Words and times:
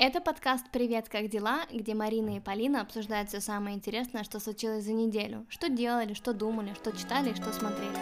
Это 0.00 0.20
подкаст 0.20 0.64
«Привет, 0.70 1.08
как 1.08 1.28
дела?», 1.28 1.62
где 1.72 1.92
Марина 1.92 2.36
и 2.36 2.40
Полина 2.40 2.82
обсуждают 2.82 3.30
все 3.30 3.40
самое 3.40 3.74
интересное, 3.74 4.22
что 4.22 4.38
случилось 4.38 4.84
за 4.84 4.92
неделю. 4.92 5.44
Что 5.48 5.68
делали, 5.68 6.14
что 6.14 6.32
думали, 6.32 6.72
что 6.74 6.96
читали 6.96 7.30
и 7.30 7.34
что 7.34 7.52
смотрели. 7.52 7.96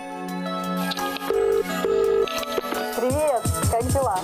Привет, 2.96 3.43
как 3.71 3.82
дела? 3.95 4.21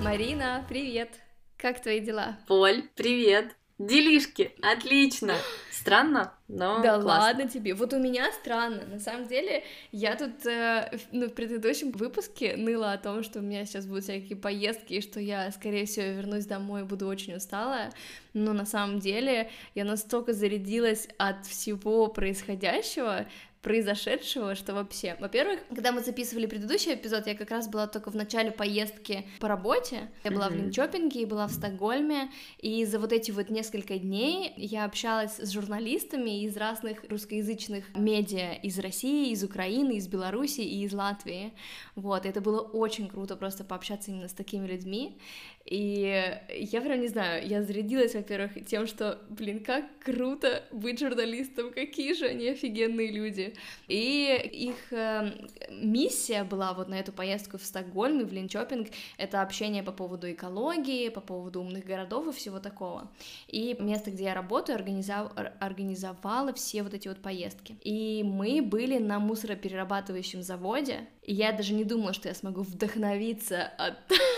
Марина, 0.00 0.64
привет! 0.68 1.18
Как 1.56 1.82
твои 1.82 1.98
дела? 1.98 2.36
Поль, 2.46 2.88
привет! 2.94 3.56
Делишки, 3.78 4.52
отлично. 4.62 5.34
Странно, 5.70 6.32
но 6.48 6.82
Да 6.82 6.98
классно. 6.98 7.06
ладно 7.06 7.48
тебе. 7.48 7.74
Вот 7.74 7.92
у 7.92 7.98
меня 7.98 8.32
странно. 8.32 8.86
На 8.86 8.98
самом 8.98 9.28
деле, 9.28 9.62
я 9.92 10.16
тут 10.16 10.46
э, 10.46 10.98
ну, 11.12 11.26
в 11.26 11.34
предыдущем 11.34 11.90
выпуске 11.92 12.56
ныла 12.56 12.92
о 12.92 12.98
том, 12.98 13.22
что 13.22 13.40
у 13.40 13.42
меня 13.42 13.66
сейчас 13.66 13.86
будут 13.86 14.04
всякие 14.04 14.36
поездки, 14.38 14.94
и 14.94 15.00
что 15.02 15.20
я, 15.20 15.52
скорее 15.52 15.84
всего, 15.84 16.06
вернусь 16.06 16.46
домой 16.46 16.80
и 16.80 16.84
буду 16.84 17.06
очень 17.06 17.34
усталая. 17.36 17.92
Но 18.32 18.54
на 18.54 18.64
самом 18.64 18.98
деле 18.98 19.50
я 19.74 19.84
настолько 19.84 20.32
зарядилась 20.32 21.06
от 21.18 21.44
всего 21.46 22.06
происходящего, 22.06 23.26
произошедшего, 23.62 24.54
что 24.54 24.74
вообще... 24.74 25.16
Во-первых, 25.20 25.60
когда 25.68 25.92
мы 25.92 26.00
записывали 26.00 26.46
предыдущий 26.46 26.94
эпизод, 26.94 27.26
я 27.26 27.34
как 27.34 27.50
раз 27.50 27.68
была 27.68 27.86
только 27.86 28.10
в 28.10 28.16
начале 28.16 28.52
поездки 28.52 29.26
по 29.40 29.48
работе. 29.48 30.10
Я 30.24 30.30
была 30.30 30.48
в 30.48 30.52
Мгм. 30.52 30.64
Линчопинге 30.66 31.22
и 31.22 31.24
была 31.24 31.46
в 31.48 31.52
Стокгольме, 31.52 32.30
и 32.58 32.84
за 32.84 32.98
вот 32.98 33.12
эти 33.12 33.30
вот 33.32 33.50
несколько 33.50 33.98
дней 33.98 34.52
я 34.56 34.84
общалась 34.84 35.38
с 35.38 35.50
журналистами 35.50 36.44
из 36.44 36.56
разных 36.56 37.04
русскоязычных 37.08 37.84
медиа 37.96 38.54
из 38.62 38.78
России, 38.78 39.32
из 39.32 39.42
Украины, 39.42 39.96
из 39.96 40.06
Беларуси 40.06 40.60
и 40.60 40.84
из 40.84 40.92
Латвии. 40.92 41.52
Вот, 41.96 42.24
это 42.26 42.40
было 42.40 42.60
очень 42.60 43.08
круто 43.08 43.36
просто 43.36 43.64
пообщаться 43.64 44.10
именно 44.10 44.28
с 44.28 44.32
такими 44.32 44.66
людьми. 44.66 45.18
И 45.66 46.38
я 46.54 46.80
прям 46.80 47.00
не 47.00 47.08
знаю, 47.08 47.46
я 47.46 47.62
зарядилась, 47.62 48.14
во-первых, 48.14 48.52
тем, 48.66 48.86
что, 48.86 49.18
блин, 49.28 49.64
как 49.64 49.84
круто 49.98 50.62
быть 50.70 51.00
журналистом, 51.00 51.72
какие 51.72 52.14
же 52.14 52.26
они 52.26 52.48
офигенные 52.48 53.10
люди. 53.10 53.54
И 53.88 54.40
их 54.52 54.92
э, 54.92 55.32
миссия 55.70 56.44
была 56.44 56.72
вот 56.72 56.88
на 56.88 56.94
эту 56.94 57.12
поездку 57.12 57.58
в 57.58 57.64
Стокгольм 57.64 58.20
и 58.20 58.24
в 58.24 58.32
Линчопинг, 58.32 58.88
это 59.18 59.42
общение 59.42 59.82
по 59.82 59.90
поводу 59.90 60.30
экологии, 60.30 61.08
по 61.08 61.20
поводу 61.20 61.60
умных 61.60 61.84
городов 61.84 62.28
и 62.28 62.32
всего 62.38 62.60
такого. 62.60 63.10
И 63.48 63.76
место, 63.80 64.12
где 64.12 64.24
я 64.24 64.34
работаю, 64.34 64.76
организов- 64.78 65.32
ор- 65.36 65.52
организовало 65.58 66.52
все 66.52 66.84
вот 66.84 66.94
эти 66.94 67.08
вот 67.08 67.18
поездки. 67.18 67.76
И 67.82 68.22
мы 68.22 68.62
были 68.62 68.98
на 68.98 69.18
мусороперерабатывающем 69.18 70.42
заводе, 70.42 71.08
и 71.22 71.34
я 71.34 71.50
даже 71.50 71.74
не 71.74 71.84
думала, 71.84 72.12
что 72.12 72.28
я 72.28 72.34
смогу 72.34 72.62
вдохновиться 72.62 73.64
от, 73.78 73.94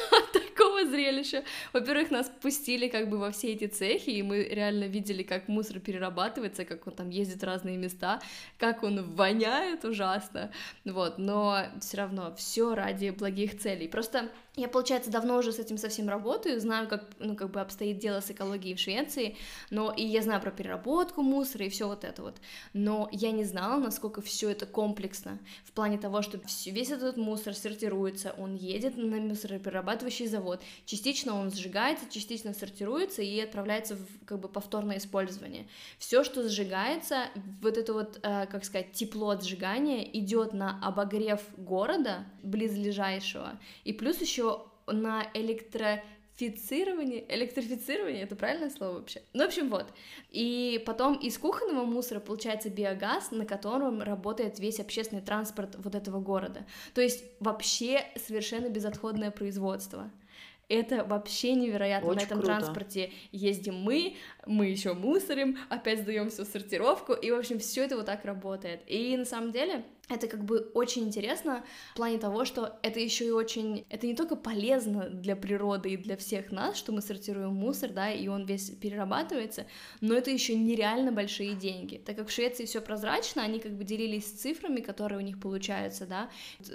зрелища. 0.88 1.44
Во-первых, 1.72 2.10
нас 2.10 2.30
пустили 2.40 2.88
как 2.88 3.08
бы 3.08 3.18
во 3.18 3.30
все 3.30 3.52
эти 3.52 3.66
цехи, 3.66 4.10
и 4.10 4.22
мы 4.22 4.44
реально 4.44 4.84
видели, 4.84 5.22
как 5.22 5.48
мусор 5.48 5.80
перерабатывается, 5.80 6.64
как 6.64 6.86
он 6.86 6.94
там 6.94 7.10
ездит 7.10 7.42
в 7.42 7.46
разные 7.46 7.76
места, 7.76 8.20
как 8.58 8.82
он 8.82 9.14
воняет 9.14 9.84
ужасно, 9.84 10.50
вот, 10.84 11.18
но 11.18 11.64
все 11.80 11.96
равно 11.98 12.34
все 12.36 12.74
ради 12.74 13.10
благих 13.10 13.58
целей. 13.58 13.88
Просто 13.88 14.28
я, 14.58 14.68
получается, 14.68 15.10
давно 15.10 15.38
уже 15.38 15.52
с 15.52 15.58
этим 15.58 15.78
совсем 15.78 16.08
работаю, 16.08 16.60
знаю, 16.60 16.88
как, 16.88 17.04
ну, 17.18 17.36
как 17.36 17.50
бы 17.50 17.60
обстоит 17.60 17.98
дело 17.98 18.20
с 18.20 18.30
экологией 18.30 18.74
в 18.74 18.80
Швеции, 18.80 19.36
но 19.70 19.92
и 19.92 20.04
я 20.04 20.22
знаю 20.22 20.40
про 20.40 20.50
переработку 20.50 21.22
мусора 21.22 21.66
и 21.66 21.68
все 21.68 21.86
вот 21.86 22.04
это 22.04 22.22
вот, 22.22 22.36
но 22.72 23.08
я 23.12 23.30
не 23.30 23.44
знала, 23.44 23.78
насколько 23.78 24.20
все 24.20 24.50
это 24.50 24.66
комплексно, 24.66 25.38
в 25.64 25.72
плане 25.72 25.98
того, 25.98 26.22
что 26.22 26.40
весь 26.66 26.90
этот 26.90 27.16
мусор 27.16 27.54
сортируется, 27.54 28.34
он 28.38 28.54
едет 28.54 28.96
на 28.96 29.16
мусороперерабатывающий 29.16 30.26
завод, 30.26 30.60
частично 30.86 31.34
он 31.34 31.50
сжигается, 31.50 32.06
частично 32.10 32.54
сортируется 32.54 33.22
и 33.22 33.40
отправляется 33.40 33.96
в 33.96 34.06
как 34.24 34.40
бы 34.40 34.48
повторное 34.48 34.98
использование. 34.98 35.66
Все, 35.98 36.24
что 36.24 36.48
сжигается, 36.48 37.26
вот 37.62 37.76
это 37.76 37.92
вот, 37.92 38.18
э, 38.22 38.46
как 38.46 38.64
сказать, 38.64 38.92
тепло 38.92 39.30
от 39.30 39.44
сжигания 39.44 40.02
идет 40.02 40.52
на 40.52 40.78
обогрев 40.82 41.40
города 41.56 42.26
близлежащего, 42.42 43.58
и 43.84 43.92
плюс 43.92 44.20
еще 44.20 44.47
на 44.92 45.26
электрифицирование, 45.34 47.24
электрифицирование, 47.34 48.22
это 48.22 48.36
правильное 48.36 48.70
слово 48.70 48.94
вообще? 48.94 49.22
Ну, 49.32 49.44
в 49.44 49.46
общем, 49.48 49.68
вот. 49.68 49.86
И 50.30 50.82
потом 50.86 51.14
из 51.16 51.38
кухонного 51.38 51.84
мусора 51.84 52.20
получается 52.20 52.70
биогаз, 52.70 53.30
на 53.30 53.44
котором 53.44 54.02
работает 54.02 54.58
весь 54.58 54.80
общественный 54.80 55.22
транспорт 55.22 55.76
вот 55.78 55.94
этого 55.94 56.20
города. 56.20 56.66
То 56.94 57.00
есть 57.00 57.24
вообще 57.40 58.04
совершенно 58.16 58.68
безотходное 58.68 59.30
производство. 59.30 60.10
Это 60.68 61.02
вообще 61.02 61.54
невероятно. 61.54 62.08
на 62.08 62.12
Очень 62.14 62.26
этом 62.26 62.38
круто. 62.40 62.54
транспорте 62.58 63.10
ездим 63.32 63.76
мы, 63.76 64.16
мы 64.46 64.66
еще 64.66 64.94
мусорим, 64.94 65.58
опять 65.68 66.00
сдаем 66.00 66.30
всю 66.30 66.44
сортировку, 66.44 67.12
и, 67.12 67.30
в 67.30 67.38
общем, 67.38 67.58
все 67.58 67.84
это 67.84 67.96
вот 67.96 68.06
так 68.06 68.24
работает. 68.24 68.80
И 68.86 69.16
на 69.16 69.24
самом 69.24 69.52
деле 69.52 69.84
это 70.08 70.26
как 70.26 70.44
бы 70.44 70.70
очень 70.72 71.04
интересно 71.04 71.64
в 71.92 71.96
плане 71.96 72.18
того, 72.18 72.44
что 72.46 72.78
это 72.82 72.98
еще 72.98 73.26
и 73.26 73.30
очень... 73.30 73.84
Это 73.90 74.06
не 74.06 74.14
только 74.14 74.36
полезно 74.36 75.10
для 75.10 75.36
природы 75.36 75.90
и 75.90 75.96
для 75.96 76.16
всех 76.16 76.50
нас, 76.50 76.76
что 76.76 76.92
мы 76.92 77.02
сортируем 77.02 77.52
мусор, 77.52 77.90
да, 77.90 78.10
и 78.10 78.26
он 78.28 78.46
весь 78.46 78.70
перерабатывается, 78.70 79.66
но 80.00 80.14
это 80.14 80.30
еще 80.30 80.54
нереально 80.54 81.12
большие 81.12 81.54
деньги. 81.54 81.98
Так 81.98 82.16
как 82.16 82.28
в 82.28 82.32
Швеции 82.32 82.64
все 82.64 82.80
прозрачно, 82.80 83.42
они 83.42 83.60
как 83.60 83.72
бы 83.72 83.84
делились 83.84 84.24
цифрами, 84.24 84.80
которые 84.80 85.18
у 85.18 85.22
них 85.22 85.38
получаются, 85.40 86.06
да, 86.06 86.30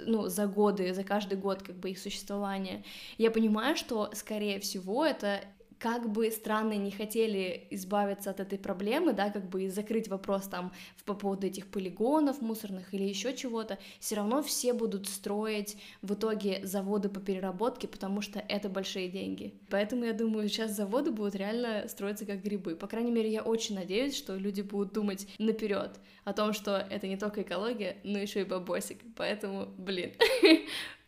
ну, 0.06 0.28
за 0.28 0.46
годы, 0.46 0.94
за 0.94 1.02
каждый 1.02 1.36
год 1.36 1.62
как 1.62 1.76
бы 1.76 1.90
их 1.90 1.98
существования. 1.98 2.84
Я 3.18 3.32
понимаю, 3.32 3.74
что, 3.74 4.10
скорее 4.14 4.60
всего, 4.60 5.04
это 5.04 5.40
как 5.78 6.10
бы 6.10 6.30
страны 6.30 6.76
не 6.76 6.90
хотели 6.90 7.66
избавиться 7.70 8.30
от 8.30 8.40
этой 8.40 8.58
проблемы, 8.58 9.12
да, 9.12 9.30
как 9.30 9.48
бы 9.48 9.64
и 9.64 9.68
закрыть 9.68 10.08
вопрос 10.08 10.48
там 10.48 10.72
по 11.04 11.14
поводу 11.14 11.46
этих 11.46 11.66
полигонов 11.66 12.40
мусорных 12.40 12.92
или 12.94 13.04
еще 13.04 13.34
чего-то, 13.36 13.78
все 14.00 14.16
равно 14.16 14.42
все 14.42 14.72
будут 14.72 15.08
строить 15.08 15.76
в 16.02 16.14
итоге 16.14 16.64
заводы 16.64 17.08
по 17.08 17.20
переработке, 17.20 17.88
потому 17.88 18.20
что 18.20 18.38
это 18.38 18.68
большие 18.68 19.08
деньги. 19.08 19.54
Поэтому 19.70 20.04
я 20.04 20.12
думаю, 20.12 20.48
сейчас 20.48 20.72
заводы 20.72 21.10
будут 21.10 21.34
реально 21.34 21.86
строиться 21.88 22.26
как 22.26 22.42
грибы. 22.42 22.76
По 22.76 22.86
крайней 22.86 23.12
мере, 23.12 23.30
я 23.30 23.42
очень 23.42 23.74
надеюсь, 23.74 24.16
что 24.16 24.36
люди 24.36 24.62
будут 24.62 24.92
думать 24.92 25.26
наперед 25.38 26.00
о 26.24 26.32
том, 26.32 26.52
что 26.52 26.86
это 26.90 27.06
не 27.06 27.16
только 27.16 27.42
экология, 27.42 27.96
но 28.04 28.18
еще 28.18 28.40
и 28.40 28.44
бабосик. 28.44 28.98
Поэтому, 29.16 29.66
блин, 29.76 30.12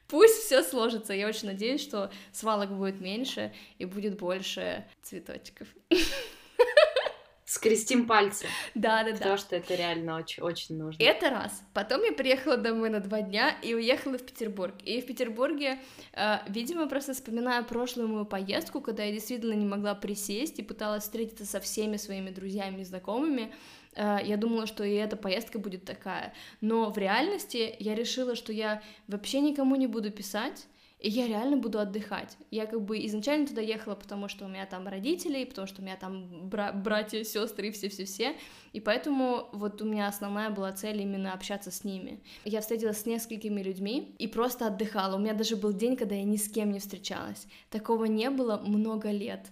Пусть 0.09 0.45
все 0.45 0.63
сложится. 0.63 1.13
Я 1.13 1.27
очень 1.29 1.49
надеюсь, 1.49 1.83
что 1.83 2.11
свалок 2.33 2.71
будет 2.71 3.01
меньше 3.01 3.53
и 3.79 3.85
будет 3.85 4.19
больше 4.19 4.87
цветочков. 5.03 5.69
Скрестим 7.49 8.09
пальцы, 8.09 8.47
Да, 8.75 9.05
да, 9.05 9.13
да. 9.13 9.17
потому 9.19 9.37
что 9.37 9.55
это 9.55 9.77
реально 9.77 10.17
очень, 10.17 10.43
очень 10.43 10.77
нужно. 10.77 11.01
Это 11.01 11.31
раз. 11.31 11.63
Потом 11.75 12.03
я 12.03 12.11
приехала 12.13 12.57
домой 12.57 12.91
на 12.91 12.99
два 12.99 13.23
дня 13.23 13.57
и 13.63 13.73
уехала 13.73 14.19
в 14.19 14.27
Петербург. 14.27 14.75
И 14.83 15.01
в 15.01 15.07
Петербурге, 15.07 15.79
э, 16.13 16.39
видимо, 16.49 16.89
просто 16.89 17.15
вспоминая 17.15 17.63
прошлую 17.63 18.09
мою 18.09 18.25
поездку, 18.25 18.81
когда 18.81 19.05
я 19.05 19.13
действительно 19.13 19.53
не 19.53 19.65
могла 19.65 19.95
присесть 19.95 20.59
и 20.59 20.63
пыталась 20.65 21.05
встретиться 21.05 21.47
со 21.47 21.61
всеми 21.61 21.99
своими 21.99 22.31
друзьями 22.31 22.81
и 22.81 22.85
знакомыми, 22.85 23.55
я 23.97 24.37
думала, 24.37 24.67
что 24.67 24.85
и 24.85 24.95
эта 24.95 25.17
поездка 25.17 25.59
будет 25.59 25.85
такая. 25.85 26.35
Но 26.61 26.91
в 26.91 26.99
реальности 26.99 27.75
я 27.79 27.95
решила, 27.95 28.37
что 28.37 28.53
я 28.53 28.83
вообще 29.09 29.41
никому 29.41 29.77
не 29.77 29.87
буду 29.87 30.11
писать, 30.11 30.67
и 30.99 31.11
я 31.11 31.27
реально 31.29 31.59
буду 31.59 31.79
отдыхать. 31.79 32.39
Я 32.51 32.65
как 32.65 32.83
бы 32.83 33.05
изначально 33.05 33.47
туда 33.47 33.61
ехала, 33.61 33.95
потому 33.95 34.29
что 34.29 34.47
у 34.47 34.49
меня 34.49 34.65
там 34.65 34.89
родители, 34.89 35.45
потому 35.45 35.67
что 35.67 35.83
у 35.83 35.85
меня 35.85 35.97
там 35.97 36.49
бра- 36.49 36.73
братья, 36.73 37.23
сестры 37.23 37.71
все-все-все. 37.71 38.35
И 38.73 38.81
поэтому 38.81 39.49
вот 39.53 39.83
у 39.83 39.85
меня 39.85 40.09
основная 40.09 40.49
была 40.49 40.73
цель 40.73 41.03
именно 41.03 41.35
общаться 41.35 41.71
с 41.71 41.85
ними. 41.85 42.23
Я 42.45 42.63
встретилась 42.63 43.03
с 43.03 43.07
несколькими 43.07 43.63
людьми 43.63 44.15
и 44.19 44.27
просто 44.27 44.69
отдыхала. 44.69 45.17
У 45.17 45.19
меня 45.19 45.35
даже 45.35 45.57
был 45.57 45.75
день, 45.75 45.97
когда 45.97 46.15
я 46.15 46.25
ни 46.25 46.37
с 46.37 46.49
кем 46.49 46.73
не 46.73 46.79
встречалась. 46.79 47.47
Такого 47.71 48.07
не 48.07 48.31
было 48.31 48.57
много 48.57 49.11
лет. 49.11 49.47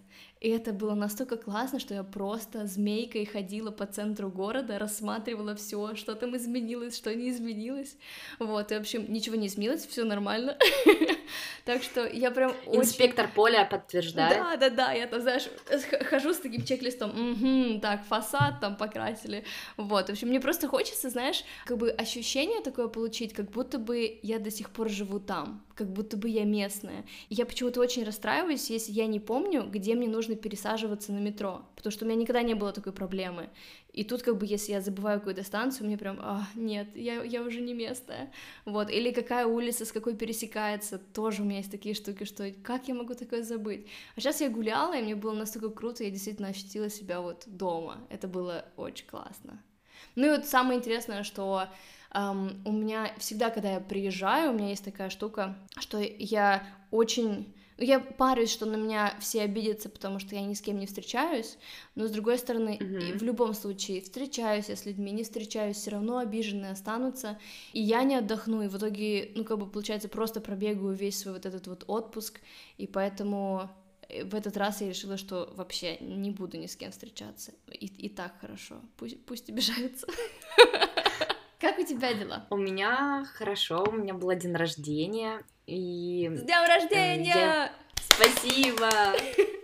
И 0.45 0.51
это 0.51 0.75
было 0.75 0.95
настолько 0.95 1.39
классно, 1.39 1.81
что 1.81 1.95
я 1.95 2.03
просто 2.03 2.67
змейкой 2.67 3.25
ходила 3.25 3.71
по 3.71 3.87
центру 3.87 4.29
города, 4.29 4.79
рассматривала 4.79 5.55
все, 5.55 5.95
что 5.95 6.15
там 6.15 6.37
изменилось, 6.37 6.99
что 6.99 7.15
не 7.15 7.31
изменилось. 7.31 7.97
Вот, 8.39 8.71
и, 8.71 8.75
в 8.75 8.81
общем, 8.81 9.11
ничего 9.11 9.37
не 9.37 9.47
изменилось, 9.47 9.87
все 9.87 10.05
нормально. 10.05 10.59
Так 11.65 11.83
что 11.83 12.07
я 12.07 12.31
прям 12.31 12.53
очень... 12.67 12.83
Инспектор 12.83 13.29
поля 13.35 13.65
подтверждает. 13.65 14.39
Да, 14.39 14.57
да, 14.57 14.71
да, 14.71 14.93
я 14.93 15.07
там, 15.07 15.23
знаешь, 15.23 15.49
хожу 16.11 16.35
с 16.35 16.39
таким 16.39 16.65
чек-листом, 16.65 17.11
«Мгм, 17.15 17.81
так, 17.81 18.05
фасад 18.05 18.61
там 18.61 18.77
покрасили, 18.77 19.45
вот, 19.77 20.09
в 20.09 20.11
общем, 20.11 20.29
мне 20.29 20.41
просто 20.41 20.69
хочется, 20.69 21.09
знаешь, 21.09 21.45
как 21.65 21.79
бы 21.79 21.91
ощущение 21.91 22.61
такое 22.61 22.89
получить, 22.89 23.33
как 23.33 23.51
будто 23.51 23.79
бы 23.79 24.19
я 24.23 24.39
до 24.39 24.51
сих 24.51 24.71
пор 24.71 24.89
живу 24.89 25.21
там, 25.21 25.65
как 25.75 25.91
будто 25.91 26.17
бы 26.17 26.29
я 26.29 26.45
местная. 26.45 27.05
И 27.29 27.35
я 27.35 27.47
почему-то 27.47 27.81
очень 27.81 28.05
расстраиваюсь, 28.05 28.71
если 28.71 28.93
я 28.93 29.07
не 29.07 29.21
помню, 29.21 29.65
где 29.69 29.95
мне 29.95 30.09
нужно 30.09 30.35
пересаживаться 30.35 31.13
на 31.13 31.19
метро, 31.19 31.63
потому 31.77 31.93
что 31.93 32.05
у 32.05 32.09
меня 32.09 32.21
никогда 32.21 32.43
не 32.43 32.55
было 32.55 32.73
такой 32.73 32.93
проблемы. 32.93 33.49
И 33.95 34.03
тут 34.03 34.23
как 34.23 34.37
бы, 34.39 34.45
если 34.45 34.73
я 34.73 34.81
забываю 34.81 35.21
какую-то 35.21 35.45
станцию, 35.45 35.87
мне 35.87 35.97
прям, 35.97 36.19
а, 36.21 36.47
нет, 36.57 36.89
я, 36.97 37.23
я 37.23 37.43
уже 37.43 37.61
не 37.61 37.75
местная. 37.75 38.33
Вот, 38.65 38.91
или 38.91 39.13
какая 39.13 39.47
улица 39.47 39.85
с 39.85 39.93
какой 39.93 40.17
пересекается, 40.17 40.99
тоже 40.99 41.43
у 41.43 41.45
меня 41.45 41.59
есть 41.59 41.71
такие 41.71 41.95
штуки, 41.95 42.25
что 42.25 42.53
как 42.65 42.89
я 42.89 42.95
могу 42.95 43.15
такое 43.15 43.45
забыть? 43.45 43.87
А 44.17 44.21
сейчас 44.21 44.41
я 44.41 44.51
гуляла, 44.51 44.97
и 44.99 45.03
мне 45.03 45.15
было 45.15 45.33
настолько 45.33 45.71
круто, 45.71 46.03
я 46.03 46.11
действительно 46.11 46.49
ощутила 46.49 46.91
себя 46.91 47.21
вот 47.21 47.45
дома. 47.47 47.99
Это 48.11 48.27
было 48.27 48.65
очень 48.77 49.07
классно. 49.07 49.63
Ну 50.17 50.27
и 50.27 50.31
вот 50.31 50.47
самое 50.47 50.79
интересное, 50.79 51.23
что 51.23 51.69
Um, 52.17 52.61
у 52.65 52.71
меня 52.71 53.13
всегда, 53.19 53.51
когда 53.51 53.73
я 53.73 53.81
приезжаю, 53.81 54.53
у 54.53 54.55
меня 54.55 54.69
есть 54.69 54.85
такая 54.85 55.11
штука, 55.11 55.57
что 55.79 55.99
я 55.99 56.65
очень... 56.93 57.53
Я 57.77 57.99
парюсь, 57.99 58.51
что 58.53 58.67
на 58.67 58.77
меня 58.77 59.17
все 59.21 59.43
обидятся, 59.43 59.89
потому 59.89 60.21
что 60.21 60.37
я 60.37 60.43
ни 60.43 60.55
с 60.55 60.61
кем 60.61 60.79
не 60.79 60.87
встречаюсь, 60.87 61.59
но 61.97 62.07
с 62.07 62.11
другой 62.13 62.39
стороны, 62.39 62.79
Мгм. 62.81 63.19
в 63.19 63.23
любом 63.23 63.53
случае, 63.55 64.01
встречаюсь 64.01 64.69
я 64.69 64.77
с 64.77 64.87
людьми, 64.87 65.11
не 65.11 65.25
встречаюсь, 65.25 65.77
все 65.77 65.91
равно 65.91 66.19
обиженные 66.19 66.71
останутся, 66.73 67.39
и 67.73 67.81
я 67.81 68.05
не 68.05 68.15
отдохну, 68.15 68.63
и 68.63 68.69
в 68.69 68.77
итоге, 68.79 69.33
ну, 69.35 69.45
как 69.45 69.59
бы, 69.59 69.67
получается, 69.67 70.09
просто 70.09 70.41
пробегаю 70.41 70.93
весь 70.93 71.19
свой 71.19 71.35
вот 71.35 71.47
этот 71.47 71.67
вот 71.67 71.83
отпуск, 71.89 72.41
и 72.79 72.87
поэтому 72.87 73.69
э, 74.09 74.23
в 74.25 74.35
этот 74.37 74.57
раз 74.57 74.81
я 74.81 74.89
решила, 74.91 75.17
что 75.17 75.53
вообще 75.57 75.97
не 75.99 76.31
буду 76.31 76.57
ни 76.59 76.67
с 76.67 76.77
кем 76.77 76.93
встречаться, 76.93 77.53
и, 77.73 77.87
и 77.87 78.09
так 78.09 78.39
хорошо, 78.41 78.81
пусть, 78.97 79.25
пусть 79.27 79.51
обижаются. 79.51 80.07
Как 81.59 81.79
у 81.79 81.85
тебя 81.85 82.13
дела? 82.13 82.47
У 82.51 82.57
меня 82.57 83.25
хорошо, 83.35 83.85
у 83.89 83.93
меня 83.93 84.13
был 84.15 84.31
день 84.35 84.55
рождения, 84.55 85.43
и 85.67 86.31
С 86.35 86.43
днем 86.43 86.65
рождения! 86.67 87.73
спасибо! 87.97 88.89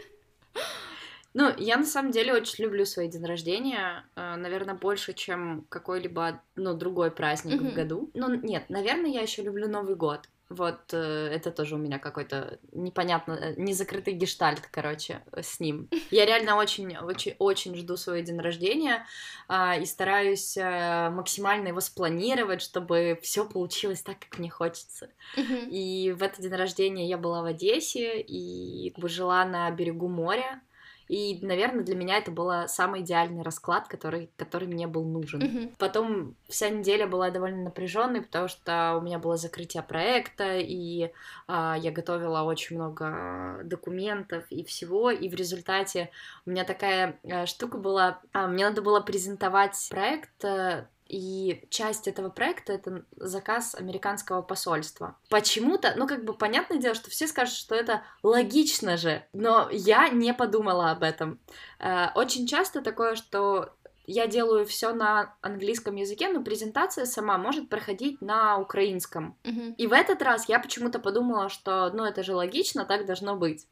Ну, 1.33 1.49
я 1.59 1.77
на 1.77 1.87
самом 1.87 2.11
деле 2.11 2.35
очень 2.35 2.65
люблю 2.65 2.85
свой 2.85 3.07
день 3.07 3.25
рождения, 3.25 4.05
э, 4.17 4.35
наверное, 4.35 4.75
больше, 4.75 5.13
чем 5.13 5.65
какой-либо, 5.69 6.43
ну, 6.57 6.75
другой 6.75 7.13
праздник 7.13 7.61
Мгм. 7.61 7.71
в 7.71 7.75
году. 7.75 8.11
Ну, 8.15 8.35
нет, 8.35 8.65
наверное, 8.69 9.11
я 9.11 9.21
еще 9.21 9.43
люблю 9.43 9.69
Новый 9.69 9.95
год. 9.95 10.29
Вот 10.51 10.93
э, 10.93 11.29
это 11.33 11.53
тоже 11.53 11.77
у 11.77 11.79
меня 11.79 12.01
какой-то 12.01 12.59
непонятно, 12.73 13.35
э, 13.35 13.55
незакрытый 13.57 14.15
гештальт, 14.15 14.67
короче, 14.73 15.23
э, 15.31 15.43
с 15.45 15.61
ним. 15.61 15.89
Я 16.11 16.27
реально 16.27 16.57
очень, 16.57 16.97
очень, 16.99 17.37
очень 17.39 17.77
жду 17.77 17.97
свой 17.97 18.23
день 18.23 18.41
рождения 18.41 19.07
а, 19.47 19.77
и 19.77 19.87
стараюсь 19.87 20.57
э, 20.57 21.11
максимально 21.11 21.69
его 21.69 21.81
спланировать, 21.81 22.63
чтобы 22.63 23.17
все 23.23 23.45
получилось 23.49 24.03
так, 24.03 24.19
как 24.19 24.41
мне 24.41 24.51
хочется. 24.51 25.11
Мгм. 25.37 25.69
И 25.71 26.11
в 26.11 26.21
этот 26.21 26.41
день 26.41 26.55
рождения 26.55 27.09
я 27.09 27.17
была 27.17 27.43
в 27.43 27.45
Одессе 27.45 28.21
и 28.21 28.91
как 28.91 29.03
бы 29.03 29.09
жила 29.09 29.45
на 29.45 29.71
берегу 29.71 30.09
моря. 30.09 30.61
И, 31.11 31.45
наверное, 31.45 31.83
для 31.83 31.97
меня 31.97 32.19
это 32.19 32.31
был 32.31 32.69
самый 32.69 33.01
идеальный 33.01 33.43
расклад, 33.43 33.89
который, 33.89 34.31
который 34.37 34.69
мне 34.69 34.87
был 34.87 35.05
нужен. 35.05 35.41
Мгм. 35.41 35.71
Потом 35.77 36.37
вся 36.49 36.69
неделя 36.69 37.09
была 37.09 37.31
довольно 37.31 37.65
напряженной, 37.65 38.23
потому 38.23 38.47
что 38.47 38.97
у 38.97 39.01
меня 39.01 39.19
было 39.19 39.37
закрытие 39.37 39.83
проекта, 39.83 40.59
и 40.59 41.11
а, 41.49 41.77
я 41.77 41.91
готовила 41.91 42.43
очень 42.43 42.77
много 42.77 43.61
документов 43.65 44.45
и 44.51 44.63
всего, 44.63 45.11
и 45.11 45.29
в 45.29 45.35
результате 45.35 46.11
у 46.47 46.51
меня 46.51 46.63
такая 46.63 47.19
э, 47.25 47.45
штука 47.47 47.79
была, 47.79 48.21
а, 48.33 48.47
мне 48.47 48.69
надо 48.69 48.81
было 48.81 49.01
презентовать 49.01 49.89
проект, 49.91 50.45
э, 50.45 50.87
и 51.11 51.67
часть 51.71 52.07
этого 52.07 52.31
проекта 52.31 52.73
это 52.73 53.05
заказ 53.17 53.75
американского 53.75 54.43
посольства. 54.43 55.17
Почему-то, 55.29 55.93
ну 55.97 56.07
как 56.07 56.25
бы 56.25 56.35
понятное 56.35 56.79
дело, 56.79 56.95
что 56.95 57.11
все 57.11 57.27
скажут, 57.27 57.57
что 57.57 57.75
это 57.75 58.03
логично 58.23 58.97
же, 58.97 59.27
но 59.33 59.69
я 59.73 60.09
не 60.09 60.33
подумала 60.33 60.93
об 60.93 61.03
этом. 61.03 61.41
Э, 61.81 62.09
Очень 62.15 62.47
часто 62.47 62.81
такое, 62.81 63.17
что 63.17 63.75
я 64.07 64.29
делаю 64.29 64.65
все 64.67 64.93
на 64.95 65.35
английском 65.41 65.97
языке, 65.97 66.29
но 66.29 66.43
презентация 66.43 67.07
сама 67.07 67.39
может 67.39 67.69
проходить 67.69 68.21
на 68.21 68.59
украинском. 68.59 69.37
Мгм. 69.45 69.73
И 69.73 69.87
в 69.89 69.93
этот 69.93 70.23
раз 70.23 70.49
я 70.49 70.61
почему-то 70.61 71.01
подумала, 71.01 71.49
что, 71.49 71.91
ну, 71.93 72.05
это 72.05 72.23
же 72.23 72.35
логично, 72.35 72.85
так 72.85 73.07
должно 73.07 73.37
быть. 73.37 73.67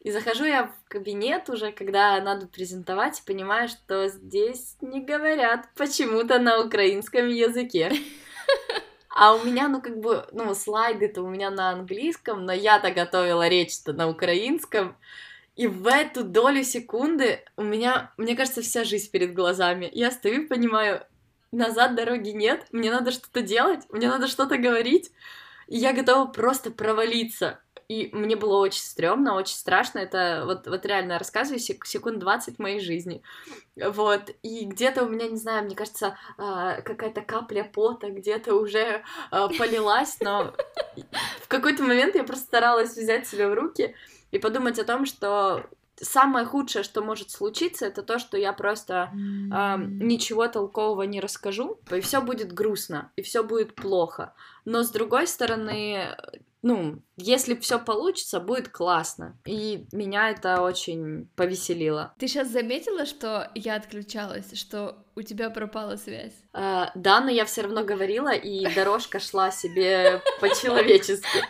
И 0.00 0.10
захожу 0.10 0.44
я 0.44 0.64
в 0.66 0.88
кабинет 0.88 1.50
уже, 1.50 1.72
когда 1.72 2.20
надо 2.20 2.46
презентовать, 2.46 3.20
и 3.20 3.26
понимаю, 3.26 3.68
что 3.68 4.08
здесь 4.08 4.76
не 4.80 5.04
говорят 5.04 5.68
почему-то 5.76 6.38
на 6.38 6.60
украинском 6.64 7.28
языке. 7.28 7.90
А 9.10 9.34
у 9.34 9.44
меня, 9.44 9.66
ну, 9.66 9.82
как 9.82 9.98
бы, 9.98 10.26
ну, 10.30 10.54
слайды-то 10.54 11.22
у 11.22 11.28
меня 11.28 11.50
на 11.50 11.70
английском, 11.70 12.44
но 12.44 12.52
я-то 12.52 12.92
готовила 12.92 13.48
речь-то 13.48 13.92
на 13.92 14.08
украинском. 14.08 14.96
И 15.56 15.66
в 15.66 15.88
эту 15.88 16.22
долю 16.22 16.62
секунды 16.62 17.44
у 17.56 17.64
меня, 17.64 18.12
мне 18.16 18.36
кажется, 18.36 18.62
вся 18.62 18.84
жизнь 18.84 19.10
перед 19.10 19.34
глазами. 19.34 19.90
Я 19.92 20.12
стою 20.12 20.42
и 20.42 20.46
понимаю, 20.46 21.04
назад 21.50 21.96
дороги 21.96 22.30
нет, 22.30 22.66
мне 22.70 22.92
надо 22.92 23.10
что-то 23.10 23.42
делать, 23.42 23.80
мне 23.90 24.08
надо 24.08 24.28
что-то 24.28 24.56
говорить, 24.56 25.10
и 25.66 25.76
я 25.76 25.92
готова 25.92 26.26
просто 26.26 26.70
провалиться. 26.70 27.60
И 27.88 28.10
мне 28.12 28.36
было 28.36 28.58
очень 28.58 28.82
стрёмно, 28.82 29.34
очень 29.34 29.56
страшно. 29.56 29.98
Это 29.98 30.42
вот, 30.44 30.66
вот 30.66 30.84
реально 30.84 31.18
рассказываю 31.18 31.58
сек- 31.58 31.86
секунд 31.86 32.18
20 32.18 32.58
моей 32.58 32.80
жизни. 32.80 33.22
Вот. 33.76 34.30
И 34.42 34.66
где-то 34.66 35.04
у 35.04 35.08
меня, 35.08 35.26
не 35.26 35.38
знаю, 35.38 35.64
мне 35.64 35.74
кажется, 35.74 36.18
а, 36.36 36.82
какая-то 36.82 37.22
капля 37.22 37.64
пота 37.64 38.10
где-то 38.10 38.54
уже 38.54 39.02
а, 39.30 39.48
полилась, 39.48 40.18
но 40.20 40.52
в 41.42 41.48
какой-то 41.48 41.82
момент 41.82 42.14
я 42.14 42.24
просто 42.24 42.44
старалась 42.44 42.94
взять 42.94 43.26
себя 43.26 43.48
в 43.48 43.54
руки 43.54 43.94
и 44.32 44.38
подумать 44.38 44.78
о 44.78 44.84
том, 44.84 45.06
что 45.06 45.64
самое 45.96 46.44
худшее, 46.44 46.82
что 46.82 47.02
может 47.02 47.30
случиться, 47.30 47.86
это 47.86 48.02
то, 48.02 48.18
что 48.18 48.36
я 48.36 48.52
просто 48.52 49.10
а, 49.50 49.78
ничего 49.78 50.46
толкового 50.48 51.04
не 51.04 51.20
расскажу, 51.20 51.80
и 51.90 52.00
все 52.00 52.20
будет 52.20 52.52
грустно, 52.52 53.10
и 53.16 53.22
все 53.22 53.42
будет 53.42 53.74
плохо. 53.74 54.34
Но 54.66 54.82
с 54.82 54.90
другой 54.90 55.26
стороны, 55.26 56.14
ну, 56.62 57.02
если 57.16 57.54
все 57.54 57.78
получится, 57.78 58.40
будет 58.40 58.68
классно. 58.68 59.38
И 59.46 59.86
меня 59.92 60.30
это 60.30 60.62
очень 60.62 61.28
повеселило. 61.36 62.14
Ты 62.18 62.26
сейчас 62.28 62.48
заметила, 62.48 63.06
что 63.06 63.50
я 63.54 63.76
отключалась, 63.76 64.58
что 64.58 65.04
у 65.14 65.22
тебя 65.22 65.50
пропала 65.50 65.96
связь? 65.96 66.34
А, 66.52 66.90
да, 66.94 67.20
но 67.20 67.30
я 67.30 67.44
все 67.44 67.62
равно 67.62 67.84
говорила, 67.84 68.34
и 68.34 68.66
дорожка 68.74 69.20
шла 69.20 69.50
себе 69.50 70.22
по-человечески. 70.40 71.44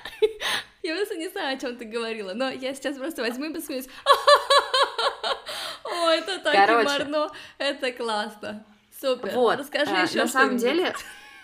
Я 0.83 0.97
просто 0.97 1.17
не 1.17 1.29
знаю, 1.29 1.57
о 1.57 1.61
чем 1.61 1.77
ты 1.77 1.85
говорила, 1.85 2.33
но 2.35 2.51
я 2.51 2.75
сейчас 2.75 2.97
просто 2.97 3.23
возьму 3.23 3.47
и 3.47 3.55
посмеюсь. 3.55 3.89
О, 5.85 6.11
это 6.11 6.39
так 6.39 6.69
юморно, 6.69 7.31
это 7.59 7.93
классно. 7.93 8.65
Супер. 9.01 9.31
Вот. 9.35 9.59
Расскажи 9.59 9.93
а, 9.93 10.03
еще 10.03 10.19
На 10.19 10.29
самом 10.29 10.57
деле, 10.57 10.95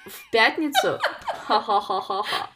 в 0.06 0.31
пятницу... 0.31 0.99
Ха-ха-ха-ха-ха. 1.46 2.49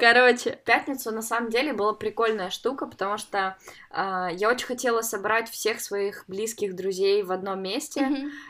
Короче, 0.00 0.58
пятницу 0.64 1.10
на 1.10 1.20
самом 1.20 1.50
деле 1.50 1.74
была 1.74 1.92
прикольная 1.92 2.48
штука, 2.48 2.86
потому 2.86 3.18
что 3.18 3.58
а, 3.90 4.30
я 4.32 4.48
очень 4.48 4.66
хотела 4.66 5.02
собрать 5.02 5.50
всех 5.50 5.80
своих 5.80 6.24
близких 6.26 6.74
друзей 6.74 7.22
в 7.22 7.30
одном 7.32 7.62
месте 7.62 8.08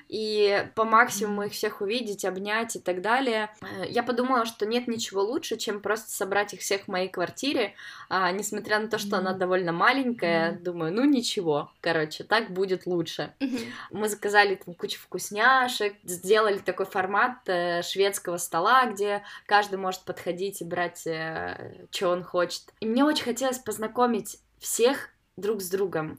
и 0.09 0.65
по 0.77 0.85
максимуму 0.85 1.43
их 1.45 1.53
всех 1.53 1.81
увидеть, 1.81 2.25
обнять 2.25 2.77
и 2.77 2.79
так 2.79 3.01
далее. 3.03 3.51
Э, 3.63 3.85
Я 3.89 4.03
подумала, 4.05 4.47
что 4.47 4.65
нет 4.65 4.87
ничего 4.87 5.23
лучше, 5.23 5.57
чем 5.57 5.81
просто 5.81 6.11
собрать 6.11 6.55
их 6.55 6.61
всех 6.61 6.83
в 6.85 6.89
моей 6.89 7.09
квартире, 7.09 7.75
а, 8.09 8.31
несмотря 8.31 8.79
на 8.79 8.89
то, 8.89 8.99
что 8.99 9.17
она 9.17 9.33
довольно 9.33 9.73
маленькая, 9.73 10.53
Мгм. 10.53 10.63
думаю, 10.63 10.93
ну 10.93 11.05
ничего, 11.05 11.73
короче, 11.81 12.23
так 12.25 12.51
будет 12.53 12.87
лучше. 12.87 13.35
Мы 13.91 14.09
заказали 14.09 14.55
там 14.55 14.75
кучу 14.75 15.01
вкусняшек, 15.01 15.95
сделали 16.05 16.59
такой 16.59 16.87
формат 16.87 17.39
э, 17.49 17.83
шведского 17.83 18.37
стола, 18.37 18.87
где 18.87 19.23
каждый 19.47 19.79
может 19.79 20.03
подходить 20.03 20.61
и 20.61 20.65
брать, 20.65 21.03
что 21.91 22.11
он 22.11 22.23
хочет. 22.25 22.73
И 22.81 22.87
мне 22.87 23.05
очень 23.05 23.25
хотелось 23.25 23.59
познакомить 23.59 24.39
всех 24.59 25.11
друг 25.37 25.61
с 25.63 25.71
другом. 25.71 26.19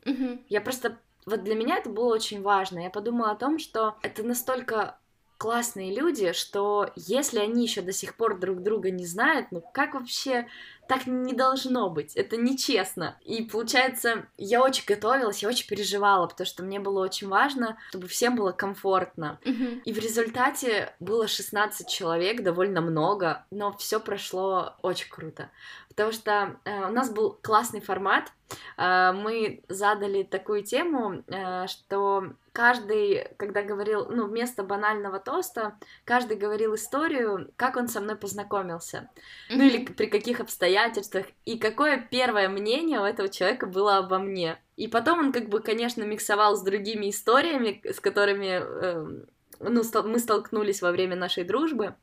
Я 0.50 0.62
просто... 0.62 0.98
Вот 1.26 1.44
для 1.44 1.54
меня 1.56 1.78
это 1.78 1.90
было 1.90 2.14
очень 2.14 2.42
важно. 2.42 2.80
Я 2.80 2.90
подумала 2.90 3.32
о 3.32 3.36
том, 3.36 3.60
что 3.60 3.96
это 4.02 4.24
настолько 4.24 4.98
классные 5.42 5.92
люди, 5.92 6.34
что 6.34 6.92
если 6.96 7.40
они 7.40 7.64
еще 7.64 7.82
до 7.82 7.92
сих 7.92 8.16
пор 8.16 8.38
друг 8.38 8.62
друга 8.62 8.92
не 8.92 9.08
знают, 9.08 9.48
ну 9.50 9.60
как 9.74 9.96
вообще 9.96 10.48
так 10.88 11.08
не 11.08 11.34
должно 11.34 11.90
быть? 11.90 12.16
Это 12.16 12.38
нечестно. 12.38 13.18
И 13.26 13.42
получается, 13.46 14.28
я 14.38 14.62
очень 14.62 14.84
готовилась, 14.86 15.42
я 15.42 15.50
очень 15.50 15.68
переживала, 15.68 16.28
потому 16.28 16.46
что 16.46 16.62
мне 16.62 16.80
было 16.80 17.02
очень 17.02 17.28
важно, 17.28 17.80
чтобы 17.90 18.08
всем 18.08 18.36
было 18.36 18.52
комфортно. 18.52 19.40
И 19.84 19.94
в 19.94 19.98
результате 19.98 20.94
было 21.00 21.28
16 21.28 21.90
человек, 21.90 22.44
довольно 22.44 22.82
много, 22.82 23.46
но 23.50 23.76
все 23.76 24.00
прошло 24.00 24.76
очень 24.84 25.10
круто. 25.10 25.50
Потому 25.92 26.12
что 26.12 26.58
э, 26.66 26.88
у 26.88 26.92
нас 26.92 27.10
был 27.10 27.38
классный 27.42 27.82
формат. 27.82 28.32
Э, 28.78 29.12
мы 29.12 29.64
задали 29.68 30.24
такую 30.24 30.64
тему, 30.64 31.24
э, 31.28 31.68
что 31.68 32.34
каждый, 32.54 33.28
когда 33.38 33.62
говорил, 33.62 34.08
ну, 34.10 34.28
вместо 34.28 34.64
банального 34.64 35.20
тоста, 35.20 35.78
каждый 36.06 36.38
говорил 36.38 36.76
историю, 36.76 37.52
как 37.58 37.78
он 37.78 37.88
со 37.88 38.00
мной 38.02 38.16
познакомился, 38.16 39.10
mm-hmm. 39.50 39.56
ну 39.56 39.64
или 39.64 39.86
при 39.86 40.06
каких 40.08 40.40
обстоятельствах, 40.40 41.26
и 41.46 41.60
какое 41.60 42.08
первое 42.10 42.50
мнение 42.50 43.00
у 43.00 43.04
этого 43.04 43.30
человека 43.30 43.68
было 43.68 43.98
обо 43.98 44.18
мне. 44.18 44.58
И 44.78 44.88
потом 44.88 45.20
он, 45.20 45.32
как 45.32 45.50
бы, 45.50 45.60
конечно, 45.60 46.04
миксовал 46.04 46.56
с 46.56 46.64
другими 46.64 47.10
историями, 47.10 47.82
с 47.86 48.00
которыми 48.00 48.62
э, 48.64 49.26
ну, 49.60 49.84
мы 50.06 50.20
столкнулись 50.20 50.82
во 50.82 50.92
время 50.92 51.16
нашей 51.16 51.44
дружбы. 51.44 51.96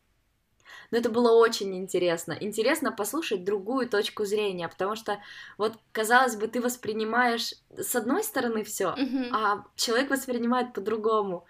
Но 0.91 0.99
это 0.99 1.11
было 1.11 1.33
очень 1.33 1.77
интересно. 1.77 2.37
Интересно 2.41 2.93
послушать 2.93 3.45
другую 3.45 3.89
точку 3.89 4.25
зрения, 4.25 4.69
потому 4.69 4.97
что 4.97 5.19
вот, 5.57 5.75
казалось 5.93 6.37
бы, 6.37 6.49
ты 6.49 6.61
воспринимаешь 6.61 7.55
с 7.77 7.95
одной 7.97 8.23
стороны 8.25 8.65
все, 8.65 8.95
mm-hmm. 8.97 9.31
а 9.33 9.65
человек 9.77 10.11
воспринимает 10.11 10.73
по-другому. 10.73 11.45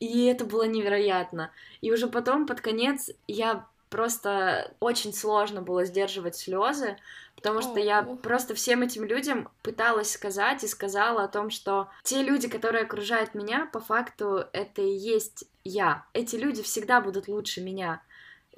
И 0.00 0.24
это 0.24 0.44
было 0.44 0.64
невероятно. 0.64 1.52
И 1.80 1.92
уже 1.92 2.08
потом, 2.08 2.46
под 2.46 2.60
конец, 2.60 3.10
я 3.28 3.66
просто 3.92 4.74
очень 4.80 5.12
сложно 5.12 5.60
было 5.60 5.84
сдерживать 5.84 6.34
слезы, 6.34 6.96
потому 7.36 7.60
что 7.60 7.74
oh. 7.74 7.84
я 7.84 8.02
просто 8.02 8.54
всем 8.54 8.80
этим 8.80 9.04
людям 9.04 9.50
пыталась 9.62 10.10
сказать 10.10 10.64
и 10.64 10.66
сказала 10.66 11.24
о 11.24 11.28
том, 11.28 11.50
что 11.50 11.88
те 12.02 12.22
люди, 12.22 12.48
которые 12.48 12.84
окружают 12.84 13.34
меня, 13.34 13.68
по 13.70 13.80
факту 13.80 14.46
это 14.54 14.80
и 14.80 14.90
есть 14.90 15.44
я. 15.62 16.06
Эти 16.14 16.36
люди 16.36 16.62
всегда 16.62 17.02
будут 17.02 17.28
лучше 17.28 17.60
меня 17.60 18.02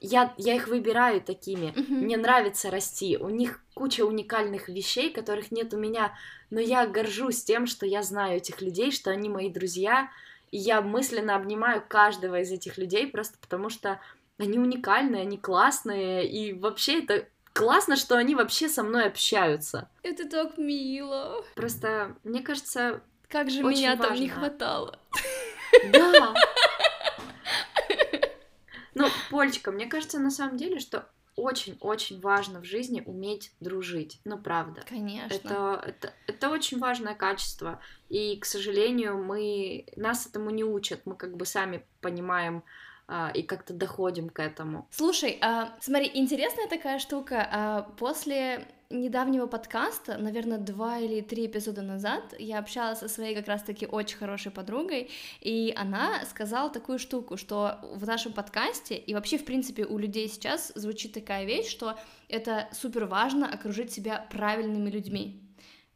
я, 0.05 0.35
я 0.37 0.55
их 0.55 0.69
выбираю 0.69 1.21
такими. 1.21 1.69
Mm-hmm. 1.69 1.95
Мне 1.95 2.17
нравится 2.17 2.71
расти. 2.71 3.17
У 3.17 3.29
них 3.31 3.61
куча 3.75 4.05
уникальных 4.05 4.69
вещей, 4.69 5.11
которых 5.11 5.51
нет 5.51 5.73
у 5.73 5.79
меня. 5.79 6.17
Но 6.51 6.61
я 6.61 6.87
горжусь 6.87 7.43
тем, 7.43 7.67
что 7.67 7.87
я 7.87 8.03
знаю 8.03 8.37
этих 8.37 8.61
людей, 8.61 8.93
что 8.93 9.11
они 9.11 9.29
мои 9.29 9.49
друзья. 9.49 10.11
И 10.51 10.59
я 10.59 10.83
мысленно 10.83 11.35
обнимаю 11.35 11.83
каждого 11.87 12.41
из 12.41 12.53
этих 12.53 12.77
людей, 12.79 13.07
просто 13.07 13.39
потому 13.41 13.71
что 13.71 13.99
они 14.39 14.59
уникальные, 14.59 15.23
они 15.23 15.39
классные. 15.39 16.29
И 16.29 16.53
вообще 16.53 17.01
это 17.03 17.27
классно, 17.55 17.97
что 17.97 18.17
они 18.17 18.35
вообще 18.35 18.69
со 18.69 18.83
мной 18.83 19.07
общаются. 19.07 19.89
Это 20.03 20.29
так 20.29 20.59
мило. 20.59 21.43
Просто, 21.55 22.15
мне 22.25 22.43
кажется, 22.43 23.01
как 23.29 23.51
же 23.51 23.63
меня 23.63 23.97
важно. 23.97 24.05
там 24.07 24.21
не 24.21 24.29
хватало. 24.29 24.99
Да. 25.93 26.35
Ну, 28.95 29.09
Полечка, 29.31 29.71
мне 29.73 29.87
кажется, 29.87 30.19
на 30.19 30.31
самом 30.31 30.57
деле, 30.57 30.79
что 30.79 31.09
очень-очень 31.37 32.21
важно 32.21 32.61
в 32.61 32.65
жизни 32.65 33.03
уметь 33.05 33.53
дружить. 33.61 34.21
Ну, 34.25 34.39
правда. 34.39 34.83
Конечно. 34.89 35.35
Это, 35.35 35.83
это, 35.85 36.15
это 36.27 36.51
очень 36.51 36.79
важное 36.79 37.15
качество. 37.15 37.81
И, 38.09 38.37
к 38.37 38.45
сожалению, 38.45 39.23
мы 39.23 39.87
нас 39.97 40.27
этому 40.27 40.51
не 40.51 40.65
учат. 40.65 41.01
Мы 41.07 41.17
как 41.17 41.37
бы 41.37 41.45
сами 41.45 41.85
понимаем 42.01 42.63
а, 43.09 43.31
и 43.35 43.43
как-то 43.43 43.75
доходим 43.75 44.29
к 44.29 44.41
этому. 44.41 44.87
Слушай, 44.91 45.39
а, 45.43 45.77
смотри, 45.81 46.11
интересная 46.15 46.69
такая 46.69 46.99
штука. 46.99 47.49
А, 47.51 47.83
после 47.99 48.69
недавнего 48.91 49.47
подкаста, 49.47 50.19
наверное, 50.19 50.59
два 50.59 50.99
или 50.99 51.21
три 51.21 51.47
эпизода 51.47 51.83
назад, 51.83 52.35
я 52.39 52.59
общалась 52.59 52.99
со 52.99 53.09
своей 53.09 53.35
как 53.35 53.49
раз-таки 53.49 53.87
очень 53.87 54.17
хорошей 54.17 54.53
подругой, 54.53 55.11
и 55.41 55.73
она 55.77 56.25
сказала 56.27 56.71
такую 56.71 56.99
штуку, 56.99 57.37
что 57.37 57.79
в 57.95 58.07
нашем 58.07 58.33
подкасте 58.33 58.97
и 58.97 59.15
вообще, 59.15 59.39
в 59.39 59.45
принципе, 59.45 59.85
у 59.85 59.99
людей 59.99 60.29
сейчас 60.29 60.73
звучит 60.75 61.13
такая 61.13 61.45
вещь, 61.45 61.69
что 61.69 61.99
это 62.29 62.69
супер 62.73 63.07
важно 63.07 63.53
окружить 63.53 63.93
себя 63.93 64.27
правильными 64.31 64.91
людьми 64.91 65.41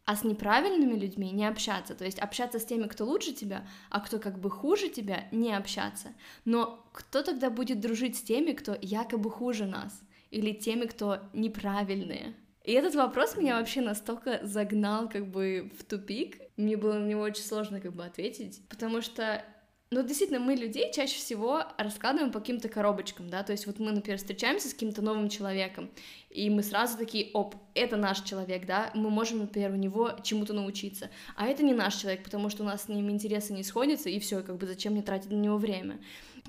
а 0.08 0.16
с 0.16 0.24
неправильными 0.24 0.98
людьми 0.98 1.30
не 1.32 1.44
общаться, 1.44 1.94
то 1.94 2.06
есть 2.06 2.18
общаться 2.18 2.58
с 2.58 2.64
теми, 2.64 2.86
кто 2.86 3.04
лучше 3.04 3.34
тебя, 3.34 3.68
а 3.90 4.00
кто 4.00 4.18
как 4.18 4.38
бы 4.38 4.50
хуже 4.50 4.88
тебя, 4.88 5.28
не 5.32 5.52
общаться. 5.54 6.14
Но 6.46 6.82
кто 6.94 7.22
тогда 7.22 7.50
будет 7.50 7.80
дружить 7.80 8.16
с 8.16 8.22
теми, 8.22 8.52
кто 8.52 8.74
якобы 8.80 9.30
хуже 9.30 9.66
нас, 9.66 10.00
или 10.30 10.52
теми, 10.52 10.86
кто 10.86 11.18
неправильные? 11.34 12.34
И 12.68 12.72
этот 12.72 12.94
вопрос 12.96 13.34
меня 13.34 13.58
вообще 13.58 13.80
настолько 13.80 14.40
загнал 14.42 15.08
как 15.08 15.26
бы 15.26 15.72
в 15.78 15.84
тупик, 15.84 16.36
мне 16.58 16.76
было 16.76 16.98
на 16.98 17.06
него 17.06 17.22
очень 17.22 17.42
сложно 17.42 17.80
как 17.80 17.94
бы 17.94 18.04
ответить, 18.04 18.60
потому 18.68 19.00
что 19.00 19.42
ну, 19.90 20.02
действительно, 20.02 20.38
мы 20.38 20.54
людей 20.54 20.92
чаще 20.92 21.16
всего 21.16 21.62
раскладываем 21.78 22.30
по 22.30 22.40
каким-то 22.40 22.68
коробочкам, 22.68 23.30
да, 23.30 23.42
то 23.42 23.52
есть 23.52 23.66
вот 23.66 23.78
мы, 23.78 23.90
например, 23.90 24.18
встречаемся 24.18 24.68
с 24.68 24.74
каким-то 24.74 25.00
новым 25.00 25.30
человеком, 25.30 25.88
и 26.28 26.50
мы 26.50 26.62
сразу 26.62 26.98
такие, 26.98 27.30
оп, 27.32 27.54
это 27.72 27.96
наш 27.96 28.20
человек, 28.20 28.66
да, 28.66 28.90
мы 28.92 29.08
можем, 29.08 29.38
например, 29.38 29.70
у 29.70 29.76
него 29.76 30.10
чему-то 30.22 30.52
научиться, 30.52 31.08
а 31.36 31.46
это 31.46 31.62
не 31.62 31.72
наш 31.72 31.94
человек, 31.94 32.22
потому 32.22 32.50
что 32.50 32.64
у 32.64 32.66
нас 32.66 32.82
с 32.82 32.88
ним 32.88 33.10
интересы 33.10 33.54
не 33.54 33.62
сходятся, 33.62 34.10
и 34.10 34.20
все, 34.20 34.42
как 34.42 34.58
бы 34.58 34.66
зачем 34.66 34.92
мне 34.92 35.00
тратить 35.00 35.30
на 35.30 35.36
него 35.36 35.56
время. 35.56 36.00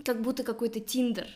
Как 0.04 0.22
будто 0.22 0.44
какой-то 0.44 0.82
тиндер, 0.82 1.30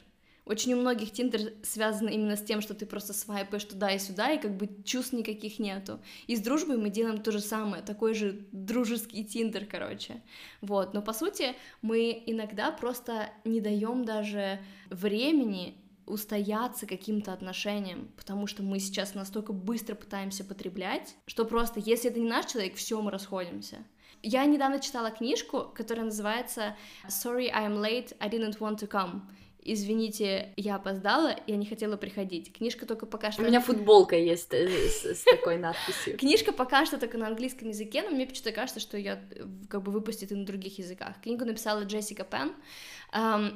очень 0.46 0.74
у 0.74 0.78
многих 0.78 1.12
Тиндер 1.12 1.54
связан 1.64 2.10
именно 2.10 2.36
с 2.36 2.44
тем, 2.44 2.62
что 2.62 2.74
ты 2.74 2.86
просто 2.86 3.14
свайпаешь 3.14 3.64
туда 3.64 3.92
и 3.92 4.00
сюда, 4.00 4.32
и 4.32 4.42
как 4.42 4.58
бы 4.58 4.70
чувств 4.84 5.14
никаких 5.14 5.58
нету. 5.60 6.02
И 6.28 6.36
с 6.36 6.42
дружбой 6.42 6.78
мы 6.78 6.90
делаем 6.90 7.22
то 7.22 7.32
же 7.32 7.40
самое, 7.40 7.82
такой 7.82 8.14
же 8.14 8.46
дружеский 8.52 9.24
Тиндер, 9.24 9.66
короче. 9.66 10.22
Вот, 10.62 10.94
но 10.94 11.02
по 11.02 11.14
сути 11.14 11.56
мы 11.82 12.22
иногда 12.26 12.72
просто 12.72 13.30
не 13.46 13.62
даем 13.62 14.04
даже 14.04 14.60
времени 14.90 15.78
устояться 16.06 16.86
каким-то 16.86 17.32
отношениям, 17.32 18.10
потому 18.18 18.46
что 18.46 18.62
мы 18.64 18.80
сейчас 18.80 19.14
настолько 19.14 19.54
быстро 19.54 19.96
пытаемся 19.96 20.44
потреблять, 20.44 21.16
что 21.26 21.46
просто, 21.46 21.80
если 21.80 22.12
это 22.12 22.20
не 22.20 22.28
наш 22.28 22.52
человек, 22.52 22.76
все, 22.76 23.02
мы 23.02 23.10
расходимся. 23.12 23.78
Я 24.22 24.44
недавно 24.46 24.80
читала 24.80 25.12
книжку, 25.12 25.72
которая 25.74 26.06
называется 26.06 26.76
Sorry, 27.08 27.50
I'm 27.50 27.82
late, 27.82 28.16
I 28.20 28.30
didn't 28.30 28.60
want 28.60 28.80
to 28.80 28.88
come 28.88 29.22
извините, 29.66 30.54
я 30.58 30.76
опоздала, 30.76 31.36
я 31.48 31.56
не 31.56 31.66
хотела 31.66 31.98
приходить. 31.98 32.54
Книжка 32.54 32.86
только 32.86 33.06
пока 33.06 33.32
что... 33.32 33.42
У 33.42 33.46
меня 33.46 33.62
футболка 33.62 34.16
есть 34.16 34.54
э, 34.54 34.68
с, 34.68 35.06
с 35.06 35.24
такой 35.24 35.58
надписью. 35.58 36.18
Книжка 36.18 36.52
пока 36.52 36.86
что 36.86 36.98
только 36.98 37.18
на 37.18 37.28
английском 37.28 37.70
языке, 37.70 38.04
но 38.04 38.10
мне 38.10 38.26
почему-то 38.26 38.52
кажется, 38.52 38.80
что 38.80 38.98
ее 38.98 39.22
как 39.70 39.84
бы 39.84 39.92
выпустят 39.92 40.32
и 40.32 40.36
на 40.36 40.46
других 40.46 40.80
языках. 40.80 41.16
Книгу 41.22 41.46
написала 41.46 41.84
Джессика 41.84 42.24
Пен, 42.24 42.54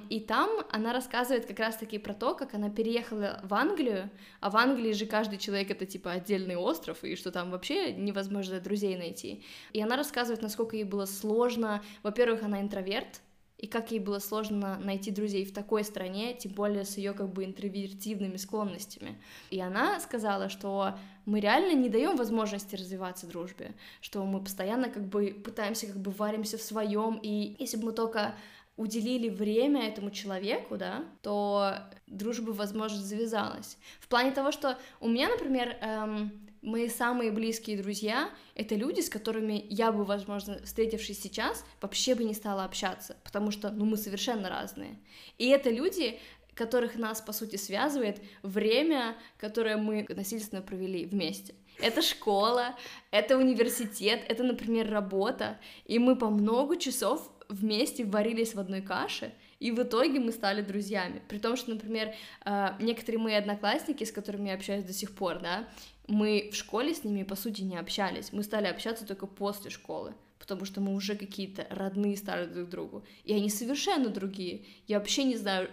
и 0.09 0.19
там 0.19 0.49
она 0.69 0.93
рассказывает 0.93 1.45
как 1.45 1.59
раз-таки 1.59 1.97
про 1.97 2.13
то, 2.13 2.35
как 2.35 2.53
она 2.53 2.69
переехала 2.69 3.41
в 3.43 3.53
Англию, 3.53 4.11
а 4.39 4.51
в 4.51 4.57
Англии 4.57 4.93
же 4.93 5.07
каждый 5.07 5.39
человек 5.39 5.71
это 5.71 5.85
типа 5.85 6.11
отдельный 6.11 6.55
остров, 6.55 7.03
и 7.03 7.15
что 7.15 7.31
там 7.31 7.49
вообще 7.49 7.91
невозможно 7.91 8.59
друзей 8.59 8.95
найти. 8.97 9.43
И 9.73 9.81
она 9.81 9.95
рассказывает, 9.95 10.43
насколько 10.43 10.75
ей 10.75 10.83
было 10.83 11.05
сложно. 11.05 11.83
Во-первых, 12.03 12.43
она 12.43 12.61
интроверт, 12.61 13.21
и 13.57 13.65
как 13.67 13.91
ей 13.91 13.99
было 13.99 14.19
сложно 14.19 14.77
найти 14.77 15.09
друзей 15.11 15.43
в 15.45 15.53
такой 15.53 15.83
стране, 15.83 16.33
тем 16.35 16.51
более 16.51 16.85
с 16.85 16.97
ее 16.97 17.13
как 17.13 17.33
бы 17.33 17.43
интровертивными 17.43 18.37
склонностями. 18.37 19.19
И 19.49 19.59
она 19.59 19.99
сказала, 19.99 20.49
что 20.49 20.97
мы 21.25 21.39
реально 21.39 21.73
не 21.73 21.89
даем 21.89 22.15
возможности 22.17 22.75
развиваться 22.75 23.25
дружбе, 23.25 23.73
что 23.99 24.23
мы 24.25 24.43
постоянно 24.43 24.89
как 24.89 25.07
бы 25.07 25.41
пытаемся 25.43 25.87
как 25.87 25.97
бы 25.97 26.11
варимся 26.11 26.57
в 26.57 26.61
своем, 26.61 27.19
и 27.21 27.55
если 27.59 27.77
бы 27.77 27.85
мы 27.85 27.91
только 27.93 28.35
уделили 28.77 29.27
время 29.29 29.87
этому 29.87 30.11
человеку, 30.11 30.77
да, 30.77 31.03
то 31.23 31.73
дружба, 32.05 32.51
возможно, 32.51 33.01
завязалась. 33.01 33.77
В 33.99 34.07
плане 34.07 34.31
того, 34.31 34.51
что 34.51 34.77
у 34.99 35.09
меня, 35.09 35.29
например, 35.29 35.77
эм, 35.81 36.46
мои 36.67 36.89
самые 36.89 37.31
близкие 37.31 37.81
друзья— 37.81 38.29
это 38.55 38.75
люди, 38.75 39.01
с 39.01 39.09
которыми 39.09 39.65
я 39.69 39.91
бы, 39.91 40.03
возможно, 40.03 40.59
встретившись 40.63 41.21
сейчас, 41.21 41.65
вообще 41.81 42.13
бы 42.13 42.23
не 42.23 42.33
стала 42.33 42.65
общаться, 42.65 43.17
потому 43.23 43.51
что, 43.51 43.71
ну, 43.71 43.85
мы 43.85 43.97
совершенно 43.97 44.49
разные. 44.49 44.99
И 45.37 45.47
это 45.47 45.69
люди, 45.69 46.19
которых 46.53 46.95
нас, 46.95 47.21
по 47.21 47.31
сути, 47.31 47.55
связывает 47.55 48.21
время, 48.43 49.15
которое 49.37 49.77
мы 49.77 50.05
насильственно 50.09 50.61
провели 50.61 51.05
вместе. 51.05 51.55
Это 51.79 52.01
школа, 52.01 52.75
это 53.11 53.37
университет, 53.37 54.21
это, 54.27 54.43
например, 54.43 54.89
работа, 54.89 55.59
и 55.85 55.99
мы 55.99 56.15
по 56.15 56.29
много 56.29 56.77
часов 56.77 57.31
вместе 57.49 58.03
варились 58.03 58.55
в 58.55 58.59
одной 58.59 58.81
каше, 58.81 59.33
и 59.59 59.71
в 59.71 59.81
итоге 59.81 60.19
мы 60.19 60.31
стали 60.31 60.61
друзьями. 60.61 61.21
При 61.27 61.39
том, 61.39 61.55
что, 61.55 61.71
например, 61.71 62.13
э, 62.45 62.69
некоторые 62.79 63.19
мои 63.19 63.33
одноклассники, 63.33 64.03
с 64.03 64.11
которыми 64.11 64.49
я 64.49 64.55
общаюсь 64.55 64.83
до 64.83 64.93
сих 64.93 65.15
пор, 65.15 65.39
да, 65.39 65.67
мы 66.07 66.49
в 66.51 66.55
школе 66.55 66.93
с 66.93 67.03
ними, 67.03 67.23
по 67.23 67.35
сути, 67.35 67.61
не 67.61 67.77
общались. 67.77 68.31
Мы 68.31 68.43
стали 68.43 68.67
общаться 68.67 69.05
только 69.05 69.27
после 69.27 69.69
школы, 69.69 70.15
потому 70.39 70.65
что 70.65 70.81
мы 70.81 70.93
уже 70.93 71.15
какие-то 71.15 71.67
родные 71.69 72.17
стали 72.17 72.45
друг 72.45 72.69
другу. 72.69 73.05
И 73.23 73.33
они 73.33 73.49
совершенно 73.49 74.09
другие. 74.09 74.65
Я 74.87 74.99
вообще 74.99 75.23
не 75.23 75.35
знаю, 75.35 75.69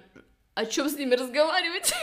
о 0.55 0.67
чем 0.67 0.89
с 0.89 0.97
ними 0.97 1.15
разговаривать. 1.15 1.93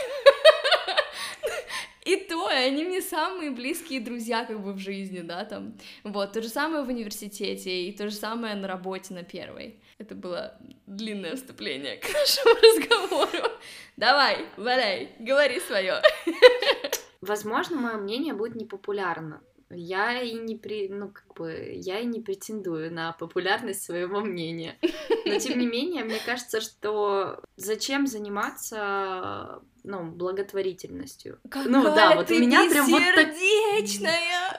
И 2.04 2.16
то, 2.16 2.50
и 2.50 2.54
они 2.54 2.84
мне 2.84 3.00
самые 3.00 3.52
близкие 3.52 4.00
друзья 4.00 4.44
как 4.44 4.60
бы 4.60 4.72
в 4.72 4.78
жизни, 4.78 5.20
да, 5.20 5.44
там. 5.44 5.78
Вот, 6.02 6.32
то 6.32 6.42
же 6.42 6.48
самое 6.48 6.82
в 6.82 6.88
университете, 6.88 7.84
и 7.84 7.92
то 7.92 8.08
же 8.08 8.16
самое 8.16 8.56
на 8.56 8.66
работе 8.66 9.14
на 9.14 9.22
первой. 9.22 9.80
Это 9.98 10.16
было 10.16 10.58
длинное 10.86 11.36
вступление 11.36 11.98
к 11.98 12.04
нашему 12.12 12.54
разговору. 12.56 13.52
Давай, 13.96 14.46
валяй, 14.56 15.10
говори 15.20 15.60
свое. 15.60 16.02
Возможно, 17.22 17.76
мое 17.76 17.96
мнение 17.98 18.34
будет 18.34 18.56
непопулярно. 18.56 19.40
Я 19.70 20.20
и 20.20 20.34
не 20.34 20.56
при, 20.56 20.88
ну 20.88 21.08
как 21.08 21.32
бы, 21.34 21.72
я 21.76 22.00
и 22.00 22.04
не 22.04 22.20
претендую 22.20 22.92
на 22.92 23.12
популярность 23.12 23.84
своего 23.84 24.20
мнения. 24.20 24.76
Но 25.24 25.38
тем 25.38 25.58
не 25.58 25.66
менее, 25.68 26.04
мне 26.04 26.18
кажется, 26.26 26.60
что 26.60 27.40
зачем 27.56 28.08
заниматься, 28.08 29.62
ну, 29.84 30.10
благотворительностью? 30.10 31.38
Какая 31.44 31.68
ну 31.68 31.84
да, 31.84 32.16
вот 32.16 32.26
ты 32.26 32.36
у 32.36 32.40
меня 32.40 32.68
прям 32.68 32.86
вот 32.86 33.02
так 33.14 33.28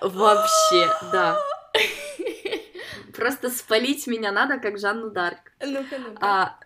вообще, 0.13 0.89
да. 1.11 1.39
Просто 3.13 3.49
спалить 3.49 4.07
меня 4.07 4.31
надо, 4.31 4.57
как 4.57 4.79
Жанну 4.79 5.11
Дарк. 5.11 5.51
Ну-ка, 5.59 5.99
ну-ка. 5.99 6.17
А, 6.21 6.59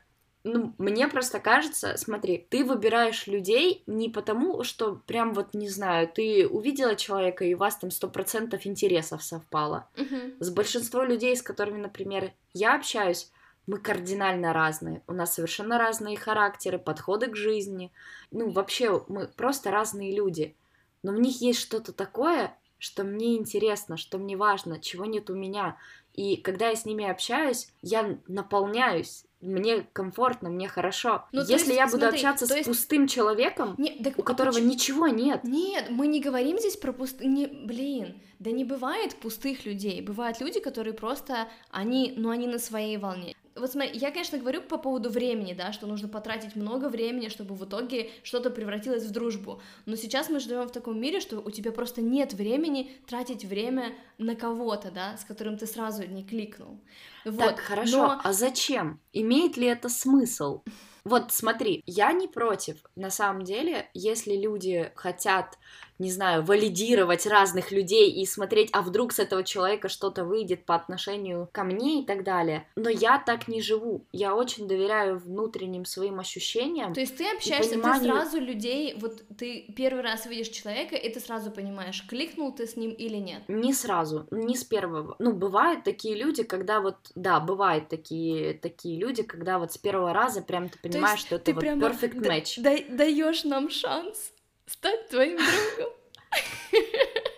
ну, 0.47 0.73
мне 0.77 1.07
просто 1.07 1.39
кажется, 1.39 1.95
смотри, 1.97 2.45
ты 2.49 2.63
выбираешь 2.63 3.27
людей 3.27 3.83
не 3.87 4.09
потому, 4.09 4.63
что 4.63 5.01
прям 5.05 5.33
вот, 5.33 5.53
не 5.53 5.69
знаю, 5.69 6.07
ты 6.07 6.47
увидела 6.47 6.95
человека, 6.95 7.45
и 7.45 7.53
у 7.53 7.57
вас 7.57 7.77
там 7.77 7.91
сто 7.91 8.07
процентов 8.07 8.65
интересов 8.65 9.23
совпало. 9.23 9.89
Мгм. 9.95 10.33
С 10.39 10.49
большинством 10.49 11.05
людей, 11.07 11.35
с 11.35 11.41
которыми, 11.41 11.79
например, 11.79 12.31
я 12.53 12.75
общаюсь, 12.75 13.31
мы 13.67 13.79
кардинально 13.79 14.53
разные. 14.53 15.03
У 15.07 15.13
нас 15.13 15.33
совершенно 15.35 15.77
разные 15.77 16.17
характеры, 16.17 16.79
подходы 16.79 17.27
к 17.27 17.35
жизни. 17.35 17.91
Ну, 18.31 18.49
вообще, 18.49 19.03
мы 19.09 19.27
просто 19.27 19.71
разные 19.71 20.15
люди. 20.15 20.55
Но 21.03 21.11
в 21.11 21.19
них 21.19 21.41
есть 21.41 21.59
что-то 21.59 21.91
такое, 21.91 22.57
что 22.79 23.03
мне 23.03 23.37
интересно, 23.37 23.97
что 23.97 24.17
мне 24.17 24.37
важно, 24.37 24.79
чего 24.79 25.05
нет 25.05 25.29
у 25.29 25.35
меня. 25.35 25.77
И 26.13 26.37
когда 26.37 26.69
я 26.69 26.75
с 26.75 26.85
ними 26.85 27.05
общаюсь, 27.05 27.69
я 27.81 28.17
наполняюсь. 28.27 29.26
Мне 29.39 29.87
комфортно, 29.93 30.49
мне 30.49 30.67
хорошо. 30.67 31.25
Ну, 31.31 31.41
Если 31.41 31.53
есть, 31.53 31.67
я 31.67 31.85
буду 31.85 31.99
смотри, 31.99 32.17
общаться 32.17 32.47
с 32.47 32.51
есть- 32.55 32.67
пустым 32.67 33.07
человеком, 33.07 33.75
Не, 33.77 33.91
так 34.03 34.17
у 34.17 34.23
которого 34.23 34.53
почему- 34.53 34.69
ничего 34.71 35.07
нет, 35.07 35.43
Нет, 35.43 35.89
мы 35.89 36.07
не 36.07 36.19
говорим 36.19 36.57
здесь 36.57 36.75
про 36.75 36.91
пустые... 36.91 37.29
Не, 37.29 37.45
блин, 37.45 38.19
да 38.39 38.49
не 38.51 38.63
бывает 38.63 39.15
пустых 39.15 39.65
людей. 39.65 40.01
Бывают 40.01 40.39
люди, 40.41 40.59
которые 40.59 40.93
просто, 40.93 41.47
они, 41.69 42.13
ну, 42.17 42.29
они 42.31 42.47
на 42.47 42.57
своей 42.57 42.97
волне. 42.97 43.35
Вот 43.59 43.71
смотри, 43.71 43.97
я, 43.97 44.11
конечно, 44.11 44.37
говорю 44.37 44.61
по 44.61 44.77
поводу 44.77 45.09
времени, 45.09 45.53
да, 45.53 45.71
что 45.71 45.87
нужно 45.87 46.07
потратить 46.07 46.55
много 46.55 46.89
времени, 46.89 47.29
чтобы 47.29 47.55
в 47.55 47.65
итоге 47.65 48.09
что-то 48.23 48.49
превратилось 48.49 49.03
в 49.03 49.11
дружбу. 49.11 49.61
Но 49.85 49.95
сейчас 49.95 50.29
мы 50.29 50.39
живем 50.39 50.67
в 50.67 50.71
таком 50.71 50.99
мире, 50.99 51.19
что 51.19 51.39
у 51.39 51.51
тебя 51.51 51.71
просто 51.71 52.01
нет 52.01 52.33
времени 52.33 52.91
тратить 53.07 53.45
время 53.45 53.93
на 54.17 54.35
кого-то, 54.35 54.91
да, 54.91 55.17
с 55.17 55.25
которым 55.25 55.57
ты 55.57 55.65
сразу 55.67 56.07
не 56.07 56.23
кликнул. 56.23 56.79
Вот. 57.25 57.39
Так, 57.39 57.59
хорошо, 57.59 57.97
но- 58.07 58.21
а 58.23 58.33
зачем? 58.33 58.99
Имеет 59.13 59.57
ли 59.57 59.67
это 59.67 59.89
смысл? 59.89 60.61
Вот 61.03 61.31
смотри, 61.31 61.81
я 61.85 62.11
не 62.11 62.27
против, 62.27 62.77
на 62.97 63.09
самом 63.09 63.43
деле, 63.43 63.89
если 63.93 64.35
люди 64.35 64.91
хотят, 64.95 65.57
не 65.99 66.11
знаю, 66.11 66.43
валидировать 66.43 67.25
разных 67.25 67.71
людей 67.71 68.11
и 68.11 68.25
смотреть, 68.25 68.69
а 68.73 68.81
вдруг 68.81 69.13
с 69.13 69.19
этого 69.19 69.43
человека 69.43 69.89
что-то 69.89 70.23
выйдет 70.25 70.65
по 70.65 70.75
отношению 70.75 71.49
ко 71.51 71.63
мне 71.63 72.01
и 72.01 72.05
так 72.05 72.23
далее. 72.23 72.67
Но 72.75 72.89
я 72.89 73.17
так 73.19 73.47
не 73.47 73.61
живу. 73.61 74.05
Я 74.11 74.35
очень 74.35 74.67
доверяю 74.67 75.17
внутренним 75.17 75.85
своим 75.85 76.19
ощущениям. 76.19 76.93
То 76.93 76.99
есть 76.99 77.17
ты 77.17 77.25
общаешься, 77.35 77.71
пониманию- 77.71 78.13
ты 78.13 78.19
сразу 78.19 78.39
людей, 78.39 78.95
вот 78.99 79.21
ты 79.37 79.65
первый 79.75 80.03
раз 80.03 80.25
видишь 80.25 80.49
человека, 80.49 80.95
и 80.95 81.09
ты 81.11 81.19
сразу 81.19 81.51
понимаешь, 81.51 82.05
кликнул 82.07 82.51
ты 82.53 82.67
с 82.67 82.75
ним 82.75 82.91
или 82.91 83.17
нет. 83.17 83.41
Не 83.47 83.73
сразу, 83.73 84.27
не 84.31 84.55
с 84.55 84.63
первого. 84.63 85.15
Ну, 85.19 85.33
бывают 85.33 85.83
такие 85.83 86.15
люди, 86.15 86.43
когда 86.43 86.79
вот, 86.81 86.95
да, 87.15 87.39
бывают 87.39 87.89
такие, 87.89 88.53
такие 88.53 88.99
люди, 88.99 89.23
когда 89.23 89.59
вот 89.59 89.73
с 89.73 89.77
первого 89.77 90.13
раза 90.13 90.41
прям 90.41 90.69
ты 90.69 90.77
понимаешь, 90.79 91.19
что 91.19 91.35
это 91.35 91.45
ты 91.45 91.53
вот 91.53 91.63
perfect 91.63 92.19
match. 92.21 92.53
да- 92.57 92.95
даешь 92.95 93.43
нам 93.43 93.69
шанс 93.69 94.31
стать 94.67 95.09
твоим 95.09 95.37
другом. 95.37 95.93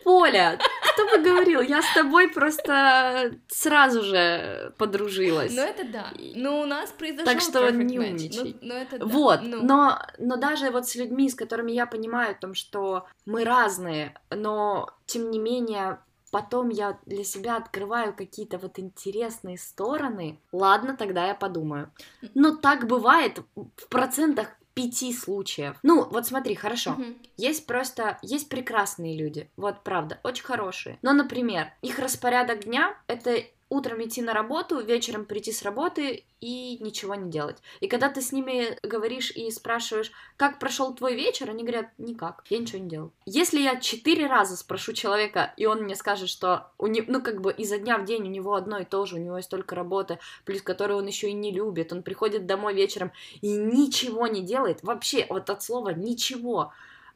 Поля, 0.04 0.58
кто 0.94 1.06
бы 1.06 1.24
говорил, 1.24 1.62
я 1.62 1.82
с 1.82 1.94
тобой 1.94 2.30
просто 2.30 3.32
сразу 3.48 4.02
же 4.02 4.74
подружилась. 4.78 5.56
Ну 5.56 5.62
это 5.62 5.84
да. 5.88 6.12
Но 6.36 6.62
у 6.62 6.66
нас 6.66 6.90
произошел 6.92 7.26
Так 7.32 7.42
что 7.42 7.70
не 7.72 7.98
match. 7.98 8.10
умничай. 8.10 8.58
Ну, 8.62 8.68
ну 8.68 8.74
это 8.74 8.98
да. 8.98 9.06
Вот, 9.06 9.42
Ну. 9.44 9.62
но, 9.64 10.00
но 10.18 10.38
даже 10.38 10.72
вот 10.72 10.88
с 10.88 10.96
людьми, 10.96 11.30
с 11.30 11.36
которыми 11.36 11.72
я 11.72 11.86
понимаю 11.86 12.32
о 12.32 12.40
том, 12.40 12.56
что 12.56 13.06
мы 13.26 13.44
разные, 13.44 14.20
но 14.32 14.90
тем 15.06 15.30
не 15.30 15.38
менее 15.38 16.00
потом 16.32 16.70
я 16.70 16.98
для 17.06 17.24
себя 17.24 17.58
открываю 17.58 18.16
какие-то 18.16 18.58
вот 18.58 18.80
интересные 18.80 19.58
стороны, 19.58 20.40
ладно, 20.52 20.96
тогда 20.98 21.28
я 21.28 21.36
подумаю. 21.36 21.92
Но 22.34 22.56
так 22.56 22.88
бывает 22.88 23.42
в 23.56 23.88
процентах 23.90 24.48
пяти 24.80 25.14
случаев. 25.14 25.76
Ну, 25.84 26.08
вот 26.10 26.26
смотри, 26.26 26.56
хорошо. 26.56 26.92
Мгм. 26.92 27.16
Есть 27.38 27.66
просто, 27.66 28.18
есть 28.22 28.50
прекрасные 28.50 29.18
люди, 29.18 29.50
вот 29.58 29.84
правда, 29.84 30.20
очень 30.24 30.44
хорошие. 30.44 30.98
Но, 31.02 31.14
например, 31.14 31.72
их 31.82 32.00
распорядок 32.00 32.64
дня— 32.64 32.96
это 33.08 33.44
утром 33.70 34.04
идти 34.04 34.22
на 34.22 34.34
работу, 34.34 34.80
вечером 34.80 35.26
прийти 35.26 35.52
с 35.52 35.62
работы 35.62 36.24
и 36.42 36.78
ничего 36.82 37.16
не 37.16 37.30
делать. 37.30 37.58
И 37.80 37.88
когда 37.88 38.10
ты 38.10 38.22
с 38.22 38.32
ними 38.32 38.78
говоришь 38.82 39.32
и 39.32 39.52
спрашиваешь, 39.52 40.12
как 40.38 40.60
прошел 40.60 40.94
твой 40.94 41.16
вечер, 41.16 41.50
они 41.50 41.64
говорят, 41.64 41.88
никак, 41.98 42.44
я 42.50 42.58
ничего 42.58 42.80
не 42.80 42.90
делал. 42.90 43.12
Если 43.26 43.60
я 43.60 43.80
четыре 43.80 44.28
раза 44.28 44.58
спрошу 44.58 44.94
человека, 44.94 45.54
и 45.58 45.66
он 45.66 45.84
мне 45.84 45.96
скажет, 45.96 46.30
что 46.30 46.72
у 46.78 46.88
него, 46.88 47.06
ну, 47.10 47.22
как 47.22 47.42
бы 47.42 47.52
изо 47.52 47.78
дня 47.78 47.98
в 47.98 48.06
день 48.06 48.24
у 48.24 48.32
него 48.32 48.56
одно 48.56 48.80
и 48.80 48.86
то 48.86 49.06
же, 49.06 49.16
у 49.16 49.20
него 49.20 49.38
есть 49.38 49.50
только 49.50 49.76
работа, 49.76 50.20
плюс 50.46 50.62
которую 50.62 51.00
он 51.00 51.08
еще 51.08 51.30
и 51.30 51.34
не 51.34 51.52
любит, 51.52 51.94
он 51.94 52.04
приходит 52.04 52.46
домой 52.46 52.74
вечером 52.74 53.12
и 53.42 53.52
ничего 53.52 54.28
не 54.28 54.42
делает, 54.42 54.82
вообще, 54.84 55.26
вот 55.30 55.50
от 55.50 55.62
слова 55.62 55.90
ничего. 55.90 56.74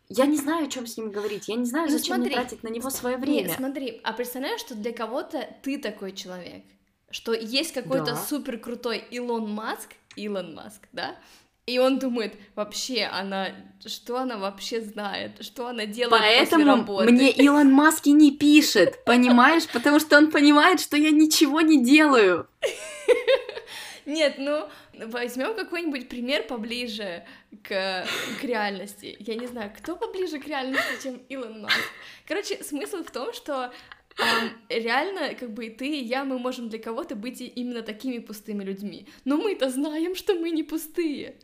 Я 0.10 0.26
не 0.26 0.38
знаю, 0.38 0.66
о 0.66 0.70
чем 0.70 0.86
с 0.86 0.98
ним 0.98 1.12
говорить. 1.12 1.48
Я 1.48 1.56
не 1.56 1.66
знаю, 1.66 1.90
Ну, 1.90 1.98
зачем 1.98 2.16
смотри. 2.18 2.34
мне 2.34 2.36
тратить 2.42 2.64
на 2.64 2.68
него 2.68 2.90
свое 2.90 3.18
время. 3.18 3.54
смотри, 3.56 4.00
а 4.04 4.14
представляешь, 4.14 4.60
что 4.60 4.76
для 4.76 4.92
кого-то 4.92 5.48
ты 5.64 5.78
такой 5.80 6.12
человек, 6.12 6.64
что 7.10 7.34
есть 7.34 7.74
какой-то 7.74 8.06
Да. 8.12 8.16
супер 8.18 8.58
крутой 8.60 9.04
Илон 9.12 9.50
Маск, 9.50 9.90
Илон 10.16 10.54
Маск, 10.56 10.88
да? 10.92 11.16
И 11.66 11.80
он 11.80 11.98
думает, 11.98 12.34
вообще 12.56 13.06
она, 13.06 13.48
что 13.86 14.18
она 14.18 14.38
вообще 14.38 14.82
знает, 14.82 15.44
что 15.46 15.68
она 15.68 15.86
делает 15.86 16.22
после 16.22 16.36
Поэтому 16.38 16.66
работы. 16.66 17.12
мне 17.12 17.32
Илон 17.32 17.72
Маск 17.72 18.06
и 18.08 18.12
не 18.12 18.32
пишет, 18.32 19.06
понимаешь? 19.06 19.66
Потому 19.72 20.02
что 20.02 20.18
он 20.18 20.30
понимает, 20.30 20.82
что 20.82 20.98
я 20.98 21.12
ничего 21.12 21.62
не 21.62 21.82
делаю. 21.82 22.48
Нет, 24.06 24.36
ну 24.38 24.68
возьмем 25.00 25.56
какой-нибудь 25.56 26.10
пример 26.10 26.44
поближе 26.44 27.26
к, 27.64 28.06
к 28.40 28.44
реальности. 28.44 29.16
Я 29.20 29.36
не 29.36 29.48
знаю, 29.48 29.72
кто 29.76 29.96
поближе 29.96 30.40
к 30.40 30.48
реальности, 30.48 31.04
чем 31.04 31.22
Илон 31.30 31.62
Маск. 31.62 31.78
Короче, 32.28 32.64
смысл 32.64 33.04
в 33.04 33.12
том, 33.12 33.34
что 33.34 33.74
ам, 34.18 34.50
реально, 34.70 35.34
как 35.36 35.54
бы 35.54 35.68
и 35.68 35.70
ты, 35.70 35.88
и 35.88 36.04
я, 36.04 36.24
мы 36.24 36.40
можем 36.40 36.70
для 36.70 36.80
кого-то 36.80 37.16
быть 37.16 37.42
именно 37.42 37.82
такими 37.82 38.20
пустыми 38.20 38.64
людьми. 38.64 39.08
Но 39.26 39.38
мы-то 39.38 39.70
знаем, 39.70 40.16
что 40.16 40.36
мы 40.36 40.52
не 40.52 40.64
пустые. 40.64 41.36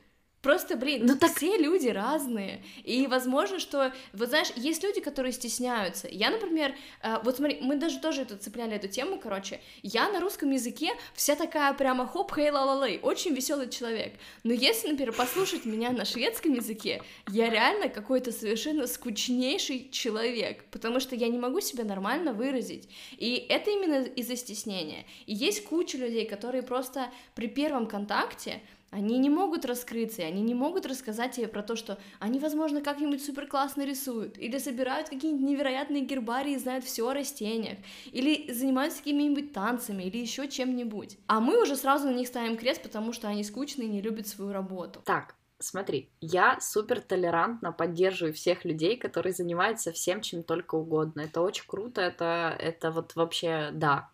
Просто, 0.41 0.77
блин, 0.77 1.05
Ну 1.05 1.17
так- 1.17 1.35
все 1.35 1.57
люди 1.57 1.89
разные. 1.89 2.63
И 2.85 3.07
возможно, 3.07 3.59
что, 3.59 3.91
вот 4.13 4.29
знаешь, 4.29 4.51
есть 4.55 4.81
люди, 4.83 5.01
которые 5.01 5.33
стесняются. 5.33 6.07
Я, 6.09 6.29
например, 6.29 6.73
э, 7.03 7.17
вот 7.23 7.35
смотри, 7.37 7.57
мы 7.61 7.75
даже 7.75 7.99
тоже 7.99 8.21
это 8.21 8.37
цепляли 8.37 8.75
эту 8.75 8.87
тему, 8.87 9.19
короче. 9.19 9.59
Я 9.83 10.09
на 10.09 10.21
русском 10.21 10.49
языке 10.51 10.91
вся 11.13 11.35
такая 11.35 11.73
прямо 11.73 12.07
хоп, 12.07 12.33
хей, 12.33 12.51
ла 12.51 12.63
ла 12.63 12.87
лей, 12.87 12.99
очень 13.01 13.33
веселый 13.33 13.69
человек. 13.69 14.13
Но 14.43 14.53
если, 14.53 14.87
например, 14.89 15.13
послушать 15.13 15.65
меня 15.65 15.91
на 15.91 16.05
шведском 16.05 16.53
языке, 16.53 17.01
я 17.27 17.49
реально 17.49 17.89
какой-то 17.89 18.31
совершенно 18.31 18.87
скучнейший 18.87 19.89
человек, 19.91 20.63
потому 20.71 21.01
что 21.01 21.15
я 21.15 21.27
не 21.27 21.37
могу 21.37 21.59
себя 21.59 21.83
нормально 21.83 22.31
выразить. 22.31 22.87
И 23.17 23.45
это 23.49 23.71
именно 23.71 24.03
из-за 24.03 24.37
стеснения. 24.37 25.05
И 25.25 25.33
есть 25.33 25.65
куча 25.65 25.97
людей, 25.97 26.25
которые 26.25 26.63
просто 26.63 27.11
при 27.35 27.47
первом 27.47 27.87
контакте 27.87 28.61
они 28.91 29.17
не 29.19 29.29
могут 29.29 29.65
раскрыться, 29.65 30.21
и 30.21 30.25
они 30.25 30.41
не 30.41 30.53
могут 30.53 30.85
рассказать 30.85 31.33
тебе 31.33 31.47
про 31.47 31.61
то, 31.61 31.75
что 31.75 31.97
они, 32.19 32.39
возможно, 32.39 32.81
как-нибудь 32.81 33.23
супер 33.23 33.47
классно 33.47 33.85
рисуют, 33.85 34.37
или 34.37 34.57
собирают 34.57 35.09
какие-нибудь 35.09 35.47
невероятные 35.47 36.03
гербарии 36.03 36.53
и 36.53 36.57
знают 36.57 36.85
все 36.85 37.07
о 37.07 37.13
растениях, 37.13 37.77
или 38.11 38.51
занимаются 38.51 38.99
какими-нибудь 38.99 39.53
танцами, 39.53 40.03
или 40.03 40.17
еще 40.17 40.47
чем-нибудь. 40.47 41.17
А 41.27 41.39
мы 41.39 41.61
уже 41.61 41.75
сразу 41.75 42.07
на 42.07 42.13
них 42.13 42.27
ставим 42.27 42.57
крест, 42.57 42.81
потому 42.81 43.13
что 43.13 43.27
они 43.27 43.43
скучные 43.43 43.87
и 43.87 43.91
не 43.91 44.01
любят 44.01 44.27
свою 44.27 44.51
работу. 44.51 45.01
Так, 45.05 45.35
смотри, 45.59 46.09
я 46.19 46.59
супер 46.59 47.01
толерантно 47.01 47.71
поддерживаю 47.71 48.33
всех 48.33 48.65
людей, 48.65 48.97
которые 48.97 49.33
занимаются 49.33 49.91
всем, 49.91 50.21
чем 50.21 50.43
только 50.43 50.75
угодно. 50.75 51.21
Это 51.21 51.41
очень 51.41 51.65
круто, 51.67 52.01
это, 52.01 52.55
это 52.57 52.91
вот 52.91 53.15
вообще 53.15 53.69
да. 53.71 54.09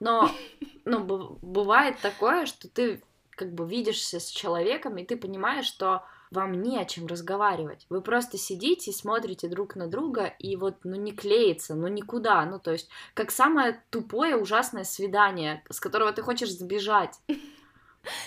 Но, 0.00 0.30
ну, 0.84 1.02
бывает 1.42 1.98
такое, 2.00 2.46
что 2.46 2.68
ты 2.68 3.02
как 3.34 3.52
бы 3.52 3.66
видишься 3.66 4.20
с 4.20 4.28
человеком, 4.28 4.96
и 4.98 5.04
ты 5.04 5.16
понимаешь, 5.16 5.66
что 5.66 6.04
вам 6.30 6.60
не 6.62 6.78
о 6.78 6.84
чем 6.84 7.06
разговаривать. 7.06 7.86
Вы 7.88 8.00
просто 8.00 8.38
сидите, 8.38 8.92
смотрите 8.92 9.48
друг 9.48 9.76
на 9.76 9.86
друга, 9.86 10.26
и 10.38 10.56
вот, 10.56 10.76
ну, 10.84 10.96
не 10.96 11.12
клеится, 11.12 11.74
ну, 11.74 11.86
никуда. 11.88 12.44
Ну, 12.44 12.58
то 12.58 12.72
есть, 12.72 12.88
как 13.14 13.30
самое 13.30 13.82
тупое, 13.90 14.36
ужасное 14.36 14.84
свидание, 14.84 15.62
с 15.70 15.80
которого 15.80 16.12
ты 16.12 16.22
хочешь 16.22 16.50
сбежать. 16.50 17.18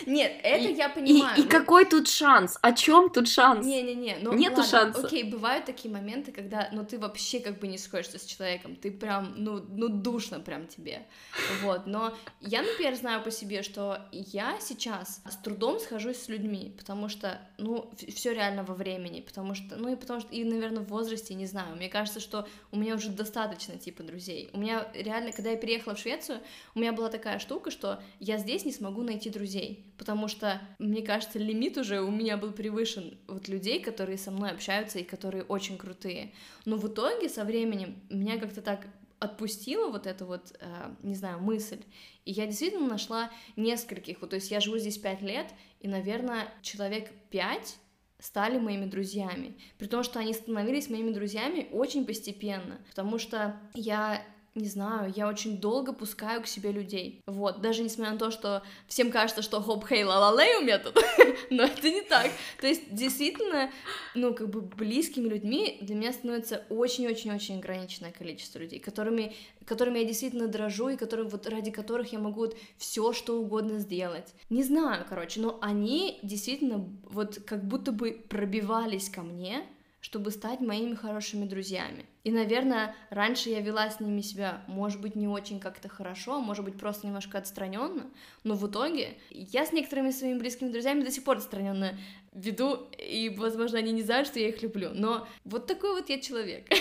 Нет, 0.05 0.31
это 0.43 0.67
И- 0.67 0.73
я 0.73 0.89
понимаю. 0.89 1.37
И, 1.37 1.41
и 1.41 1.43
ну, 1.43 1.49
какой 1.49 1.85
тут 1.85 2.07
шанс? 2.07 2.57
О 2.61 2.71
чем 2.71 3.09
тут 3.09 3.27
шанс? 3.27 3.65
Не-не-не, 3.65 4.17
ну 4.21 4.33
Нету 4.33 4.61
ладно, 4.61 4.65
шанса. 4.65 5.07
Окей, 5.07 5.23
бывают 5.23 5.65
такие 5.65 5.93
моменты, 5.93 6.31
когда, 6.31 6.69
ну, 6.71 6.85
ты 6.85 6.97
вообще 6.97 7.39
как 7.39 7.59
бы 7.59 7.67
не 7.67 7.77
сходишься 7.77 8.19
с 8.19 8.25
человеком, 8.25 8.75
ты 8.75 8.91
прям, 8.91 9.33
ну, 9.35 9.63
ну, 9.69 9.89
душно 9.89 10.39
прям 10.39 10.67
тебе, 10.67 11.05
вот, 11.61 11.85
но 11.85 12.13
я, 12.41 12.61
например, 12.61 12.95
знаю 12.95 13.21
по 13.23 13.31
себе, 13.31 13.63
что 13.63 13.99
я 14.11 14.57
сейчас 14.59 15.21
с 15.29 15.35
трудом 15.37 15.79
схожусь 15.79 16.17
с 16.17 16.27
людьми, 16.27 16.73
потому 16.77 17.09
что, 17.09 17.39
ну, 17.57 17.91
все 18.15 18.33
реально 18.33 18.63
во 18.63 18.73
времени, 18.73 19.21
потому 19.21 19.55
что, 19.55 19.75
ну, 19.75 19.93
и 19.93 19.95
потому 19.95 20.19
что, 20.19 20.33
и, 20.33 20.43
наверное, 20.43 20.83
в 20.83 20.87
возрасте, 20.87 21.33
не 21.33 21.45
знаю, 21.45 21.75
мне 21.75 21.89
кажется, 21.89 22.19
что 22.19 22.47
у 22.71 22.77
меня 22.77 22.95
уже 22.95 23.09
достаточно, 23.09 23.77
типа, 23.77 24.03
друзей, 24.03 24.49
у 24.53 24.59
меня 24.59 24.87
реально, 24.93 25.31
когда 25.31 25.51
я 25.51 25.57
переехала 25.57 25.95
в 25.95 25.99
Швецию, 25.99 26.39
у 26.75 26.79
меня 26.79 26.93
была 26.93 27.09
такая 27.09 27.39
штука, 27.39 27.71
что 27.71 28.01
я 28.19 28.37
здесь 28.37 28.65
не 28.65 28.71
смогу 28.71 29.01
найти 29.01 29.29
друзей, 29.29 29.66
потому 29.97 30.27
что, 30.27 30.61
мне 30.79 31.01
кажется, 31.01 31.39
лимит 31.39 31.77
уже 31.77 32.01
у 32.01 32.11
меня 32.11 32.37
был 32.37 32.51
превышен 32.51 33.17
вот 33.27 33.47
людей, 33.47 33.81
которые 33.81 34.17
со 34.17 34.31
мной 34.31 34.51
общаются 34.51 34.99
и 34.99 35.03
которые 35.03 35.43
очень 35.43 35.77
крутые. 35.77 36.33
Но 36.65 36.77
в 36.77 36.87
итоге 36.87 37.29
со 37.29 37.43
временем 37.43 37.95
меня 38.09 38.37
как-то 38.37 38.61
так 38.61 38.87
отпустила 39.19 39.89
вот 39.89 40.05
эта 40.05 40.25
вот, 40.25 40.55
э, 40.59 40.95
не 41.01 41.15
знаю, 41.15 41.39
мысль, 41.39 41.81
и 42.25 42.31
я 42.31 42.45
действительно 42.45 42.87
нашла 42.87 43.31
нескольких, 43.55 44.21
вот, 44.21 44.29
то 44.29 44.35
есть 44.35 44.51
я 44.51 44.59
живу 44.59 44.77
здесь 44.77 44.97
пять 44.97 45.21
лет, 45.21 45.47
и, 45.79 45.87
наверное, 45.87 46.47
человек 46.61 47.11
пять 47.31 47.77
стали 48.19 48.59
моими 48.59 48.85
друзьями, 48.85 49.57
при 49.77 49.87
том, 49.87 50.03
что 50.03 50.19
они 50.19 50.33
становились 50.33 50.89
моими 50.89 51.11
друзьями 51.11 51.67
очень 51.71 52.05
постепенно, 52.05 52.79
потому 52.89 53.17
что 53.17 53.59
я 53.73 54.23
не 54.57 54.67
знаю, 54.67 55.13
я 55.15 55.27
очень 55.27 55.57
долго 55.57 55.93
пускаю 55.93 56.41
к 56.41 56.47
себе 56.47 56.71
людей. 56.71 57.21
Вот, 57.25 57.61
даже 57.61 57.83
несмотря 57.83 58.13
на 58.13 58.19
то, 58.19 58.31
что 58.31 58.63
всем 58.87 59.11
кажется, 59.11 59.41
что 59.41 59.61
хоп, 59.61 59.85
хей, 59.87 60.03
ла 60.03 60.19
ла 60.19 60.43
лей 60.43 60.57
у 60.57 60.61
меня 60.61 60.79
тут, 60.79 60.95
но 61.49 61.63
это 61.63 61.89
не 61.89 62.01
так. 62.01 62.31
То 62.59 62.67
есть, 62.67 62.93
действительно, 62.93 63.71
ну, 64.15 64.33
как 64.33 64.49
бы 64.49 64.61
близкими 64.61 65.27
людьми 65.27 65.77
для 65.81 65.95
меня 65.95 66.11
становится 66.11 66.63
очень-очень-очень 66.69 67.59
ограниченное 67.59 68.11
количество 68.11 68.59
людей, 68.59 68.79
которыми, 68.79 69.35
которыми 69.65 69.99
я 69.99 70.05
действительно 70.05 70.47
дрожу 70.47 70.89
и 70.89 70.97
которым, 70.97 71.29
вот, 71.29 71.47
ради 71.47 71.71
которых 71.71 72.11
я 72.13 72.19
могу 72.19 72.47
все, 72.77 73.13
что 73.13 73.39
угодно 73.39 73.79
сделать. 73.79 74.33
Не 74.49 74.63
знаю, 74.63 75.05
короче, 75.07 75.39
но 75.39 75.57
они 75.61 76.19
действительно 76.23 76.87
вот 77.03 77.39
как 77.45 77.65
будто 77.65 77.91
бы 77.91 78.23
пробивались 78.27 79.09
ко 79.09 79.21
мне, 79.21 79.65
чтобы 79.99 80.31
стать 80.31 80.61
моими 80.61 80.95
хорошими 80.95 81.45
друзьями. 81.45 82.05
И, 82.23 82.31
наверное, 82.31 82.95
раньше 83.09 83.49
я 83.49 83.61
вела 83.61 83.89
с 83.89 83.99
ними 83.99 84.21
себя, 84.21 84.63
может 84.67 85.01
быть, 85.01 85.15
не 85.15 85.27
очень 85.27 85.59
как-то 85.59 85.89
хорошо, 85.89 86.35
а 86.35 86.39
может 86.39 86.63
быть, 86.63 86.77
просто 86.77 87.07
немножко 87.07 87.37
отстраненно, 87.37 88.09
но 88.43 88.55
в 88.55 88.67
итоге 88.69 89.17
я 89.29 89.65
с 89.65 89.71
некоторыми 89.71 90.11
своими 90.11 90.37
близкими 90.37 90.69
друзьями 90.69 91.03
до 91.03 91.11
сих 91.11 91.23
пор 91.23 91.37
отстраненно 91.37 91.97
веду, 92.31 92.87
и, 92.97 93.33
возможно, 93.35 93.79
они 93.79 93.91
не 93.91 94.03
знают, 94.03 94.27
что 94.27 94.39
я 94.39 94.49
их 94.49 94.61
люблю, 94.61 94.91
но 94.93 95.27
вот 95.43 95.65
такой 95.67 95.93
вот 95.93 96.09
я 96.09 96.19
человек. 96.19 96.67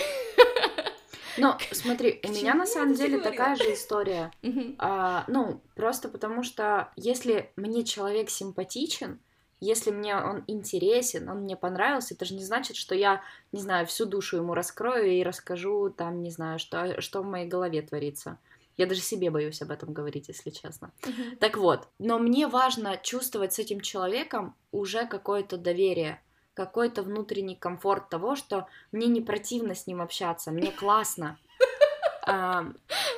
Но 1.37 1.57
смотри, 1.71 2.19
у 2.23 2.29
меня 2.29 2.55
на 2.55 2.65
самом 2.65 2.95
деле 2.95 3.19
говорила? 3.19 3.31
такая 3.31 3.55
же 3.55 3.73
история. 3.73 4.31
А, 4.79 5.23
ну, 5.27 5.61
просто 5.75 6.09
потому 6.09 6.43
что 6.43 6.91
если 6.95 7.51
мне 7.55 7.83
человек 7.83 8.29
симпатичен, 8.29 9.19
если 9.59 9.91
мне 9.91 10.15
он 10.15 10.43
интересен, 10.47 11.29
он 11.29 11.39
мне 11.39 11.55
понравился, 11.55 12.13
это 12.13 12.25
же 12.25 12.35
не 12.35 12.43
значит, 12.43 12.75
что 12.75 12.95
я, 12.95 13.21
не 13.51 13.59
знаю, 13.59 13.87
всю 13.87 14.05
душу 14.05 14.37
ему 14.37 14.53
раскрою 14.53 15.07
и 15.11 15.23
расскажу 15.23 15.89
там, 15.89 16.21
не 16.21 16.29
знаю, 16.29 16.59
что, 16.59 17.01
что 17.01 17.21
в 17.21 17.25
моей 17.25 17.47
голове 17.47 17.81
творится. 17.81 18.37
Я 18.77 18.85
даже 18.85 19.01
себе 19.01 19.31
боюсь 19.31 19.61
об 19.63 19.71
этом 19.71 19.91
говорить, 19.91 20.27
если 20.27 20.51
честно. 20.51 20.91
Так 21.39 21.57
вот, 21.57 21.87
но 21.97 22.19
мне 22.19 22.47
важно 22.47 22.97
чувствовать 22.97 23.53
с 23.53 23.59
этим 23.59 23.81
человеком 23.81 24.55
уже 24.71 25.07
какое-то 25.07 25.57
доверие, 25.57 26.21
какой-то 26.53 27.01
внутренний 27.01 27.55
комфорт 27.55 28.09
того, 28.09 28.35
что 28.35 28.67
мне 28.91 29.07
не 29.07 29.21
противно 29.21 29.73
с 29.73 29.87
ним 29.87 30.01
общаться, 30.01 30.51
мне 30.51 30.71
классно. 30.71 31.39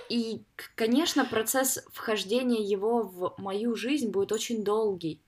И, 0.07 0.43
конечно, 0.75 1.25
процесс 1.25 1.83
вхождения 1.91 2.61
его 2.61 3.01
в 3.01 3.33
мою 3.37 3.75
жизнь 3.75 4.09
будет 4.11 4.31
очень 4.31 4.63
долгий. 4.63 5.21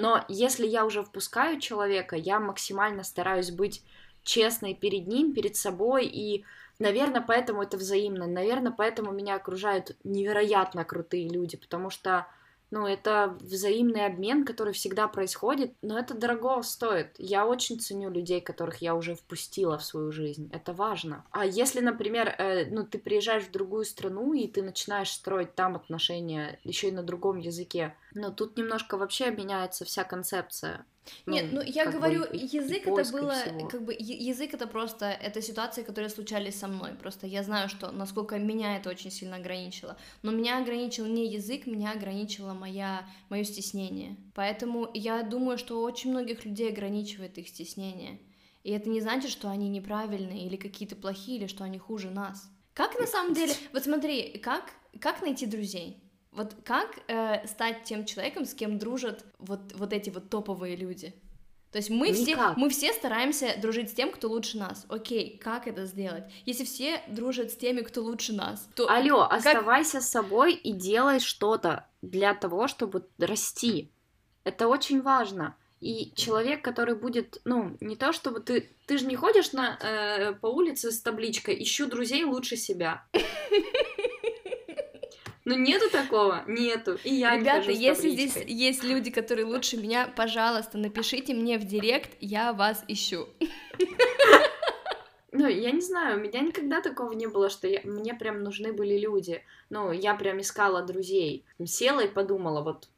Но 0.00 0.24
если 0.28 0.66
я 0.66 0.84
уже 0.84 1.02
впускаю 1.02 1.60
человека, 1.60 2.16
я 2.16 2.40
максимально 2.40 3.04
стараюсь 3.04 3.50
быть 3.50 3.82
честной 4.22 4.74
перед 4.74 5.06
ним, 5.06 5.34
перед 5.34 5.56
собой, 5.56 6.06
и, 6.06 6.44
наверное, 6.78 7.20
поэтому 7.20 7.62
это 7.62 7.76
взаимно, 7.76 8.26
наверное, 8.26 8.72
поэтому 8.72 9.12
меня 9.12 9.36
окружают 9.36 9.96
невероятно 10.04 10.84
крутые 10.84 11.28
люди, 11.28 11.56
потому 11.56 11.90
что, 11.90 12.26
ну, 12.70 12.86
это 12.86 13.36
взаимный 13.40 14.06
обмен, 14.06 14.44
который 14.44 14.72
всегда 14.72 15.08
происходит, 15.08 15.74
но 15.82 15.98
это 15.98 16.14
дорого 16.14 16.62
стоит. 16.62 17.14
Я 17.18 17.46
очень 17.46 17.80
ценю 17.80 18.10
людей, 18.10 18.40
которых 18.40 18.78
я 18.80 18.94
уже 18.94 19.14
впустила 19.14 19.76
в 19.76 19.84
свою 19.84 20.12
жизнь, 20.12 20.48
это 20.52 20.72
важно. 20.72 21.24
А 21.30 21.44
если, 21.44 21.80
например, 21.80 22.34
э, 22.38 22.66
ну, 22.66 22.84
ты 22.84 22.98
приезжаешь 22.98 23.44
в 23.44 23.50
другую 23.50 23.84
страну, 23.84 24.32
и 24.34 24.46
ты 24.46 24.62
начинаешь 24.62 25.10
строить 25.10 25.54
там 25.54 25.74
отношения, 25.74 26.60
еще 26.62 26.88
и 26.88 26.92
на 26.92 27.02
другом 27.02 27.38
языке, 27.38 27.96
но 28.14 28.30
тут 28.30 28.56
немножко 28.56 28.96
вообще 28.96 29.30
меняется 29.30 29.84
вся 29.84 30.04
концепция. 30.04 30.84
Нет, 31.26 31.46
ну 31.50 31.60
я 31.60 31.84
как 31.84 31.94
бы 31.94 31.98
говорю, 31.98 32.22
и- 32.24 32.38
и 32.38 32.56
язык 32.58 32.86
это 32.86 33.12
было, 33.12 33.34
как 33.68 33.84
бы 33.84 33.96
я- 33.98 34.16
язык 34.30 34.54
это 34.54 34.68
просто, 34.68 35.06
это 35.06 35.42
ситуации, 35.42 35.82
которые 35.82 36.08
случались 36.10 36.58
со 36.58 36.68
мной, 36.68 36.92
просто 36.94 37.26
я 37.26 37.42
знаю, 37.42 37.68
что 37.68 37.90
насколько 37.90 38.38
меня 38.38 38.76
это 38.76 38.88
очень 38.90 39.10
сильно 39.10 39.36
ограничило, 39.36 39.96
но 40.22 40.30
меня 40.30 40.58
ограничил 40.58 41.04
не 41.06 41.26
язык, 41.26 41.66
меня 41.66 41.90
ограничило 41.92 42.54
моя, 42.54 43.04
мое 43.30 43.42
стеснение, 43.44 44.16
поэтому 44.34 44.88
я 44.94 45.22
думаю, 45.24 45.58
что 45.58 45.82
очень 45.82 46.10
многих 46.12 46.44
людей 46.44 46.68
ограничивает 46.70 47.36
их 47.36 47.48
стеснение, 47.48 48.20
и 48.62 48.70
это 48.70 48.88
не 48.88 49.00
значит, 49.00 49.32
что 49.32 49.50
они 49.50 49.68
неправильные 49.68 50.46
или 50.46 50.56
какие-то 50.56 50.94
плохие, 50.94 51.38
или 51.38 51.46
что 51.48 51.64
они 51.64 51.78
хуже 51.78 52.10
нас. 52.10 52.48
Как 52.74 52.96
на 53.00 53.08
самом 53.08 53.34
деле, 53.34 53.52
вот 53.72 53.82
смотри, 53.82 54.38
как, 54.38 54.70
как 55.00 55.20
найти 55.20 55.46
друзей? 55.46 55.98
Вот 56.32 56.56
как 56.64 56.98
э, 57.08 57.46
стать 57.46 57.84
тем 57.84 58.06
человеком, 58.06 58.46
с 58.46 58.54
кем 58.54 58.78
дружат 58.78 59.24
вот, 59.38 59.60
вот 59.74 59.92
эти 59.92 60.10
вот 60.10 60.30
топовые 60.30 60.76
люди? 60.76 61.14
То 61.72 61.78
есть 61.78 61.88
мы 61.88 62.12
все, 62.12 62.36
мы 62.56 62.68
все 62.68 62.92
стараемся 62.92 63.54
дружить 63.60 63.90
с 63.90 63.94
тем, 63.94 64.10
кто 64.12 64.28
лучше 64.28 64.58
нас. 64.58 64.84
Окей, 64.88 65.38
как 65.38 65.66
это 65.66 65.86
сделать? 65.86 66.24
Если 66.44 66.64
все 66.64 67.02
дружат 67.08 67.50
с 67.50 67.56
теми, 67.56 67.80
кто 67.80 68.02
лучше 68.02 68.34
нас, 68.34 68.68
то 68.74 68.90
Алло, 68.90 69.22
оставайся 69.22 70.02
с 70.02 70.08
собой 70.08 70.54
и 70.54 70.72
делай 70.72 71.18
что-то 71.18 71.86
для 72.02 72.34
того, 72.34 72.68
чтобы 72.68 73.06
расти. 73.18 73.90
Это 74.44 74.68
очень 74.68 75.00
важно. 75.00 75.56
И 75.80 76.12
человек, 76.14 76.62
который 76.62 76.94
будет, 76.94 77.40
ну, 77.44 77.76
не 77.80 77.96
то 77.96 78.12
чтобы 78.12 78.40
ты, 78.40 78.70
ты 78.86 78.98
же 78.98 79.06
не 79.06 79.16
ходишь 79.16 79.52
на, 79.52 79.78
э, 79.80 80.32
по 80.34 80.46
улице 80.46 80.92
с 80.92 81.00
табличкой 81.00 81.60
«Ищу 81.60 81.86
друзей 81.86 82.22
лучше 82.24 82.56
себя». 82.56 83.04
Ну, 85.44 85.56
нету 85.56 85.90
такого? 85.90 86.44
Нету. 86.46 86.98
И 87.04 87.14
я 87.14 87.36
Ребята, 87.36 87.70
если 87.72 88.10
здесь 88.10 88.36
есть 88.46 88.84
люди, 88.84 89.10
которые 89.10 89.44
лучше 89.44 89.76
меня, 89.76 90.06
пожалуйста, 90.16 90.78
напишите 90.78 91.34
мне 91.34 91.58
в 91.58 91.64
директ, 91.64 92.10
я 92.20 92.52
вас 92.52 92.84
ищу. 92.88 93.28
Ну, 95.34 95.48
я 95.48 95.70
не 95.70 95.80
знаю, 95.80 96.18
у 96.18 96.20
меня 96.20 96.40
никогда 96.40 96.82
такого 96.82 97.12
не 97.12 97.26
было, 97.26 97.48
что 97.48 97.66
я- 97.66 97.80
мне 97.84 98.12
прям 98.12 98.42
нужны 98.42 98.72
были 98.74 98.98
люди. 98.98 99.42
Ну, 99.70 99.90
я 99.90 100.14
прям 100.14 100.40
искала 100.42 100.82
друзей. 100.82 101.46
Села 101.64 102.00
и 102.00 102.08
подумала, 102.08 102.60
вот, 102.62 102.88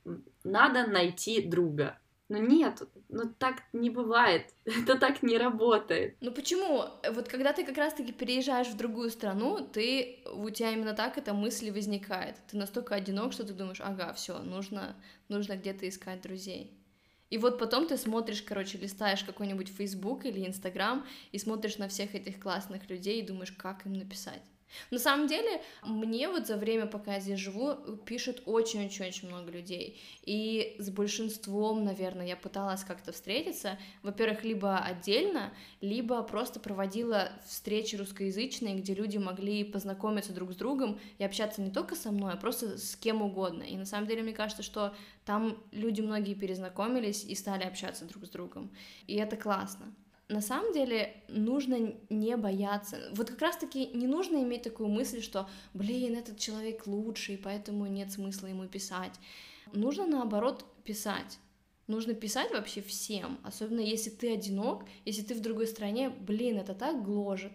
надо 0.43 0.85
найти 0.87 1.41
друга. 1.43 1.97
Ну, 2.31 2.39
нет, 2.39 2.83
ну, 3.11 3.25
так 3.39 3.63
не 3.75 3.91
бывает. 3.91 4.55
Это 4.65 4.99
так 4.99 5.23
не 5.23 5.37
работает. 5.37 6.17
Ну 6.21 6.33
почему? 6.33 6.85
Вот 7.13 7.29
когда 7.29 7.53
ты 7.53 7.65
как 7.65 7.77
раз-таки 7.77 8.13
переезжаешь 8.13 8.69
в 8.69 8.77
другую 8.77 9.11
страну, 9.11 9.61
ты 9.61 10.23
у 10.33 10.49
тебя 10.49 10.71
именно 10.73 10.95
так 10.95 11.19
эта 11.19 11.35
мысль 11.35 11.71
возникает. 11.71 12.37
Ты 12.51 12.57
настолько 12.57 12.95
одинок, 12.95 13.35
что 13.35 13.45
ты 13.45 13.53
думаешь, 13.53 13.81
ага, 13.81 14.15
все, 14.15 14.39
нужно, 14.39 14.97
нужно 15.29 15.57
где-то 15.57 15.87
искать 15.87 16.23
друзей. 16.23 16.81
И 17.29 17.37
вот 17.37 17.59
потом 17.59 17.87
ты 17.87 17.99
смотришь, 17.99 18.43
короче, 18.43 18.79
листаешь 18.79 19.25
какой-нибудь 19.25 19.69
Facebook 19.69 20.25
или 20.25 20.47
Instagram 20.47 21.07
и 21.33 21.39
смотришь 21.39 21.79
на 21.79 21.89
всех 21.89 22.15
этих 22.15 22.41
классных 22.41 22.89
людей 22.89 23.21
и 23.21 23.27
думаешь, 23.27 23.53
как 23.53 23.85
им 23.85 23.95
написать. 23.95 24.43
На 24.91 24.99
самом 24.99 25.27
деле, 25.27 25.63
мне 25.83 26.29
вот 26.29 26.47
за 26.47 26.57
время, 26.57 26.87
пока 26.87 27.15
я 27.15 27.21
здесь 27.21 27.39
живу, 27.39 27.75
пишет 28.05 28.43
очень-очень-очень 28.47 29.29
много 29.29 29.51
людей. 29.51 30.01
И 30.23 30.77
с 30.79 30.91
большинством, 30.91 31.85
наверное, 31.85 32.27
я 32.27 32.37
пыталась 32.37 32.85
как-то 32.85 33.13
встретиться. 33.13 33.79
Во-первых, 34.03 34.45
либо 34.45 34.79
отдельно, 34.79 35.53
либо 35.81 36.23
просто 36.23 36.61
проводила 36.61 37.31
встречи 37.47 37.97
русскоязычные, 37.97 38.77
где 38.77 38.95
люди 38.95 39.19
могли 39.19 39.65
познакомиться 39.65 40.33
друг 40.33 40.53
с 40.53 40.57
другом 40.57 41.01
и 41.19 41.25
общаться 41.25 41.63
не 41.63 41.71
только 41.71 41.95
со 41.95 42.11
мной, 42.11 42.35
а 42.35 42.37
просто 42.37 42.79
с 42.79 42.97
кем 42.97 43.23
угодно. 43.23 43.63
И 43.63 43.77
на 43.77 43.87
самом 43.87 44.07
деле, 44.07 44.23
мне 44.23 44.33
кажется, 44.33 44.63
что 44.63 44.95
там 45.25 45.59
люди 45.73 46.01
многие 46.01 46.35
перезнакомились 46.35 47.25
и 47.25 47.35
стали 47.35 47.65
общаться 47.65 48.05
друг 48.05 48.27
с 48.27 48.31
другом. 48.31 48.71
И 49.07 49.15
это 49.17 49.37
классно 49.37 49.95
на 50.29 50.41
самом 50.41 50.73
деле 50.73 51.23
нужно 51.29 51.95
не 52.09 52.37
бояться. 52.37 52.99
Вот 53.13 53.31
как 53.31 53.41
раз-таки 53.43 53.87
не 53.89 54.07
нужно 54.07 54.43
иметь 54.43 54.63
такую 54.63 54.89
мысль, 54.89 55.21
что, 55.21 55.49
блин, 55.75 56.17
этот 56.17 56.39
человек 56.39 56.87
лучший, 56.87 57.37
поэтому 57.37 57.87
нет 57.87 58.11
смысла 58.13 58.47
ему 58.47 58.67
писать. 58.67 59.13
Нужно, 59.73 60.07
наоборот, 60.07 60.65
писать. 60.85 61.39
Нужно 61.87 62.15
писать 62.15 62.51
вообще 62.53 62.81
всем, 62.81 63.39
особенно 63.43 63.81
если 63.81 64.09
ты 64.09 64.33
одинок, 64.33 64.85
если 65.05 65.23
ты 65.23 65.35
в 65.35 65.41
другой 65.41 65.67
стране, 65.67 66.09
блин, 66.09 66.59
это 66.59 66.75
так 66.75 67.05
гложет. 67.05 67.53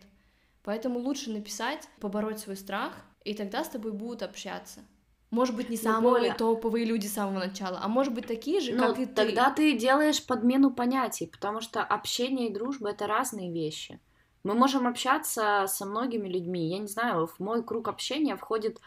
Поэтому 0.62 1.00
лучше 1.00 1.32
написать, 1.32 1.88
побороть 2.00 2.40
свой 2.40 2.56
страх, 2.56 3.04
и 3.24 3.34
тогда 3.34 3.64
с 3.64 3.70
тобой 3.70 3.92
будут 3.92 4.22
общаться. 4.22 4.82
Может 5.32 5.56
быть, 5.56 5.70
не 5.70 5.78
Ну, 5.78 5.84
самые 5.84 6.02
более- 6.12 6.34
топовые 6.34 6.86
люди 6.86 7.06
с 7.06 7.14
самого 7.14 7.38
начала, 7.40 7.80
а 7.84 7.88
может 7.88 8.14
быть 8.14 8.26
такие 8.26 8.60
же, 8.62 8.74
Ну, 8.74 8.88
как 8.88 9.00
и 9.00 9.06
ты. 9.06 9.14
тогда 9.14 9.52
ты 9.52 9.74
делаешь 9.78 10.26
подмену 10.26 10.72
понятий, 10.72 11.28
потому 11.28 11.62
что 11.62 11.84
общение 11.84 12.50
и 12.50 12.54
дружба 12.54 12.90
это 12.90 13.06
разные 13.06 13.52
вещи. 13.52 14.00
Мы 14.44 14.56
можем 14.56 14.88
общаться 14.88 15.66
со 15.68 15.86
многими 15.86 16.28
людьми. 16.28 16.70
Я 16.70 16.80
не 16.80 16.88
знаю, 16.88 17.28
в 17.28 17.40
мой 17.40 17.64
круг 17.64 17.88
общения 17.90 18.36
входит 18.38 18.80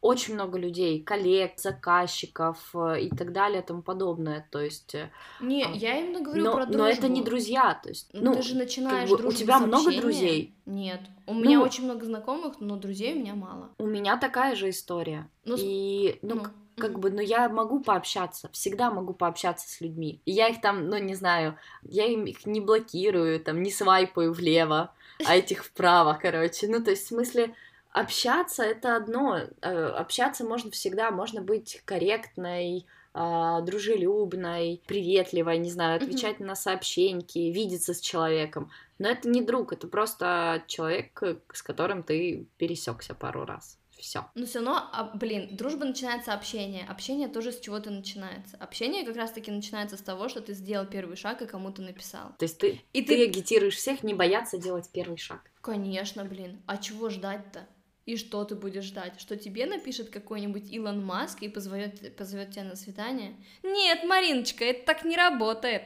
очень 0.00 0.34
много 0.34 0.58
людей, 0.58 1.02
коллег, 1.02 1.58
заказчиков 1.58 2.58
э, 2.74 3.02
и 3.02 3.10
так 3.10 3.32
далее 3.32 3.60
и 3.62 3.64
тому 3.64 3.82
подобное. 3.82 4.46
То 4.50 4.60
есть, 4.60 4.94
э, 4.94 5.10
Не, 5.40 5.64
А, 5.64 5.70
я 5.70 5.98
именно 5.98 6.20
говорю 6.20 6.42
но, 6.44 6.52
про 6.54 6.66
но 6.66 6.72
дружбу. 6.72 6.84
это 6.90 7.08
не 7.08 7.22
друзья. 7.22 7.78
То 7.82 7.90
есть, 7.90 8.08
Ну, 8.12 8.30
ну, 8.30 8.34
ты 8.36 8.42
же 8.42 8.56
начинаешь 8.56 9.10
бы 9.10 9.16
у 9.26 9.32
тебя 9.32 9.58
много 9.58 9.92
друзей? 10.00 10.54
Нет, 10.66 11.00
у 11.26 11.34
меня 11.34 11.58
Ну- 11.58 11.64
очень 11.64 11.84
много 11.84 12.04
знакомых, 12.06 12.60
но 12.60 12.76
друзей 12.76 13.14
у 13.14 13.18
меня 13.20 13.34
мало. 13.34 13.70
у 13.78 13.86
меня 13.86 14.16
такая 14.16 14.54
же 14.56 14.70
история. 14.70 15.28
Ну, 15.44 15.56
и, 15.58 16.18
ну, 16.22 16.36
ну, 16.36 16.42
как 16.78 16.98
бы, 16.98 17.10
ну, 17.10 17.20
я 17.20 17.48
могу 17.50 17.80
пообщаться, 17.80 18.48
всегда 18.52 18.90
могу 18.90 19.12
пообщаться 19.12 19.68
с 19.68 19.82
людьми. 19.82 20.22
И 20.24 20.32
я 20.32 20.48
их 20.48 20.62
там, 20.62 20.88
ну, 20.88 20.96
не 20.96 21.14
знаю, 21.14 21.58
я 21.82 22.06
им 22.06 22.24
их 22.24 22.46
не 22.46 22.60
блокирую, 22.60 23.38
там, 23.40 23.62
не 23.62 23.70
свайпаю 23.70 24.32
влево, 24.32 24.94
а 25.26 25.36
этих 25.36 25.64
вправо, 25.64 26.18
короче. 26.20 26.68
Ну, 26.68 26.82
то 26.82 26.90
есть, 26.90 27.04
в 27.04 27.08
смысле, 27.08 27.54
общаться 27.92 28.62
это 28.62 28.96
одно. 28.96 29.38
Э, 29.62 29.86
Общаться 29.88 30.44
можно 30.44 30.70
всегда, 30.70 31.10
можно 31.10 31.40
быть 31.42 31.80
корректной, 31.84 32.86
а, 33.12 33.60
дружелюбной, 33.62 34.82
приветливой, 34.86 35.58
не 35.58 35.70
знаю, 35.70 35.96
отвечать 35.96 36.38
на 36.38 36.54
сообщеньки, 36.54 37.38
видеться 37.38 37.92
с 37.92 38.00
человеком. 38.00 38.70
Но 38.98 39.08
это 39.08 39.28
не 39.28 39.42
друг, 39.42 39.72
это 39.72 39.88
просто 39.88 40.62
человек, 40.68 41.20
э, 41.22 41.36
с 41.52 41.62
которым 41.62 42.02
ты 42.04 42.46
пересекся 42.56 43.14
пару 43.14 43.44
раз. 43.44 43.78
Все. 43.98 44.26
Но 44.34 44.46
все 44.46 44.60
равно, 44.60 44.88
а, 44.92 45.10
блин, 45.14 45.48
дружба 45.56 45.84
начинается 45.84 46.32
общение. 46.32 46.86
Общение 46.88 47.28
тоже 47.28 47.52
с 47.52 47.60
чего-то 47.60 47.90
начинается. 47.90 48.56
Общение 48.58 49.04
как 49.04 49.16
раз-таки 49.16 49.50
начинается 49.50 49.96
с 49.98 50.00
того, 50.00 50.28
что 50.28 50.40
ты 50.40 50.54
сделал 50.54 50.86
первый 50.86 51.16
шаг 51.16 51.42
и 51.42 51.46
кому-то 51.46 51.82
написал. 51.82 52.30
То 52.38 52.44
есть 52.44 52.58
ты, 52.58 52.80
И 52.94 53.02
ты 53.02 53.16
ты... 53.16 53.24
агитируешь 53.24 53.74
всех 53.76 54.02
не 54.02 54.14
бояться 54.14 54.56
делать 54.56 54.88
первый 54.90 55.18
шаг. 55.18 55.50
Конечно, 55.60 56.24
блин. 56.24 56.62
А 56.66 56.78
чего 56.78 57.10
ждать-то? 57.10 57.66
И 58.10 58.16
что 58.16 58.42
ты 58.44 58.56
будешь 58.56 58.86
ждать? 58.86 59.20
Что 59.20 59.36
тебе 59.36 59.66
напишет 59.66 60.10
какой-нибудь 60.10 60.72
Илон 60.72 61.00
Маск 61.04 61.42
и 61.42 61.48
позовет, 61.48 62.16
позовет 62.16 62.50
тебя 62.50 62.64
на 62.64 62.74
свидание? 62.74 63.36
Нет, 63.62 64.02
Мариночка, 64.02 64.64
это 64.64 64.84
так 64.84 65.04
не 65.04 65.16
работает. 65.16 65.84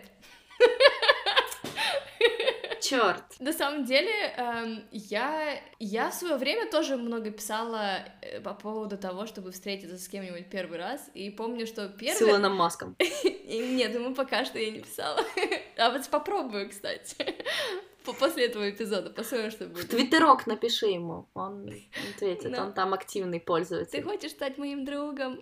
Черт. 2.80 3.22
На 3.40 3.52
самом 3.52 3.84
деле, 3.84 4.10
эм, 4.38 4.84
я, 4.90 5.60
я 5.78 6.08
в 6.08 6.14
свое 6.14 6.37
время 6.37 6.70
тоже 6.70 6.96
много 6.96 7.30
писала 7.30 7.98
э, 8.22 8.40
по 8.40 8.54
поводу 8.54 8.96
того, 8.96 9.26
чтобы 9.26 9.52
встретиться 9.52 9.98
с 9.98 10.08
кем-нибудь 10.08 10.48
первый 10.48 10.78
раз. 10.78 11.10
И 11.12 11.28
помню, 11.28 11.66
что 11.66 11.88
С 11.88 11.92
первый... 11.92 12.30
Илоном 12.30 12.56
Маском. 12.56 12.96
Нет, 13.44 13.92
ему 13.92 14.14
пока 14.14 14.46
что 14.46 14.58
я 14.58 14.70
не 14.70 14.80
писала. 14.80 15.20
А 15.76 15.90
вот 15.90 16.08
попробую, 16.08 16.70
кстати. 16.70 17.16
По- 18.05 18.12
После 18.12 18.47
этого 18.47 18.69
эпизода 18.71 19.11
посмотрим, 19.11 19.51
что 19.51 19.64
В 19.67 19.73
будет. 19.73 19.88
Твиттерок 19.90 20.47
напиши 20.47 20.87
ему, 20.87 21.29
он 21.35 21.71
ответит, 22.14 22.53
Да. 22.53 22.64
он 22.67 22.73
там 22.75 22.93
активный 22.95 23.40
Ты 23.40 23.45
пользователь. 23.47 24.03
хочешь 24.03 24.33
стать 24.33 24.59
моим 24.59 24.85
другом? 24.85 25.40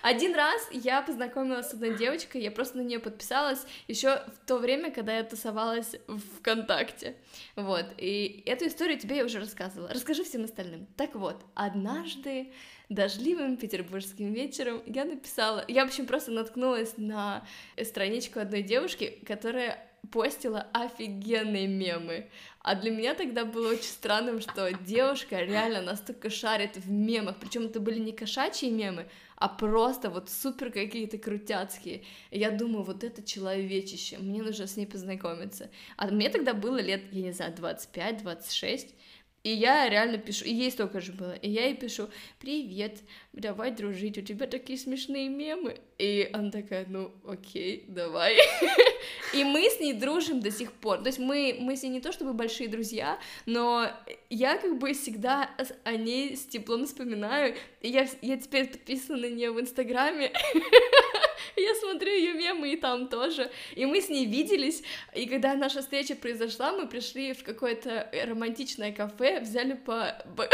Один 0.00 0.34
раз 0.34 0.66
я 0.70 1.02
познакомилась 1.02 1.68
с 1.68 1.74
одной 1.74 1.94
девочкой, 1.96 2.40
я 2.42 2.50
просто 2.50 2.78
на 2.78 2.82
нее 2.82 3.00
подписалась 3.00 3.66
еще 3.88 4.22
в 4.28 4.46
то 4.46 4.56
время, 4.58 4.90
когда 4.90 5.16
я 5.16 5.24
тусовалась 5.24 5.96
в 6.06 6.20
ВКонтакте. 6.38 7.16
Вот, 7.56 7.84
и 7.98 8.42
эту 8.46 8.68
историю 8.68 8.98
тебе 8.98 9.16
я 9.16 9.24
уже 9.24 9.40
рассказывала. 9.40 9.90
Расскажу 9.92 10.24
всем 10.24 10.44
остальным. 10.44 10.86
Так 10.96 11.14
вот, 11.16 11.42
однажды 11.54 12.52
дождливым 12.88 13.56
петербургским 13.58 14.32
вечером 14.32 14.82
я 14.86 15.04
написала... 15.04 15.64
Я, 15.68 15.84
в 15.84 15.88
общем, 15.88 16.06
просто 16.06 16.30
наткнулась 16.30 16.94
на 16.96 17.44
страничку 17.82 18.38
одной 18.40 18.62
девушки, 18.62 19.20
которая 19.26 19.84
постила 20.10 20.66
офигенные 20.72 21.66
мемы. 21.66 22.28
А 22.60 22.74
для 22.74 22.90
меня 22.90 23.14
тогда 23.14 23.44
было 23.44 23.70
очень 23.70 23.84
странным, 23.84 24.40
что 24.40 24.72
девушка 24.72 25.40
реально 25.40 25.82
настолько 25.82 26.28
шарит 26.28 26.76
в 26.76 26.90
мемах, 26.90 27.36
причем 27.40 27.66
это 27.66 27.80
были 27.80 27.98
не 27.98 28.12
кошачьи 28.12 28.70
мемы, 28.70 29.06
а 29.36 29.48
просто 29.48 30.10
вот 30.10 30.28
супер 30.28 30.72
какие-то 30.72 31.18
крутяцкие. 31.18 32.02
Я 32.30 32.50
думаю, 32.50 32.84
вот 32.84 33.04
это 33.04 33.22
человечище, 33.22 34.18
мне 34.18 34.42
нужно 34.42 34.66
с 34.66 34.76
ней 34.76 34.86
познакомиться. 34.86 35.70
А 35.96 36.08
мне 36.08 36.28
тогда 36.28 36.54
было 36.54 36.78
лет, 36.78 37.02
я 37.12 37.22
не 37.22 37.32
знаю, 37.32 37.54
25-26, 37.54 38.94
и 39.48 39.54
я 39.54 39.88
реально 39.88 40.18
пишу, 40.18 40.44
и 40.44 40.52
ей 40.52 40.70
столько 40.70 41.00
же 41.00 41.12
было, 41.12 41.32
и 41.32 41.48
я 41.48 41.64
ей 41.64 41.74
пишу, 41.74 42.10
привет, 42.38 42.98
давай 43.32 43.70
дружить, 43.70 44.18
у 44.18 44.20
тебя 44.20 44.46
такие 44.46 44.78
смешные 44.78 45.30
мемы. 45.30 45.80
И 45.96 46.28
она 46.34 46.50
такая, 46.50 46.84
ну 46.86 47.10
окей, 47.26 47.86
давай. 47.88 48.36
И 49.34 49.44
мы 49.44 49.70
с 49.70 49.80
ней 49.80 49.94
дружим 49.94 50.40
до 50.40 50.50
сих 50.50 50.72
пор. 50.72 50.98
То 50.98 51.06
есть 51.06 51.18
мы, 51.18 51.56
мы 51.58 51.76
с 51.76 51.82
ней 51.82 51.88
не 51.88 52.00
то 52.00 52.12
чтобы 52.12 52.34
большие 52.34 52.68
друзья, 52.68 53.18
но 53.46 53.90
я 54.28 54.58
как 54.58 54.78
бы 54.78 54.92
всегда 54.92 55.50
о 55.84 55.92
ней 55.96 56.36
с 56.36 56.44
теплом 56.44 56.86
вспоминаю. 56.86 57.56
И 57.80 57.88
я, 57.88 58.06
я 58.20 58.36
теперь 58.36 58.68
подписана 58.68 59.18
на 59.18 59.30
нее 59.30 59.50
в 59.50 59.60
Инстаграме. 59.60 60.30
Я 61.68 61.74
смотрю 61.74 62.12
ее 62.12 62.32
мемы 62.34 62.72
и 62.72 62.76
там 62.76 63.08
тоже. 63.08 63.50
И 63.74 63.86
мы 63.86 64.00
с 64.00 64.08
ней 64.08 64.26
виделись, 64.26 64.82
и 65.14 65.26
когда 65.26 65.54
наша 65.54 65.80
встреча 65.80 66.14
произошла, 66.14 66.72
мы 66.72 66.86
пришли 66.86 67.32
в 67.32 67.42
какое-то 67.42 68.10
романтичное 68.26 68.92
кафе, 68.92 69.40
взяли 69.40 69.72
по, 69.86 70.22
по 70.36 70.48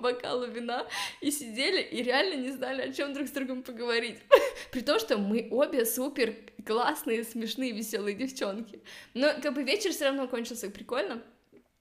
бокалу 0.00 0.46
вина 0.46 0.86
и 1.20 1.30
сидели, 1.30 1.80
и 1.80 2.02
реально 2.02 2.34
не 2.34 2.50
знали, 2.50 2.82
о 2.82 2.92
чем 2.92 3.12
друг 3.12 3.28
с 3.28 3.30
другом 3.30 3.62
поговорить. 3.62 4.18
При 4.72 4.80
том, 4.80 4.98
что 4.98 5.16
мы 5.16 5.48
обе 5.50 5.84
супер 5.84 6.34
классные, 6.66 7.24
смешные, 7.24 7.72
веселые 7.72 8.14
девчонки. 8.14 8.82
Но 9.14 9.32
как 9.42 9.54
бы 9.54 9.62
вечер 9.62 9.90
все 9.90 10.06
равно 10.06 10.28
кончился 10.28 10.70
прикольно. 10.70 11.22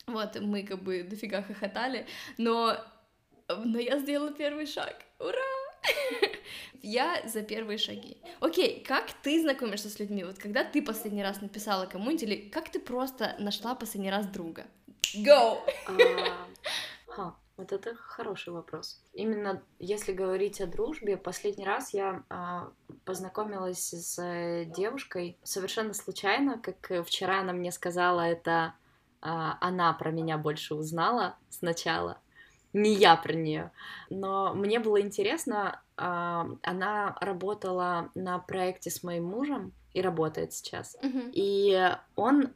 Вот, 0.08 0.40
мы 0.40 0.64
как 0.64 0.84
бы 0.84 1.02
дофига 1.04 1.42
хохотали, 1.42 2.06
но, 2.38 2.78
но 3.50 3.80
я 3.80 3.98
сделала 3.98 4.32
первый 4.32 4.68
шаг. 4.68 4.96
Ура! 5.20 5.55
Я 6.82 7.22
за 7.26 7.42
первые 7.42 7.80
шаги. 7.80 8.18
Окей, 8.40 8.84
как 8.84 9.12
ты 9.24 9.42
знакомишься 9.42 9.90
с 9.90 10.00
людьми? 10.00 10.24
Вот 10.24 10.38
когда 10.38 10.64
ты 10.64 10.84
последний 10.84 11.24
раз 11.24 11.42
написала 11.42 11.88
кому-нибудь, 11.88 12.24
или 12.24 12.50
как 12.50 12.70
ты 12.70 12.80
просто 12.80 13.36
нашла 13.40 13.74
последний 13.74 14.12
раз 14.12 14.28
друга? 14.28 14.68
Go! 15.16 15.58
А, 17.18 17.34
вот 17.58 17.72
это 17.72 17.96
хороший 17.96 18.52
вопрос. 18.52 19.02
Именно 19.14 19.64
если 19.80 20.12
говорить 20.12 20.60
о 20.60 20.68
дружбе, 20.68 21.16
последний 21.16 21.66
раз 21.66 21.94
я 21.94 22.24
а, 22.30 22.72
познакомилась 23.06 23.94
с 23.94 24.22
э, 24.22 24.66
девушкой 24.66 25.38
совершенно 25.44 25.94
случайно, 25.94 26.60
как 26.60 26.92
э, 26.92 27.04
вчера 27.04 27.40
она 27.40 27.54
мне 27.54 27.72
сказала, 27.72 28.22
это 28.22 28.76
а, 29.22 29.58
она 29.62 29.94
про 29.94 30.12
меня 30.12 30.38
больше 30.38 30.76
узнала 30.76 31.38
сначала, 31.50 32.20
не 32.76 32.94
я 32.94 33.16
про 33.16 33.34
нее. 33.34 33.72
Но 34.10 34.54
мне 34.54 34.80
было 34.80 35.02
интересно, 35.02 35.82
а, 35.98 36.48
она 36.62 37.18
работала 37.22 38.12
на 38.16 38.38
проекте 38.40 38.92
с 38.92 39.02
моим 39.02 39.26
мужем 39.26 39.74
и 39.94 40.02
работает 40.02 40.54
сейчас. 40.54 40.98
Мгм. 41.02 41.32
И 41.34 41.90
он 42.16 42.54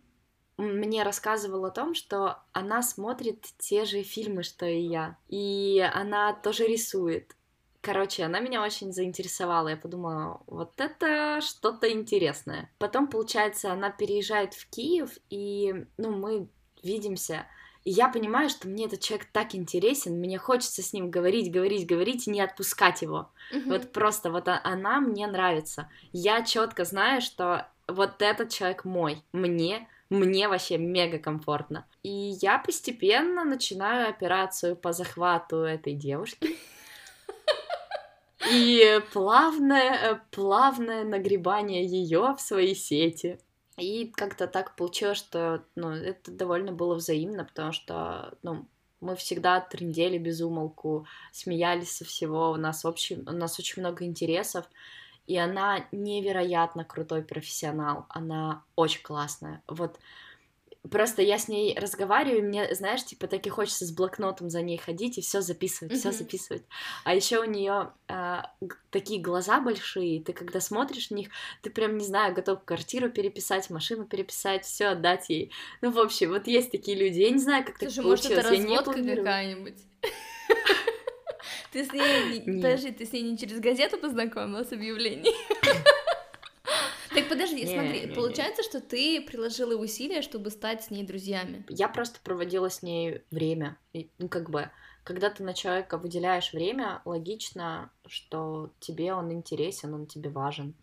мне 0.57 1.03
рассказывал 1.03 1.63
о 1.65 1.71
том, 1.71 1.95
что 1.95 2.39
она 2.51 2.81
смотрит 2.81 3.45
те 3.57 3.85
же 3.85 4.03
фильмы, 4.03 4.43
что 4.43 4.65
и 4.65 4.81
я. 4.81 5.17
И 5.29 5.79
она 5.93 6.33
тоже 6.33 6.67
рисует. 6.67 7.35
Короче, 7.79 8.25
она 8.25 8.41
меня 8.41 8.61
очень 8.61 8.91
заинтересовала. 8.91 9.69
Я 9.69 9.77
подумала, 9.77 10.41
вот 10.47 10.73
это 10.81 11.39
что-то 11.39 11.89
интересное. 11.89 12.69
Потом, 12.77 13.07
получается, 13.07 13.71
она 13.71 13.89
переезжает 13.89 14.53
в 14.53 14.69
Киев, 14.69 15.17
и, 15.29 15.85
ну, 15.95 16.11
мы 16.11 16.49
видимся. 16.83 17.45
И 17.89 17.91
я 17.91 18.07
понимаю, 18.07 18.49
что 18.49 18.67
мне 18.67 18.85
этот 18.85 18.99
человек 18.99 19.25
так 19.31 19.55
интересен, 19.55 20.19
мне 20.19 20.37
хочется 20.37 20.83
с 20.83 20.93
ним 20.93 21.09
говорить, 21.09 21.51
говорить, 21.51 21.87
говорить 21.87 22.27
и 22.27 22.29
не 22.29 22.39
отпускать 22.39 23.01
его. 23.01 23.31
Мгм. 23.51 23.67
Вот 23.67 23.91
просто 23.91 24.29
вот 24.29 24.47
она 24.47 24.99
мне 24.99 25.25
нравится. 25.25 25.89
Я 26.11 26.43
четко 26.43 26.85
знаю, 26.85 27.19
что 27.19 27.67
вот 27.87 28.21
этот 28.21 28.49
человек 28.49 28.85
мой. 28.85 29.23
Мне, 29.33 29.87
мне 30.11 30.47
вообще 30.47 30.77
мега 30.77 31.17
комфортно. 31.17 31.87
И 32.03 32.37
я 32.39 32.59
постепенно 32.59 33.43
начинаю 33.43 34.07
операцию 34.07 34.75
по 34.75 34.93
захвату 34.93 35.63
этой 35.63 35.95
девушки. 35.95 36.59
И 38.51 39.01
плавное, 39.11 40.11
э, 40.11 40.19
плавное 40.29 41.03
нагребание 41.05 41.83
ее 41.83 42.35
в 42.37 42.39
свои 42.39 42.75
сети. 42.75 43.39
И 43.79 44.07
как-то 44.07 44.47
так 44.47 44.75
получилось, 44.75 45.17
что 45.17 45.63
ну, 45.75 45.89
это 45.91 46.31
довольно 46.31 46.71
было 46.71 46.95
взаимно, 46.95 47.45
потому 47.45 47.71
что 47.71 48.37
ну, 48.43 48.67
Мы 49.01 49.15
всегда 49.15 49.61
трындели 49.61 50.17
без 50.17 50.41
умолку, 50.41 51.07
смеялись 51.31 51.95
со 51.95 52.05
всего, 52.05 52.51
у 52.51 52.57
нас, 52.57 52.83
общий, 52.85 53.15
у 53.25 53.31
нас 53.31 53.57
очень 53.59 53.81
много 53.81 54.03
интересов, 54.03 54.65
и 55.25 55.37
она 55.37 55.87
невероятно 55.91 56.83
крутой 56.83 57.23
профессионал, 57.23 58.05
она 58.09 58.63
очень 58.75 59.01
классная. 59.03 59.63
Вот 59.67 59.99
Просто 60.89 61.21
я 61.21 61.37
с 61.37 61.49
ней 61.49 61.77
разговариваю, 61.77 62.39
и 62.39 62.41
мне, 62.41 62.73
знаешь, 62.73 63.03
типа, 63.03 63.27
так 63.27 63.45
и 63.45 63.49
хочется 63.49 63.85
с 63.85 63.91
блокнотом 63.91 64.49
за 64.49 64.61
ней 64.61 64.77
ходить 64.77 65.17
и 65.17 65.21
все 65.21 65.41
записывать, 65.41 65.93
mm-hmm. 65.93 65.97
все 65.97 66.11
записывать. 66.13 66.63
А 67.03 67.13
еще 67.13 67.41
у 67.41 67.43
нее 67.43 67.91
а, 68.07 68.49
такие 68.89 69.21
глаза 69.21 69.59
большие, 69.59 70.23
ты 70.23 70.31
когда 70.31 70.61
смотришь 70.61 71.09
на 71.09 71.15
них, 71.15 71.29
ты 71.61 71.69
прям, 71.69 71.97
не 71.97 72.05
знаю, 72.05 72.33
готов 72.33 72.63
квартиру 72.63 73.09
переписать, 73.09 73.69
машину 73.69 74.05
переписать, 74.05 74.65
все 74.65 74.87
отдать 74.87 75.29
ей. 75.29 75.51
Ну, 75.81 75.91
в 75.91 75.99
общем, 75.99 76.29
вот 76.29 76.47
есть 76.47 76.71
такие 76.71 76.97
люди. 76.97 77.19
Я 77.19 77.31
не 77.31 77.39
знаю, 77.39 77.65
как 77.65 77.77
Слушай, 77.77 77.95
так 77.95 78.03
получилось. 78.05 78.35
Может, 78.35 78.45
это 78.45 78.49
разводка 78.49 79.15
какая-нибудь? 79.15 79.77
Ты 81.73 81.85
с 81.85 81.93
ней, 81.93 82.41
подожди, 82.61 82.91
ты 82.91 83.05
с 83.05 83.11
ней 83.11 83.21
не 83.21 83.37
через 83.37 83.59
газету 83.59 83.97
познакомилась 83.97 84.71
объявлений? 84.71 85.35
Так 87.19 87.29
подожди, 87.29 87.63
не, 87.63 87.73
смотри, 87.73 88.01
не, 88.01 88.13
получается, 88.13 88.61
не. 88.61 88.67
что 88.67 88.81
ты 88.81 89.21
приложила 89.21 89.75
усилия, 89.75 90.21
чтобы 90.21 90.49
стать 90.49 90.83
с 90.83 90.89
ней 90.89 91.03
друзьями. 91.03 91.65
Я 91.69 91.89
просто 91.89 92.19
проводила 92.23 92.69
с 92.69 92.81
ней 92.81 93.21
время. 93.31 93.77
И, 93.93 94.09
ну, 94.17 94.29
как 94.29 94.49
бы, 94.49 94.69
когда 95.03 95.29
ты 95.29 95.43
на 95.43 95.53
человека 95.53 95.97
выделяешь 95.97 96.53
время, 96.53 97.01
логично, 97.05 97.91
что 98.07 98.71
тебе 98.79 99.13
он 99.13 99.31
интересен, 99.31 99.93
он 99.93 100.05
тебе 100.05 100.29
важен. 100.29 100.75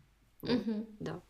Угу. 0.42 0.86
Да. 1.00 1.20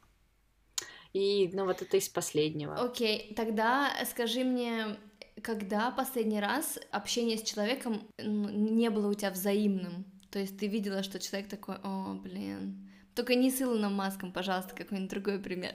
И, 1.12 1.50
ну, 1.52 1.64
вот 1.64 1.82
это 1.82 1.96
из 1.96 2.08
последнего. 2.08 2.74
Окей, 2.74 3.32
тогда 3.34 3.92
скажи 4.04 4.44
мне, 4.44 4.98
когда 5.42 5.90
последний 5.90 6.40
раз 6.40 6.78
общение 6.90 7.38
с 7.38 7.42
человеком 7.42 8.06
не 8.18 8.90
было 8.90 9.08
у 9.08 9.14
тебя 9.14 9.30
взаимным? 9.30 10.04
То 10.30 10.38
есть 10.38 10.58
ты 10.58 10.66
видела, 10.66 11.02
что 11.02 11.18
человек 11.18 11.48
такой, 11.48 11.76
о, 11.82 12.14
блин, 12.14 12.85
только 13.16 13.34
не 13.34 13.50
с 13.50 13.60
Илоном 13.60 13.94
Маском, 13.94 14.30
пожалуйста, 14.30 14.74
какой-нибудь 14.74 15.10
другой 15.10 15.38
пример. 15.38 15.74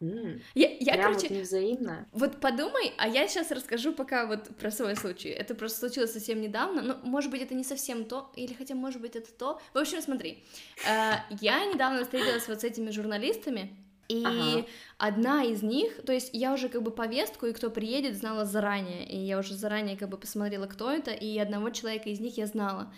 Mm. 0.00 0.42
Я, 0.54 0.68
я 0.80 0.92
Прям 0.94 1.12
короче, 1.12 1.28
вот 1.28 1.38
невзаимно. 1.38 2.06
Вот 2.12 2.40
подумай, 2.40 2.92
а 2.98 3.08
я 3.08 3.26
сейчас 3.26 3.50
расскажу 3.50 3.94
пока 3.94 4.26
вот 4.26 4.54
про 4.56 4.70
свой 4.70 4.96
случай. 4.96 5.30
Это 5.30 5.54
просто 5.54 5.78
случилось 5.78 6.12
совсем 6.12 6.42
недавно, 6.42 6.82
но, 6.82 6.98
может 7.04 7.30
быть, 7.30 7.40
это 7.40 7.54
не 7.54 7.64
совсем 7.64 8.04
то, 8.04 8.30
или 8.36 8.52
хотя, 8.52 8.74
может 8.74 9.00
быть, 9.00 9.16
это 9.16 9.32
то. 9.32 9.60
В 9.72 9.78
общем, 9.78 10.02
смотри, 10.02 10.44
э, 10.86 11.12
я 11.40 11.64
недавно 11.64 12.02
встретилась 12.02 12.46
вот 12.48 12.60
с 12.60 12.64
этими 12.64 12.90
журналистами, 12.90 13.74
и 14.08 14.22
ага. 14.22 14.66
одна 14.98 15.44
из 15.44 15.62
них, 15.62 16.04
то 16.04 16.12
есть 16.12 16.30
я 16.34 16.52
уже 16.52 16.68
как 16.68 16.82
бы 16.82 16.90
повестку 16.90 17.46
и 17.46 17.52
кто 17.54 17.70
приедет 17.70 18.16
знала 18.16 18.44
заранее, 18.44 19.08
и 19.08 19.16
я 19.16 19.38
уже 19.38 19.54
заранее 19.54 19.96
как 19.96 20.10
бы 20.10 20.18
посмотрела, 20.18 20.66
кто 20.66 20.92
это, 20.92 21.10
и 21.10 21.38
одного 21.38 21.70
человека 21.70 22.10
из 22.10 22.20
них 22.20 22.36
я 22.36 22.46
знала 22.46 22.92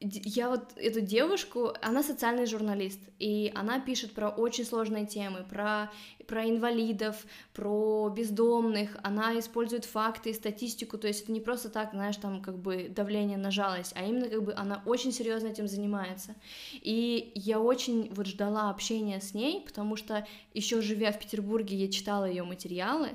я 0.00 0.50
вот 0.50 0.72
эту 0.76 1.00
девушку, 1.00 1.72
она 1.80 2.02
социальный 2.02 2.44
журналист, 2.44 3.00
и 3.18 3.50
она 3.54 3.80
пишет 3.80 4.12
про 4.12 4.28
очень 4.28 4.64
сложные 4.66 5.06
темы, 5.06 5.42
про, 5.48 5.90
про 6.26 6.44
инвалидов, 6.44 7.24
про 7.54 8.10
бездомных, 8.10 8.98
она 9.02 9.38
использует 9.38 9.86
факты, 9.86 10.34
статистику, 10.34 10.98
то 10.98 11.08
есть 11.08 11.22
это 11.22 11.32
не 11.32 11.40
просто 11.40 11.70
так, 11.70 11.92
знаешь, 11.92 12.16
там 12.16 12.42
как 12.42 12.58
бы 12.58 12.88
давление 12.90 13.38
на 13.38 13.50
жалость, 13.50 13.92
а 13.96 14.04
именно 14.04 14.28
как 14.28 14.44
бы 14.44 14.52
она 14.54 14.82
очень 14.84 15.12
серьезно 15.12 15.48
этим 15.48 15.66
занимается. 15.66 16.34
И 16.74 17.32
я 17.34 17.58
очень 17.58 18.12
вот 18.12 18.26
ждала 18.26 18.68
общения 18.68 19.20
с 19.20 19.32
ней, 19.32 19.62
потому 19.64 19.96
что 19.96 20.26
еще 20.52 20.82
живя 20.82 21.10
в 21.10 21.18
Петербурге, 21.18 21.74
я 21.74 21.90
читала 21.90 22.26
ее 22.26 22.42
материалы, 22.42 23.12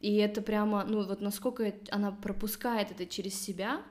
и 0.00 0.14
это 0.16 0.42
прямо, 0.42 0.84
ну 0.84 1.04
вот 1.04 1.20
насколько 1.20 1.74
она 1.90 2.12
пропускает 2.12 2.92
это 2.92 3.04
через 3.04 3.34
себя, 3.34 3.82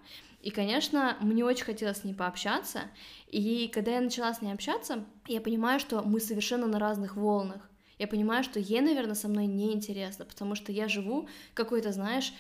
и, 0.42 0.52
конечно, 0.52 1.18
мне 1.22 1.44
очень 1.44 1.66
хотелось 1.66 1.98
с 1.98 2.04
ней 2.04 2.14
пообщаться, 2.14 2.84
и 3.28 3.70
когда 3.74 3.96
я 3.96 4.02
начала 4.02 4.34
с 4.34 4.42
ней 4.42 4.54
общаться, 4.54 5.06
я 5.28 5.42
понимаю, 5.42 5.80
что 5.80 6.02
мы 6.02 6.20
совершенно 6.20 6.66
на 6.68 6.80
разных 6.80 7.16
волнах. 7.18 7.70
Я 7.98 8.08
понимаю, 8.08 8.46
что 8.46 8.60
ей, 8.60 8.80
наверное, 8.80 9.16
со 9.16 9.28
мной 9.28 9.46
неинтересно, 9.48 10.24
потому 10.24 10.56
что 10.56 10.72
я 10.72 10.88
живу 10.88 11.28
какой-то, 11.54 11.92
знаешь, 11.92 12.34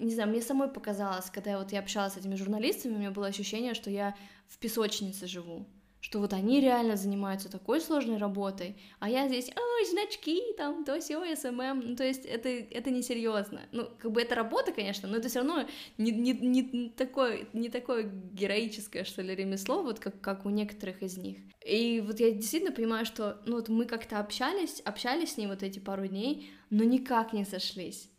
не 0.00 0.12
знаю, 0.12 0.30
мне 0.30 0.42
самой 0.42 0.68
показалось, 0.68 1.30
когда 1.30 1.58
вот 1.58 1.70
я 1.70 1.78
общалась 1.78 2.14
с 2.14 2.16
этими 2.16 2.34
журналистами, 2.34 2.94
у 2.94 2.98
меня 2.98 3.12
было 3.12 3.28
ощущение, 3.28 3.74
что 3.74 3.90
я 3.90 4.16
в 4.48 4.58
песочнице 4.58 5.28
живу 5.28 5.66
что 6.04 6.18
вот 6.18 6.34
они 6.34 6.60
реально 6.60 6.96
занимаются 6.96 7.50
такой 7.50 7.80
сложной 7.80 8.18
работой, 8.18 8.76
а 8.98 9.08
я 9.08 9.26
здесь, 9.26 9.50
ой, 9.56 9.86
значки, 9.86 10.38
там, 10.58 10.84
то 10.84 11.00
все, 11.00 11.34
SMM, 11.34 11.80
ну, 11.82 11.96
то 11.96 12.04
есть 12.04 12.26
это, 12.26 12.50
это 12.50 12.90
несерьезно. 12.90 13.62
Ну, 13.72 13.88
как 13.98 14.12
бы 14.12 14.20
это 14.20 14.34
работа, 14.34 14.72
конечно, 14.72 15.08
но 15.08 15.16
это 15.16 15.30
все 15.30 15.38
равно 15.38 15.66
не, 15.96 16.12
не, 16.12 16.34
не, 16.34 16.90
такое, 16.90 17.46
не 17.54 17.70
такое 17.70 18.02
героическое, 18.02 19.04
что 19.04 19.22
ли, 19.22 19.34
ремесло, 19.34 19.82
вот 19.82 19.98
как, 19.98 20.20
как 20.20 20.44
у 20.44 20.50
некоторых 20.50 21.02
из 21.02 21.16
них. 21.16 21.38
И 21.64 22.02
вот 22.06 22.20
я 22.20 22.32
действительно 22.32 22.74
понимаю, 22.74 23.06
что, 23.06 23.40
ну, 23.46 23.56
вот 23.56 23.70
мы 23.70 23.86
как-то 23.86 24.18
общались, 24.18 24.80
общались 24.80 25.32
с 25.32 25.36
ней 25.38 25.46
вот 25.46 25.62
эти 25.62 25.78
пару 25.78 26.06
дней, 26.06 26.50
но 26.68 26.84
никак 26.84 27.32
не 27.32 27.46
сошлись. 27.46 28.10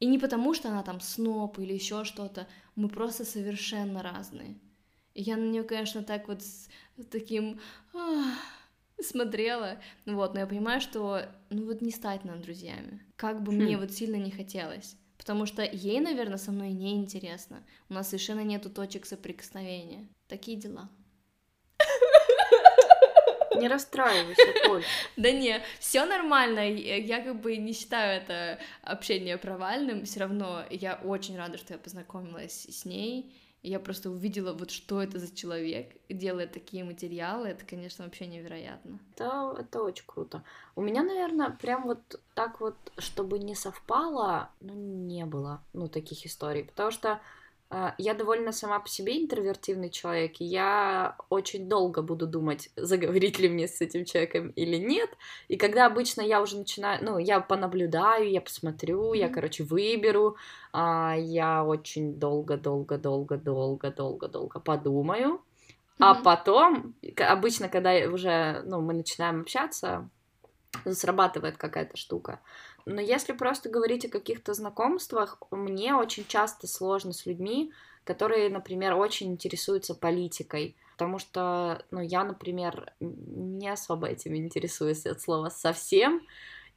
И 0.00 0.06
не 0.06 0.18
потому, 0.18 0.54
что 0.54 0.70
она 0.70 0.82
там 0.82 1.02
сноб 1.02 1.58
или 1.58 1.74
еще 1.74 2.04
что-то, 2.04 2.48
мы 2.76 2.88
просто 2.88 3.26
совершенно 3.26 4.02
разные. 4.02 4.56
И 5.16 5.22
я 5.22 5.38
на 5.38 5.44
нее, 5.44 5.64
конечно, 5.64 6.02
так 6.02 6.28
вот 6.28 6.42
с, 6.42 6.68
таким 7.10 7.58
смотрела, 9.00 9.78
вот, 10.04 10.34
но 10.34 10.40
я 10.40 10.46
понимаю, 10.46 10.82
что, 10.82 11.22
ну 11.48 11.64
вот 11.64 11.80
не 11.80 11.90
стать 11.90 12.24
нам 12.24 12.42
друзьями, 12.42 13.00
как 13.16 13.42
бы 13.42 13.50
хм. 13.50 13.56
мне 13.56 13.78
вот 13.78 13.92
сильно 13.92 14.16
не 14.16 14.30
хотелось, 14.30 14.94
потому 15.16 15.46
что 15.46 15.62
ей, 15.62 16.00
наверное, 16.00 16.36
со 16.36 16.52
мной 16.52 16.72
не 16.72 16.96
интересно, 16.96 17.62
у 17.88 17.94
нас 17.94 18.08
совершенно 18.08 18.40
нету 18.40 18.68
точек 18.68 19.06
соприкосновения, 19.06 20.06
такие 20.28 20.58
дела. 20.58 20.90
Не 23.56 23.68
расстраивайся, 23.68 24.66
Коль. 24.66 24.84
Да 25.16 25.30
не, 25.30 25.62
все 25.80 26.04
нормально. 26.04 26.70
Я 26.70 27.22
как 27.22 27.40
бы 27.40 27.56
не 27.56 27.72
считаю 27.72 28.20
это 28.20 28.58
общение 28.82 29.38
провальным. 29.38 30.04
Все 30.04 30.20
равно 30.20 30.62
я 30.68 31.00
очень 31.02 31.38
рада, 31.38 31.56
что 31.56 31.72
я 31.72 31.78
познакомилась 31.78 32.66
с 32.68 32.84
ней 32.84 33.34
я 33.68 33.80
просто 33.80 34.10
увидела, 34.10 34.52
вот 34.52 34.70
что 34.70 35.02
это 35.02 35.18
за 35.18 35.34
человек, 35.34 35.96
делает 36.08 36.52
такие 36.52 36.84
материалы, 36.84 37.48
это, 37.48 37.64
конечно, 37.64 38.04
вообще 38.04 38.26
невероятно. 38.26 39.00
Это, 39.14 39.56
это 39.58 39.82
очень 39.82 40.04
круто. 40.06 40.44
У 40.76 40.82
меня, 40.82 41.02
наверное, 41.02 41.50
прям 41.50 41.84
вот 41.84 42.20
так 42.34 42.60
вот, 42.60 42.76
чтобы 42.98 43.38
не 43.38 43.54
совпало, 43.54 44.50
ну, 44.60 44.74
не 44.74 45.24
было, 45.26 45.62
ну, 45.72 45.88
таких 45.88 46.24
историй, 46.26 46.64
потому 46.64 46.90
что 46.90 47.20
я 47.98 48.14
довольно 48.14 48.52
сама 48.52 48.78
по 48.78 48.88
себе 48.88 49.20
интровертивный 49.20 49.90
человек, 49.90 50.36
я 50.38 51.16
очень 51.30 51.68
долго 51.68 52.00
буду 52.00 52.28
думать, 52.28 52.70
заговорить 52.76 53.40
ли 53.40 53.48
мне 53.48 53.66
с 53.66 53.80
этим 53.80 54.04
человеком 54.04 54.50
или 54.50 54.76
нет. 54.76 55.10
И 55.48 55.56
когда 55.56 55.86
обычно 55.86 56.20
я 56.20 56.40
уже 56.40 56.58
начинаю, 56.58 57.04
ну, 57.04 57.18
я 57.18 57.40
понаблюдаю, 57.40 58.30
я 58.30 58.40
посмотрю, 58.40 59.14
mm-hmm. 59.14 59.18
я, 59.18 59.28
короче, 59.28 59.64
выберу, 59.64 60.36
а, 60.72 61.16
я 61.18 61.64
очень 61.64 62.20
долго-долго-долго-долго-долго-долго 62.20 64.60
подумаю. 64.60 65.28
Mm-hmm. 65.28 65.40
А 65.98 66.14
потом, 66.14 66.94
обычно, 67.18 67.68
когда 67.68 67.92
уже, 68.08 68.62
ну, 68.64 68.80
мы 68.80 68.92
начинаем 68.92 69.40
общаться, 69.40 70.08
срабатывает 70.84 71.56
какая-то 71.56 71.96
штука. 71.96 72.40
Но 72.86 73.00
если 73.00 73.32
просто 73.32 73.68
говорить 73.68 74.04
о 74.04 74.08
каких-то 74.08 74.54
знакомствах, 74.54 75.42
мне 75.50 75.94
очень 75.94 76.24
часто 76.26 76.68
сложно 76.68 77.12
с 77.12 77.26
людьми, 77.26 77.72
которые, 78.04 78.48
например, 78.48 78.94
очень 78.94 79.32
интересуются 79.32 79.94
политикой. 79.94 80.76
Потому 80.92 81.18
что, 81.18 81.84
ну, 81.90 82.00
я, 82.00 82.24
например, 82.24 82.94
не 83.00 83.68
особо 83.68 84.06
этим 84.06 84.36
интересуюсь 84.36 85.04
от 85.04 85.20
слова 85.20 85.50
совсем. 85.50 86.22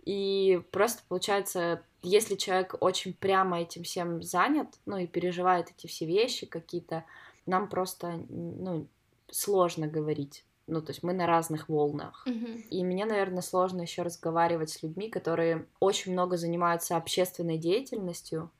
И 0.03 0.61
просто 0.71 1.03
получается, 1.07 1.83
если 2.01 2.35
человек 2.35 2.75
очень 2.79 3.13
прямо 3.13 3.61
этим 3.61 3.83
всем 3.83 4.23
занят, 4.23 4.67
ну 4.87 4.97
и 4.97 5.05
переживает 5.05 5.69
эти 5.69 5.85
все 5.85 6.05
вещи 6.05 6.47
какие-то, 6.47 7.05
нам 7.45 7.69
просто, 7.69 8.19
ну, 8.29 8.87
сложно 9.29 9.87
говорить. 9.87 10.43
Ну, 10.69 10.81
то 10.81 10.91
есть 10.91 11.03
мы 11.03 11.13
на 11.13 11.25
разных 11.25 11.67
волнах. 11.67 12.25
Mm-hmm. 12.27 12.61
И 12.69 12.83
мне, 12.83 13.05
наверное, 13.05 13.41
сложно 13.41 13.81
еще 13.81 14.03
разговаривать 14.03 14.69
с 14.69 14.83
людьми, 14.83 15.09
которые 15.09 15.65
очень 15.79 16.13
много 16.13 16.37
занимаются 16.37 16.95
общественной 16.95 17.57
деятельностью, 17.57 18.51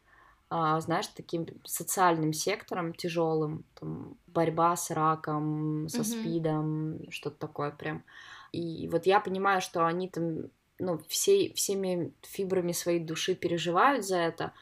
а, 0.49 0.81
знаешь, 0.81 1.07
таким 1.07 1.45
социальным 1.63 2.33
сектором 2.33 2.93
тяжелым, 2.93 3.65
там, 3.79 4.17
борьба 4.27 4.75
с 4.75 4.89
раком, 4.89 5.87
со 5.89 5.99
mm-hmm. 5.99 6.03
спидом, 6.03 7.11
что-то 7.11 7.37
такое 7.37 7.71
прям. 7.71 8.03
И 8.51 8.87
вот 8.91 9.05
я 9.05 9.19
понимаю, 9.19 9.61
что 9.61 9.85
они 9.85 10.09
там, 10.09 10.45
ну, 10.79 10.99
всей, 11.07 11.53
всеми 11.53 12.13
фибрами 12.23 12.71
своей 12.71 12.99
души 12.99 13.35
переживают 13.35 14.05
за 14.05 14.17
это, 14.17 14.53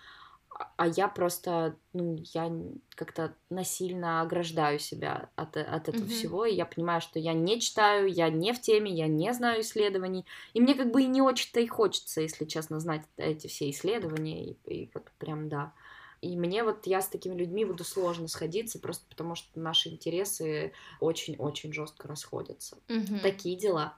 а 0.75 0.87
я 0.87 1.07
просто, 1.07 1.75
ну, 1.93 2.17
я 2.33 2.51
как-то 2.95 3.35
насильно 3.49 4.21
ограждаю 4.21 4.79
себя 4.79 5.29
от, 5.35 5.57
от 5.57 5.89
этого 5.89 6.05
mm-hmm. 6.05 6.09
всего, 6.09 6.45
и 6.45 6.55
я 6.55 6.65
понимаю, 6.65 7.01
что 7.01 7.19
я 7.19 7.33
не 7.33 7.59
читаю, 7.61 8.07
я 8.11 8.29
не 8.29 8.53
в 8.53 8.61
теме, 8.61 8.91
я 8.91 9.07
не 9.07 9.33
знаю 9.33 9.61
исследований, 9.61 10.25
и 10.53 10.61
мне 10.61 10.73
как 10.73 10.91
бы 10.91 11.03
и 11.03 11.07
не 11.07 11.21
очень-то 11.21 11.59
и 11.59 11.67
хочется, 11.67 12.21
если 12.21 12.45
честно, 12.45 12.79
знать 12.79 13.03
эти 13.17 13.47
все 13.47 13.69
исследования, 13.69 14.51
и, 14.51 14.57
и 14.65 14.91
вот 14.93 15.11
прям, 15.19 15.49
да, 15.49 15.73
И 16.21 16.35
мне 16.35 16.63
вот 16.63 16.87
я 16.87 17.01
с 17.01 17.09
такими 17.09 17.35
людьми 17.35 17.65
буду 17.65 17.83
сложно 17.83 18.27
сходиться, 18.27 18.79
просто 18.79 19.05
потому 19.09 19.35
что 19.35 19.59
наши 19.59 19.89
интересы 19.89 20.73
очень-очень 20.99 21.71
жестко 21.71 22.07
расходятся. 22.07 22.77
Мгм. 22.87 23.19
Такие 23.19 23.55
дела. 23.55 23.97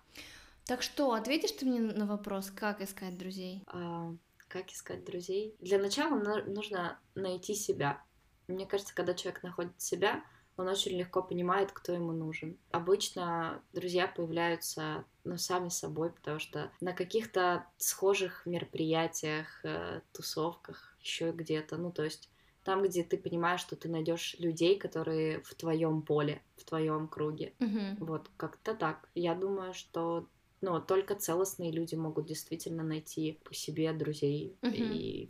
Так 0.65 0.83
что, 0.83 1.13
ответишь 1.13 1.51
ты 1.53 1.65
мне 1.65 1.79
на 1.79 2.05
вопрос, 2.05 2.51
как 2.51 2.81
искать 2.81 3.17
друзей? 3.17 3.63
А, 3.67 4.13
как 4.49 4.69
искать 4.71 5.05
друзей? 5.05 5.55
Для 5.59 5.77
начала 5.79 6.15
на- 6.15 6.43
нужно 6.43 6.99
найти 7.15 7.53
себя. 7.53 8.03
Мне 8.47 8.65
кажется, 8.65 8.95
когда 8.95 9.13
человек 9.13 9.43
находит 9.43 9.79
себя, 9.79 10.23
он 10.57 10.67
очень 10.67 10.97
легко 10.97 11.23
понимает, 11.23 11.71
кто 11.71 11.93
ему 11.93 12.11
нужен. 12.11 12.57
Обычно 12.71 13.63
друзья 13.71 14.07
появляются 14.07 15.05
ну, 15.23 15.37
сами 15.37 15.69
собой, 15.69 16.11
потому 16.11 16.39
что 16.39 16.71
на 16.81 16.91
каких-то 16.93 17.65
схожих 17.77 18.45
мероприятиях, 18.45 19.63
э, 19.63 20.01
тусовках, 20.11 20.97
еще 20.99 21.31
где-то, 21.31 21.77
ну 21.77 21.91
то 21.91 22.03
есть 22.03 22.29
там, 22.65 22.83
где 22.83 23.03
ты 23.03 23.17
понимаешь, 23.17 23.61
что 23.61 23.75
ты 23.75 23.87
найдешь 23.87 24.35
людей, 24.37 24.77
которые 24.77 25.41
в 25.43 25.55
твоем 25.55 26.01
поле, 26.01 26.41
в 26.57 26.65
твоем 26.65 27.07
круге. 27.07 27.53
Мгм. 27.59 27.95
Вот, 27.99 28.29
как-то 28.35 28.75
так. 28.75 29.09
Я 29.15 29.35
думаю, 29.35 29.73
что 29.73 30.27
ну, 30.61 30.79
только 30.79 31.15
целостные 31.15 31.71
люди 31.71 31.95
могут 31.95 32.25
действительно 32.27 32.83
найти 32.83 33.39
по 33.43 33.53
себе 33.53 33.93
друзей. 33.93 34.55
Мгм. 34.61 34.73
И... 34.73 35.29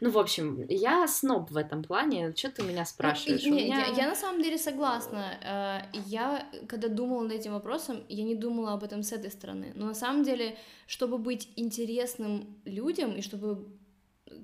Ну, 0.00 0.10
в 0.10 0.18
общем, 0.18 0.64
я 0.68 1.08
сноб 1.08 1.50
в 1.50 1.56
этом 1.56 1.82
плане. 1.82 2.32
Что 2.36 2.50
ты 2.50 2.62
меня 2.62 2.84
спрашиваешь? 2.84 3.42
Ну, 3.44 3.50
У 3.52 3.54
не, 3.54 3.64
меня- 3.64 3.86
я, 3.88 3.96
я 3.96 4.08
на 4.08 4.14
самом 4.14 4.40
деле 4.42 4.56
согласна. 4.58 5.38
Э, 5.42 5.98
Я, 6.06 6.48
когда 6.68 6.88
думала 6.88 7.22
над 7.22 7.32
этим 7.32 7.52
вопросом, 7.52 8.04
я 8.08 8.22
не 8.24 8.34
думала 8.36 8.74
об 8.74 8.84
этом 8.84 9.02
с 9.02 9.12
этой 9.12 9.30
стороны. 9.30 9.72
Но 9.74 9.86
на 9.86 9.94
самом 9.94 10.22
деле, 10.22 10.56
чтобы 10.86 11.18
быть 11.18 11.48
интересным 11.56 12.60
людям 12.64 13.16
и 13.16 13.22
чтобы 13.22 13.66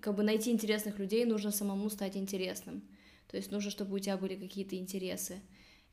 как 0.01 0.14
бы 0.16 0.23
найти 0.25 0.51
интересных 0.51 0.99
людей, 0.99 1.25
нужно 1.25 1.51
самому 1.53 1.89
стать 1.91 2.16
интересным. 2.16 2.83
То 3.29 3.37
есть 3.37 3.53
нужно, 3.53 3.71
чтобы 3.71 3.95
у 3.97 3.99
тебя 4.01 4.16
были 4.16 4.35
какие-то 4.35 4.77
интересы. 4.77 5.41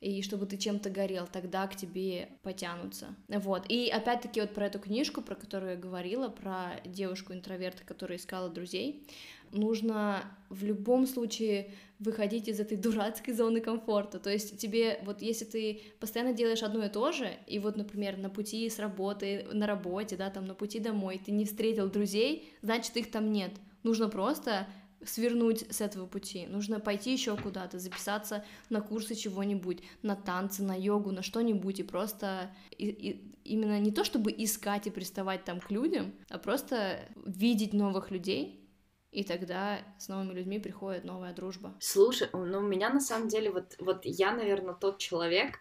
И 0.00 0.22
чтобы 0.22 0.46
ты 0.46 0.58
чем-то 0.58 0.90
горел, 0.90 1.26
тогда 1.26 1.66
к 1.66 1.74
тебе 1.74 2.28
потянутся. 2.42 3.14
Вот. 3.28 3.64
И 3.68 3.88
опять-таки 3.88 4.40
вот 4.40 4.52
про 4.52 4.66
эту 4.66 4.78
книжку, 4.78 5.22
про 5.22 5.34
которую 5.34 5.72
я 5.72 5.76
говорила, 5.76 6.28
про 6.28 6.80
девушку-интроверта, 6.84 7.82
которая 7.84 8.18
искала 8.18 8.50
друзей, 8.50 9.06
нужно 9.52 10.24
в 10.50 10.64
любом 10.64 11.06
случае 11.06 11.70
выходить 11.98 12.48
из 12.48 12.60
этой 12.60 12.76
дурацкой 12.76 13.34
зоны 13.34 13.60
комфорта. 13.60 14.18
То 14.18 14.30
есть 14.30 14.58
тебе, 14.58 15.00
вот 15.04 15.22
если 15.22 15.44
ты 15.44 15.80
постоянно 15.98 16.34
делаешь 16.34 16.62
одно 16.62 16.84
и 16.84 16.88
то 16.90 17.12
же, 17.12 17.30
и 17.46 17.58
вот, 17.58 17.76
например, 17.76 18.18
на 18.18 18.28
пути 18.28 18.68
с 18.68 18.78
работы, 18.78 19.46
на 19.52 19.66
работе, 19.66 20.16
да, 20.16 20.30
там 20.30 20.44
на 20.44 20.54
пути 20.54 20.78
домой, 20.78 21.20
ты 21.24 21.32
не 21.32 21.44
встретил 21.44 21.90
друзей, 21.90 22.52
значит, 22.62 22.96
их 22.96 23.10
там 23.10 23.32
нет. 23.32 23.52
Нужно 23.82 24.08
просто 24.08 24.66
свернуть 25.08 25.64
с 25.70 25.80
этого 25.80 26.06
пути. 26.06 26.46
Нужно 26.46 26.80
пойти 26.80 27.12
еще 27.12 27.36
куда-то, 27.36 27.78
записаться 27.78 28.44
на 28.70 28.80
курсы 28.80 29.14
чего-нибудь, 29.14 29.82
на 30.02 30.16
танцы, 30.16 30.62
на 30.62 30.74
йогу, 30.78 31.10
на 31.12 31.22
что-нибудь, 31.22 31.80
и 31.80 31.82
просто 31.82 32.50
и- 32.70 32.88
и- 32.88 33.34
именно 33.44 33.78
не 33.78 33.92
то, 33.92 34.04
чтобы 34.04 34.32
искать 34.36 34.86
и 34.86 34.90
приставать 34.90 35.44
там 35.44 35.60
к 35.60 35.70
людям, 35.70 36.14
а 36.30 36.38
просто 36.38 37.08
видеть 37.24 37.72
новых 37.72 38.10
людей, 38.10 38.62
и 39.12 39.24
тогда 39.24 39.78
с 39.98 40.08
новыми 40.08 40.34
людьми 40.34 40.58
приходит 40.58 41.04
новая 41.04 41.32
дружба. 41.32 41.74
Слушай, 41.80 42.28
ну, 42.32 42.58
у 42.58 42.62
меня 42.62 42.90
на 42.90 43.00
самом 43.00 43.28
деле, 43.28 43.50
вот, 43.50 43.74
вот 43.78 44.00
я, 44.04 44.32
наверное, 44.32 44.74
тот 44.74 44.98
человек, 44.98 45.60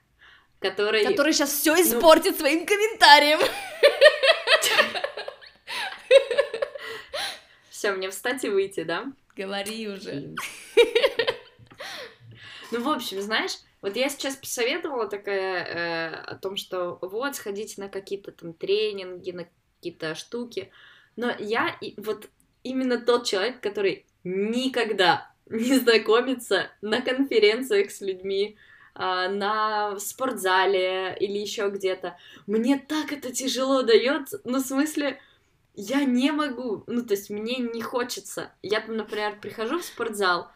который... 0.59 1.05
Который 1.05 1.31
сейчас 1.33 1.51
все 1.51 1.73
испортит 1.75 2.37
своим 2.37 2.65
комментарием. 2.65 3.39
Все, 7.69 7.91
мне 7.91 8.09
встать 8.09 8.43
и 8.43 8.49
выйти, 8.49 8.83
да? 8.83 9.05
Говори 9.35 9.89
уже. 9.89 10.33
Ну, 12.71 12.81
в 12.81 12.89
общем, 12.89 13.21
знаешь, 13.21 13.57
вот 13.81 13.95
я 13.95 14.09
сейчас 14.09 14.35
посоветовала 14.35 15.07
такая 15.07 15.63
э, 15.63 16.15
о 16.15 16.35
том, 16.35 16.57
что 16.57 16.97
вот, 17.01 17.35
сходите 17.35 17.79
на 17.79 17.89
какие-то 17.89 18.31
там 18.31 18.53
тренинги, 18.53 19.31
на 19.31 19.47
какие-то 19.77 20.15
штуки. 20.15 20.71
Но 21.15 21.31
я 21.37 21.77
и- 21.81 21.93
вот 22.01 22.27
именно 22.63 22.99
тот 22.99 23.25
человек, 23.25 23.61
который 23.61 24.05
никогда 24.23 25.31
не 25.45 25.77
знакомится 25.77 26.71
на 26.81 27.01
конференциях 27.01 27.91
с 27.91 28.01
людьми, 28.01 28.57
а, 28.95 29.29
на 29.29 29.99
спортзале 29.99 31.15
или 31.19 31.37
еще 31.37 31.69
где-то. 31.69 32.17
Мне 32.47 32.79
так 32.79 33.11
это 33.11 33.31
тяжело 33.31 33.83
дается, 33.83 34.41
ну, 34.45 34.57
в 34.57 34.65
смысле, 34.65 35.19
я 35.75 36.03
не 36.05 36.31
могу, 36.31 36.83
ну, 36.87 37.05
то 37.05 37.13
есть 37.13 37.29
мне 37.29 37.57
не 37.57 37.81
хочется. 37.81 38.53
Я, 38.61 38.81
там, 38.81 38.97
например, 38.97 39.39
прихожу 39.39 39.79
в 39.79 39.85
спортзал, 39.85 40.49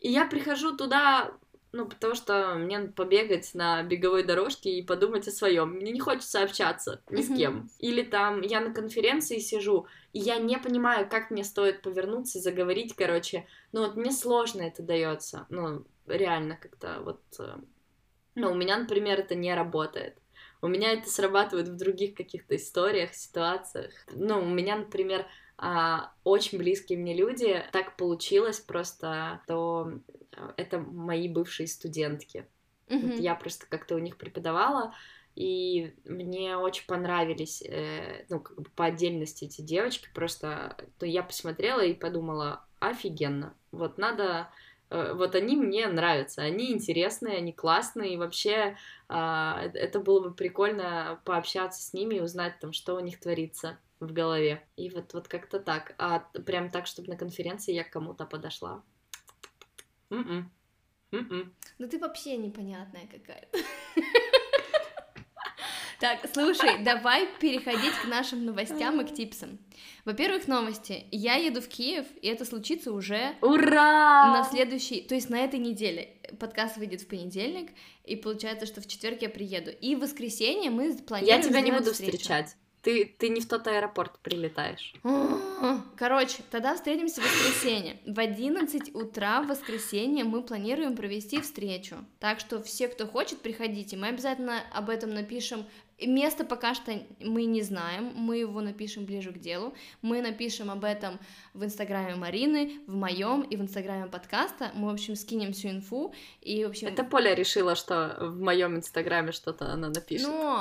и 0.00 0.10
я 0.10 0.26
прихожу 0.26 0.76
туда, 0.76 1.32
ну, 1.72 1.86
потому 1.88 2.14
что 2.14 2.54
мне 2.56 2.78
надо 2.78 2.92
побегать 2.92 3.54
на 3.54 3.82
беговой 3.82 4.22
дорожке 4.24 4.70
и 4.70 4.82
подумать 4.82 5.26
о 5.28 5.32
своем. 5.32 5.70
Мне 5.72 5.92
не 5.92 6.00
хочется 6.00 6.42
общаться 6.42 7.02
ни 7.10 7.22
с 7.22 7.30
кем. 7.30 7.68
Или 7.78 8.02
там 8.02 8.40
я 8.42 8.60
на 8.60 8.72
конференции 8.72 9.38
сижу, 9.38 9.86
и 10.12 10.20
я 10.20 10.38
не 10.38 10.58
понимаю, 10.58 11.08
как 11.08 11.30
мне 11.30 11.44
стоит 11.44 11.82
повернуться 11.82 12.38
и 12.38 12.42
заговорить, 12.42 12.94
короче. 12.94 13.46
Ну, 13.72 13.80
вот 13.86 13.96
мне 13.96 14.12
сложно 14.12 14.62
это 14.62 14.82
дается. 14.82 15.46
Ну, 15.50 15.84
реально 16.06 16.56
как-то 16.56 17.00
вот... 17.02 17.22
э, 17.38 17.56
Ну, 18.36 18.50
у 18.52 18.54
меня, 18.54 18.78
например, 18.78 19.20
это 19.20 19.34
не 19.34 19.54
работает. 19.54 20.18
У 20.64 20.66
меня 20.66 20.92
это 20.92 21.10
срабатывает 21.10 21.68
в 21.68 21.76
других 21.76 22.14
каких-то 22.14 22.56
историях, 22.56 23.12
ситуациях. 23.12 23.92
Ну, 24.14 24.40
у 24.40 24.46
меня, 24.46 24.76
например, 24.76 25.26
а, 25.58 26.14
очень 26.24 26.56
близкие 26.56 26.98
мне 26.98 27.14
люди, 27.14 27.62
так 27.70 27.98
получилось 27.98 28.60
просто, 28.60 29.42
то 29.46 29.92
э, 30.32 30.52
это 30.56 30.78
мои 30.78 31.28
бывшие 31.28 31.66
студентки. 31.66 32.46
Вот 32.88 32.96
Мгм. 32.96 33.20
я 33.20 33.34
просто 33.34 33.66
как-то 33.68 33.94
у 33.94 33.98
них 33.98 34.16
преподавала, 34.16 34.94
и 35.34 35.92
мне 36.06 36.56
очень 36.56 36.86
понравились, 36.86 37.60
э, 37.60 38.24
ну, 38.30 38.40
как 38.40 38.56
бы 38.56 38.70
по 38.74 38.86
отдельности 38.86 39.44
эти 39.44 39.60
девочки, 39.60 40.08
просто, 40.14 40.78
ну, 40.98 41.06
я 41.06 41.22
посмотрела 41.22 41.84
и 41.84 41.92
подумала, 41.92 42.64
офигенно, 42.80 43.54
вот 43.70 43.98
надо, 43.98 44.48
вот 45.14 45.34
они 45.34 45.56
мне 45.56 45.86
нравятся, 45.88 46.42
они 46.42 46.72
интересные, 46.72 47.38
они 47.38 47.52
классные, 47.52 48.14
и 48.14 48.16
вообще 48.16 48.76
а, 49.08 49.62
э- 49.64 49.78
это 49.78 50.00
было 50.00 50.20
бы 50.20 50.34
прикольно 50.34 51.20
пообщаться 51.24 51.82
с 51.82 51.92
ними 51.92 52.16
и 52.16 52.20
узнать 52.20 52.58
там, 52.60 52.72
что 52.72 52.94
у 52.94 53.00
них 53.00 53.20
творится 53.20 53.78
в 54.00 54.12
голове. 54.12 54.66
И 54.76 54.90
вот, 54.90 55.14
вот 55.14 55.28
как-то 55.28 55.58
так. 55.60 55.94
А 55.98 56.20
прям 56.46 56.70
так, 56.70 56.86
чтобы 56.86 57.08
на 57.08 57.16
конференции 57.16 57.72
я 57.72 57.84
к 57.84 57.90
кому-то 57.90 58.26
подошла. 58.26 58.82
М-м. 60.10 60.50
М-м. 61.12 61.54
Ну 61.78 61.88
ты 61.88 61.98
вообще 61.98 62.36
непонятная 62.36 63.06
какая-то. 63.06 63.58
Так, 66.00 66.20
слушай, 66.32 66.82
давай 66.82 67.28
переходить 67.40 67.94
к 68.02 68.06
нашим 68.06 68.44
новостям 68.44 69.00
и 69.00 69.04
к 69.04 69.14
типсам. 69.14 69.58
Во-первых, 70.04 70.48
новости. 70.48 71.06
Я 71.10 71.36
еду 71.36 71.60
в 71.60 71.68
Киев, 71.68 72.06
и 72.20 72.28
это 72.28 72.44
случится 72.44 72.92
уже 72.92 73.34
Ура! 73.40 74.34
на 74.34 74.44
следующий, 74.44 75.00
то 75.00 75.14
есть 75.14 75.30
на 75.30 75.40
этой 75.40 75.58
неделе. 75.58 76.16
Подкаст 76.38 76.76
выйдет 76.76 77.02
в 77.02 77.08
понедельник, 77.08 77.70
и 78.04 78.16
получается, 78.16 78.66
что 78.66 78.80
в 78.80 78.86
четверг 78.86 79.22
я 79.22 79.28
приеду. 79.30 79.70
И 79.70 79.94
в 79.94 80.00
воскресенье 80.00 80.70
мы 80.70 80.94
планируем 80.94 81.40
Я 81.40 81.42
тебя 81.42 81.60
не 81.60 81.72
буду 81.72 81.92
встречу. 81.92 82.18
встречать. 82.18 82.56
Ты, 82.84 83.06
ты 83.18 83.30
не 83.30 83.40
в 83.40 83.48
тот 83.48 83.66
аэропорт 83.66 84.18
прилетаешь. 84.18 84.92
Короче, 85.96 86.42
тогда 86.50 86.74
встретимся 86.74 87.22
в 87.22 87.24
воскресенье. 87.24 87.96
В 88.06 88.20
11 88.20 88.94
утра 88.94 89.42
в 89.42 89.46
воскресенье 89.46 90.24
мы 90.24 90.42
планируем 90.42 90.94
провести 90.94 91.40
встречу. 91.40 91.96
Так 92.20 92.40
что 92.40 92.62
все, 92.62 92.88
кто 92.88 93.06
хочет, 93.06 93.40
приходите. 93.40 93.96
Мы 93.96 94.08
обязательно 94.08 94.60
об 94.70 94.90
этом 94.90 95.14
напишем. 95.14 95.64
Место 96.06 96.44
пока 96.44 96.74
что 96.74 96.92
мы 97.20 97.44
не 97.44 97.62
знаем, 97.62 98.12
мы 98.14 98.38
его 98.38 98.60
напишем 98.60 99.04
ближе 99.04 99.32
к 99.32 99.38
делу. 99.38 99.74
Мы 100.02 100.22
напишем 100.22 100.70
об 100.70 100.84
этом 100.84 101.18
в 101.54 101.64
инстаграме 101.64 102.14
Марины, 102.14 102.80
в 102.86 102.94
моем 102.94 103.42
и 103.42 103.56
в 103.56 103.60
инстаграме 103.60 104.06
подкаста. 104.06 104.70
Мы, 104.74 104.90
в 104.90 104.92
общем, 104.92 105.16
скинем 105.16 105.52
всю 105.52 105.68
инфу. 105.68 106.14
И, 106.40 106.64
в 106.64 106.68
общем, 106.68 106.88
Это 106.88 107.04
Поля 107.04 107.34
решила, 107.34 107.74
что 107.74 108.16
в 108.20 108.40
моем 108.40 108.76
инстаграме 108.76 109.32
что-то 109.32 109.66
она 109.66 109.88
напишет. 109.88 110.28
ну, 110.28 110.58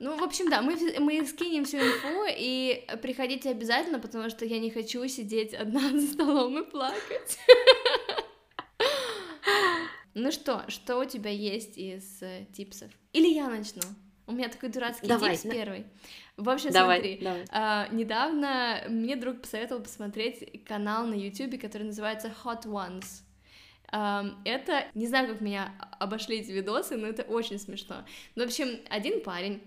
ну, 0.00 0.16
в 0.16 0.22
общем, 0.22 0.50
да, 0.50 0.60
мы, 0.60 0.76
мы 0.98 1.24
скинем 1.26 1.64
всю 1.64 1.78
инфу, 1.78 2.26
и 2.28 2.86
приходите 3.02 3.50
обязательно, 3.50 3.98
потому 3.98 4.28
что 4.28 4.44
я 4.44 4.58
не 4.58 4.70
хочу 4.70 5.06
сидеть 5.08 5.54
одна 5.54 5.90
за 5.92 6.06
столом 6.06 6.58
и 6.58 6.70
плакать. 6.70 7.38
Ну 10.16 10.30
что, 10.30 10.64
что 10.68 11.00
у 11.00 11.04
тебя 11.04 11.30
есть 11.30 11.76
из 11.76 12.22
э, 12.22 12.46
типсов? 12.52 12.88
Или 13.12 13.34
я 13.34 13.48
начну? 13.48 13.82
У 14.26 14.32
меня 14.32 14.48
такой 14.48 14.70
дурацкий 14.70 15.06
Давай, 15.06 15.32
типс 15.32 15.42
да. 15.42 15.50
первый. 15.52 15.86
В 16.36 16.48
общем, 16.48 16.70
давай, 16.70 16.98
смотри, 16.98 17.18
давай. 17.22 17.44
а, 17.50 17.88
недавно 17.92 18.82
мне 18.88 19.16
друг 19.16 19.42
посоветовал 19.42 19.82
посмотреть 19.82 20.64
канал 20.64 21.06
на 21.06 21.14
YouTube, 21.14 21.60
который 21.60 21.84
называется 21.84 22.34
Hot 22.42 22.64
Ones. 22.64 23.22
Ам, 23.88 24.40
это, 24.44 24.86
не 24.94 25.06
знаю, 25.06 25.28
как 25.28 25.40
меня 25.40 25.74
обошли 26.00 26.38
эти 26.40 26.50
видосы, 26.50 26.96
но 26.96 27.06
это 27.06 27.22
очень 27.22 27.58
смешно. 27.58 28.04
Ну, 28.34 28.44
в 28.44 28.46
общем, 28.46 28.80
один 28.88 29.20
парень 29.20 29.62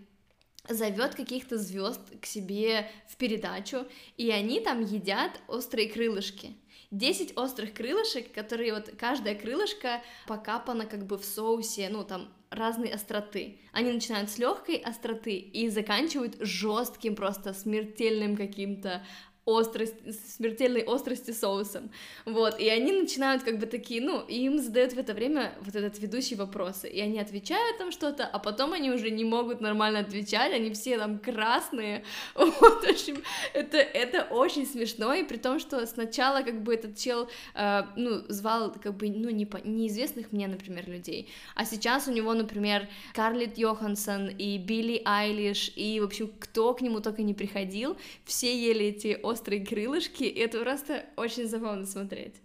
зовет 0.67 1.15
каких-то 1.15 1.57
звезд 1.57 2.01
к 2.19 2.25
себе 2.25 2.89
в 3.07 3.15
передачу, 3.15 3.85
и 4.17 4.29
они 4.31 4.59
там 4.59 4.83
едят 4.83 5.39
острые 5.47 5.87
крылышки. 5.87 6.57
10 6.91 7.37
острых 7.37 7.73
крылышек, 7.73 8.31
которые 8.33 8.73
вот 8.73 8.91
каждое 8.97 9.35
крылышко 9.35 10.01
покапано 10.25 10.85
как 10.85 11.05
бы 11.05 11.17
в 11.17 11.25
соусе, 11.25 11.89
ну 11.89 12.03
там 12.03 12.33
разной 12.49 12.89
остроты. 12.89 13.59
Они 13.71 13.91
начинают 13.91 14.29
с 14.29 14.37
легкой 14.37 14.77
остроты 14.77 15.37
и 15.37 15.69
заканчивают 15.69 16.37
жестким, 16.39 17.15
просто 17.15 17.53
смертельным 17.53 18.35
каким-то 18.35 19.03
острость, 19.47 19.95
смертельной 20.35 20.83
острости 20.83 21.31
соусом, 21.31 21.89
вот, 22.25 22.59
и 22.59 22.67
они 22.67 22.91
начинают 22.91 23.43
как 23.43 23.59
бы 23.59 23.65
такие, 23.65 24.01
ну, 24.01 24.21
и 24.27 24.43
им 24.43 24.59
задают 24.59 24.93
в 24.93 24.99
это 24.99 25.13
время 25.13 25.53
вот 25.61 25.73
этот 25.75 25.97
ведущий 25.99 26.35
вопросы, 26.35 26.89
и 26.89 26.99
они 26.99 27.17
отвечают 27.19 27.77
там 27.77 27.91
что-то, 27.91 28.25
а 28.25 28.39
потом 28.39 28.73
они 28.73 28.91
уже 28.91 29.09
не 29.09 29.23
могут 29.23 29.61
нормально 29.61 29.99
отвечать, 29.99 30.53
они 30.53 30.71
все 30.71 30.97
там 30.97 31.17
красные, 31.17 32.03
вот, 32.35 32.83
в 32.83 32.89
общем, 32.89 33.23
это, 33.53 33.77
это 33.77 34.23
очень 34.29 34.65
смешно, 34.65 35.13
и 35.13 35.23
при 35.23 35.37
том, 35.37 35.59
что 35.59 35.85
сначала 35.87 36.41
как 36.41 36.61
бы 36.61 36.73
этот 36.73 36.97
чел, 36.97 37.29
э, 37.55 37.83
ну, 37.95 38.23
звал 38.27 38.73
как 38.73 38.97
бы, 38.97 39.09
ну, 39.09 39.29
не 39.29 39.45
по, 39.45 39.57
неизвестных 39.57 40.33
мне, 40.33 40.47
например, 40.47 40.89
людей, 40.89 41.29
а 41.55 41.63
сейчас 41.63 42.07
у 42.07 42.11
него, 42.11 42.33
например, 42.33 42.89
Карлит 43.13 43.57
Йоханссон 43.57 44.27
и 44.27 44.57
Билли 44.57 45.01
Айлиш, 45.05 45.71
и, 45.75 46.01
в 46.01 46.03
общем, 46.03 46.29
кто 46.37 46.73
к 46.73 46.81
нему 46.81 46.99
только 46.99 47.23
не 47.23 47.33
приходил, 47.33 47.95
все 48.25 48.53
ели 48.57 48.87
эти 48.87 49.19
острые 49.37 49.65
крылышки, 49.65 50.23
и 50.23 50.39
это 50.39 50.59
просто 50.59 51.05
очень 51.15 51.47
забавно 51.47 51.85
смотреть. 51.85 52.35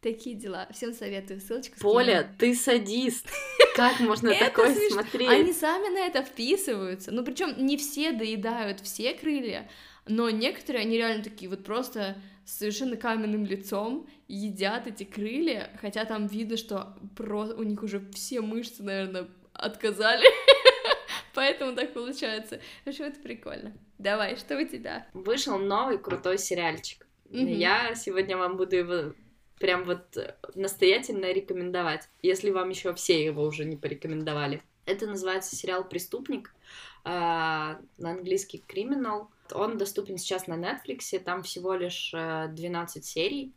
Такие 0.00 0.34
дела. 0.34 0.66
Всем 0.72 0.94
советую. 0.94 1.40
Ссылочку 1.40 1.78
Поля, 1.78 2.20
скину. 2.20 2.36
ты 2.38 2.54
садист. 2.54 3.26
Как 3.76 4.00
можно 4.00 4.34
такое 4.34 4.74
смотреть? 4.88 5.28
Они 5.28 5.52
сами 5.52 5.92
на 5.92 6.06
это 6.06 6.22
вписываются. 6.22 7.10
Ну, 7.10 7.22
причем 7.22 7.66
не 7.66 7.76
все 7.76 8.12
доедают 8.12 8.80
все 8.80 9.12
крылья, 9.12 9.68
но 10.06 10.30
некоторые, 10.30 10.82
они 10.82 10.96
реально 10.96 11.22
такие 11.22 11.50
вот 11.50 11.64
просто 11.64 12.16
с 12.46 12.58
совершенно 12.58 12.96
каменным 12.96 13.44
лицом 13.44 14.08
едят 14.26 14.86
эти 14.86 15.04
крылья, 15.04 15.70
хотя 15.80 16.04
там 16.04 16.26
видно, 16.26 16.56
что 16.56 16.96
про... 17.14 17.44
у 17.44 17.62
них 17.62 17.82
уже 17.82 18.00
все 18.14 18.40
мышцы, 18.40 18.82
наверное, 18.82 19.28
отказали. 19.52 20.26
Поэтому 21.34 21.76
так 21.76 21.92
получается. 21.92 22.60
В 22.84 22.88
общем, 22.88 23.04
это 23.04 23.20
прикольно. 23.20 23.74
Давай, 24.00 24.36
что 24.36 24.56
у 24.56 24.66
тебя? 24.66 25.06
Вышел 25.12 25.58
новый 25.58 25.98
крутой 25.98 26.38
сериальчик. 26.38 27.06
Mm-hmm. 27.26 27.52
Я 27.52 27.94
сегодня 27.94 28.38
вам 28.38 28.56
буду 28.56 28.76
его 28.76 29.12
прям 29.58 29.84
вот 29.84 30.16
настоятельно 30.54 31.30
рекомендовать, 31.30 32.08
если 32.22 32.50
вам 32.50 32.70
еще 32.70 32.94
все 32.94 33.22
его 33.22 33.44
уже 33.44 33.66
не 33.66 33.76
порекомендовали. 33.76 34.62
Это 34.86 35.06
называется 35.06 35.54
сериал 35.54 35.86
«Преступник», 35.86 36.54
э, 37.04 37.08
на 37.10 37.78
английский 37.98 38.64
«Криминал». 38.66 39.30
Он 39.52 39.76
доступен 39.76 40.16
сейчас 40.16 40.46
на 40.46 40.54
Netflix, 40.54 41.18
там 41.18 41.42
всего 41.42 41.74
лишь 41.74 42.12
12 42.12 43.04
серий. 43.04 43.52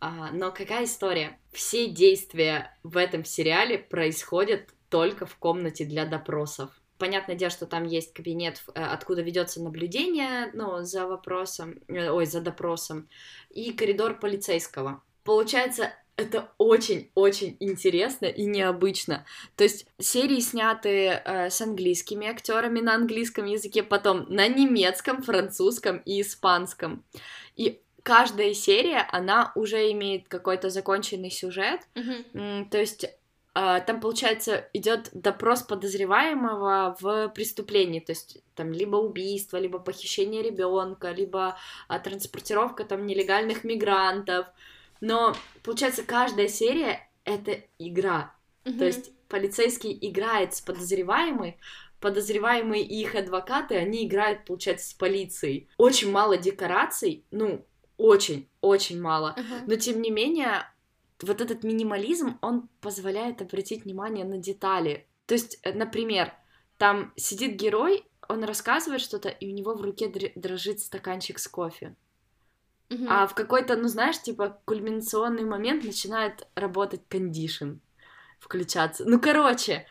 А, 0.00 0.30
но 0.32 0.52
какая 0.52 0.84
история? 0.84 1.38
Все 1.52 1.86
действия 1.86 2.74
в 2.82 2.96
этом 2.96 3.26
сериале 3.26 3.78
происходят 3.78 4.70
только 4.88 5.26
в 5.26 5.36
комнате 5.36 5.84
для 5.84 6.06
допросов 6.06 6.81
понятное 7.02 7.34
дело, 7.34 7.50
что 7.50 7.66
там 7.66 7.84
есть 7.84 8.12
кабинет, 8.12 8.62
э, 8.76 8.80
откуда 8.80 9.22
ведется 9.22 9.60
наблюдение, 9.60 10.52
ну, 10.54 10.84
за 10.84 11.08
вопросом, 11.08 11.80
э, 11.88 12.10
ой, 12.10 12.26
за 12.26 12.40
допросом, 12.40 13.08
и 13.50 13.72
коридор 13.72 14.20
полицейского. 14.20 15.02
Получается, 15.24 15.92
это 16.14 16.52
очень-очень 16.58 17.56
интересно 17.58 18.26
и 18.26 18.44
необычно. 18.44 19.26
То 19.56 19.64
есть 19.64 19.86
серии 19.98 20.38
сняты 20.38 21.08
э, 21.08 21.50
с 21.50 21.60
английскими 21.60 22.28
актерами 22.28 22.78
на 22.78 22.94
английском 22.94 23.46
языке, 23.46 23.82
потом 23.82 24.26
на 24.28 24.46
немецком, 24.46 25.22
французском 25.22 25.96
и 26.04 26.20
испанском. 26.20 27.04
И 27.56 27.80
каждая 28.04 28.54
серия, 28.54 29.08
она 29.10 29.50
уже 29.56 29.90
имеет 29.90 30.28
какой-то 30.28 30.70
законченный 30.70 31.32
сюжет. 31.32 31.80
Mm-hmm. 31.96 32.68
То 32.70 32.78
есть 32.78 33.06
там, 33.54 34.00
получается, 34.00 34.68
идет 34.72 35.10
допрос 35.12 35.62
подозреваемого 35.62 36.96
в 37.00 37.28
преступлении, 37.28 38.00
то 38.00 38.12
есть 38.12 38.38
там 38.54 38.72
либо 38.72 38.96
убийство, 38.96 39.58
либо 39.58 39.78
похищение 39.78 40.42
ребенка, 40.42 41.10
либо 41.10 41.58
а, 41.88 41.98
транспортировка 41.98 42.84
там 42.84 43.06
нелегальных 43.06 43.64
мигрантов. 43.64 44.46
Но, 45.00 45.34
получается, 45.62 46.02
каждая 46.02 46.48
серия 46.48 47.10
это 47.24 47.60
игра. 47.78 48.34
Mm-hmm. 48.64 48.78
То 48.78 48.84
есть 48.84 49.10
полицейский 49.28 49.98
играет 50.00 50.54
с 50.54 50.60
подозреваемой, 50.60 51.58
подозреваемые 52.00 52.82
и 52.82 53.00
их 53.00 53.14
адвокаты, 53.14 53.76
они 53.76 54.06
играют, 54.06 54.44
получается, 54.44 54.90
с 54.90 54.92
полицией. 54.94 55.68
Очень 55.76 56.10
мало 56.10 56.36
декораций, 56.36 57.24
ну, 57.30 57.64
очень, 57.96 58.48
очень 58.60 59.00
мало. 59.00 59.34
Uh-huh. 59.38 59.62
Но 59.66 59.76
тем 59.76 60.02
не 60.02 60.10
менее, 60.10 60.66
вот 61.22 61.40
этот 61.40 61.64
минимализм, 61.64 62.38
он 62.40 62.68
позволяет 62.80 63.42
обратить 63.42 63.84
внимание 63.84 64.24
на 64.24 64.38
детали. 64.38 65.06
То 65.26 65.34
есть, 65.34 65.58
э, 65.62 65.72
например, 65.72 66.32
там 66.78 67.12
сидит 67.16 67.56
герой, 67.56 68.04
он 68.28 68.44
рассказывает 68.44 69.00
что-то, 69.00 69.28
и 69.28 69.48
у 69.50 69.54
него 69.54 69.74
в 69.74 69.82
руке 69.82 70.12
дрожит 70.34 70.80
стаканчик 70.80 71.38
с 71.38 71.48
кофе. 71.48 71.94
Mm-hmm. 72.88 73.06
А 73.08 73.26
в 73.26 73.34
какой-то, 73.34 73.76
ну 73.76 73.88
знаешь, 73.88 74.20
типа 74.20 74.60
кульминационный 74.64 75.44
момент 75.44 75.84
начинает 75.84 76.46
работать 76.54 77.02
кондишн, 77.08 77.74
включаться. 78.38 79.04
Ну, 79.06 79.20
короче, 79.20 79.86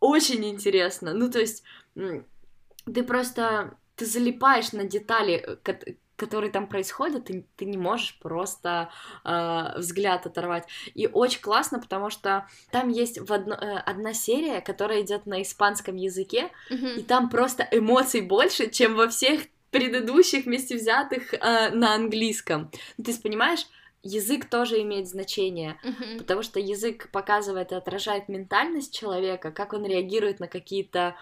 очень 0.00 0.44
интересно. 0.44 1.12
Ну, 1.12 1.30
то 1.30 1.40
есть, 1.40 1.62
ты 1.94 3.02
просто 3.02 3.76
ты 3.96 4.06
залипаешь 4.06 4.72
на 4.72 4.84
детали, 4.84 5.58
э, 5.64 5.94
которые 6.24 6.50
там 6.50 6.66
происходят, 6.66 7.26
ты, 7.26 7.44
ты 7.56 7.66
не 7.66 7.76
можешь 7.76 8.18
просто 8.18 8.90
э, 9.24 9.78
взгляд 9.78 10.26
оторвать. 10.26 10.66
И 10.94 11.06
очень 11.06 11.40
классно, 11.40 11.78
потому 11.78 12.08
что 12.08 12.46
там 12.70 12.88
есть 12.88 13.18
в 13.18 13.30
одно, 13.30 13.54
э, 13.54 13.76
одна 13.76 14.14
серия, 14.14 14.62
которая 14.62 15.02
идет 15.02 15.26
на 15.26 15.42
испанском 15.42 15.96
языке, 15.96 16.50
mm-hmm. 16.70 17.00
и 17.00 17.02
там 17.02 17.28
просто 17.28 17.68
эмоций 17.70 18.22
больше, 18.22 18.70
чем 18.70 18.94
во 18.94 19.08
всех 19.08 19.42
предыдущих 19.70 20.46
вместе 20.46 20.76
взятых 20.76 21.34
э, 21.34 21.70
на 21.70 21.94
английском. 21.94 22.70
Ну, 22.96 23.04
ты 23.04 23.14
понимаешь? 23.20 23.66
Язык 24.02 24.48
тоже 24.48 24.80
имеет 24.80 25.08
значение, 25.08 25.78
mm-hmm. 25.84 26.18
потому 26.18 26.42
что 26.42 26.58
язык 26.58 27.10
показывает 27.10 27.72
и 27.72 27.74
отражает 27.74 28.28
ментальность 28.28 28.94
человека, 28.94 29.50
как 29.50 29.72
он 29.72 29.84
реагирует 29.84 30.40
на 30.40 30.48
какие-то 30.48 31.16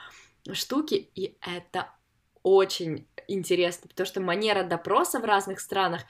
штуки, 0.52 1.08
и 1.14 1.36
это 1.40 1.92
очень 2.42 3.06
интересно, 3.28 3.88
потому 3.88 4.06
что 4.06 4.20
манера 4.20 4.62
допроса 4.64 5.20
в 5.20 5.24
разных 5.24 5.60
странах, 5.60 6.02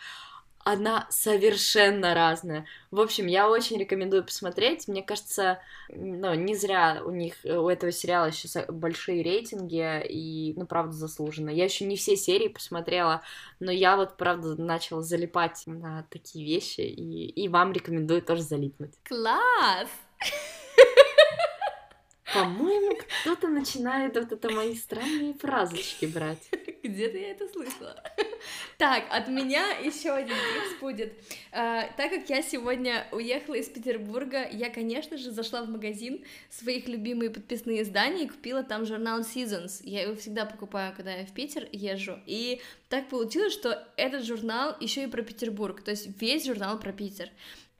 она 0.64 1.07
совершенно 1.11 2.14
разная. 2.14 2.66
В 2.91 3.01
общем, 3.01 3.26
я 3.26 3.49
очень 3.51 3.78
рекомендую 3.78 4.24
посмотреть. 4.24 4.87
Мне 4.87 5.03
кажется, 5.03 5.59
ну, 5.89 6.35
не 6.35 6.55
зря 6.55 7.03
у 7.05 7.11
них, 7.11 7.35
у 7.45 7.68
этого 7.68 7.91
сериала 7.91 8.30
сейчас 8.30 8.64
большие 8.68 9.22
рейтинги, 9.22 10.07
и, 10.07 10.55
ну, 10.57 10.66
правда, 10.66 10.93
заслуженно. 10.93 11.51
Я 11.51 11.64
еще 11.64 11.85
не 11.85 11.97
все 11.97 12.16
серии 12.16 12.49
посмотрела, 12.49 13.22
но 13.59 13.72
я 13.72 13.97
вот, 13.97 14.16
правда, 14.16 14.61
начала 14.61 15.03
залипать 15.03 15.64
на 15.66 16.07
такие 16.11 16.45
вещи, 16.45 16.83
и, 16.83 17.26
и 17.26 17.49
вам 17.49 17.72
рекомендую 17.72 18.22
тоже 18.22 18.43
залипнуть. 18.43 18.95
Класс! 19.05 19.89
По-моему, 22.33 22.97
кто-то 22.97 23.49
начинает 23.49 24.16
вот 24.16 24.33
это 24.33 24.51
мои 24.51 24.74
странные 24.74 25.35
фразочки 25.35 26.07
брать. 26.07 26.49
Где-то 26.83 27.18
я 27.18 27.30
это 27.30 27.49
слышала. 27.49 28.03
Так, 28.76 29.05
от 29.11 29.28
меня 29.28 29.68
еще 29.85 30.11
один 30.11 30.35
типс 30.35 30.80
будет. 30.80 31.12
А, 31.53 31.87
так 31.97 32.11
как 32.11 32.28
я 32.28 32.43
сегодня 32.43 33.07
уехала 33.12 33.55
из 33.55 33.68
Петербурга, 33.68 34.49
я, 34.51 34.68
конечно 34.70 35.16
же, 35.16 35.30
зашла 35.30 35.62
в 35.62 35.68
магазин 35.68 36.24
своих 36.51 36.89
любимые 36.89 37.30
подписные 37.30 37.83
издания 37.83 38.24
и 38.24 38.28
купила 38.28 38.64
там 38.64 38.85
журнал 38.85 39.20
Seasons. 39.20 39.83
Я 39.85 40.03
его 40.03 40.16
всегда 40.16 40.45
покупаю, 40.45 40.93
когда 40.97 41.14
я 41.14 41.24
в 41.24 41.33
Питер 41.33 41.68
езжу. 41.70 42.18
И 42.26 42.61
так 42.89 43.09
получилось, 43.09 43.53
что 43.53 43.87
этот 43.97 44.24
журнал 44.24 44.76
еще 44.80 45.05
и 45.05 45.07
про 45.07 45.22
Петербург, 45.22 45.80
то 45.83 45.93
есть 45.93 46.20
весь 46.20 46.45
журнал 46.45 46.80
про 46.80 46.93
Питер 46.93 47.30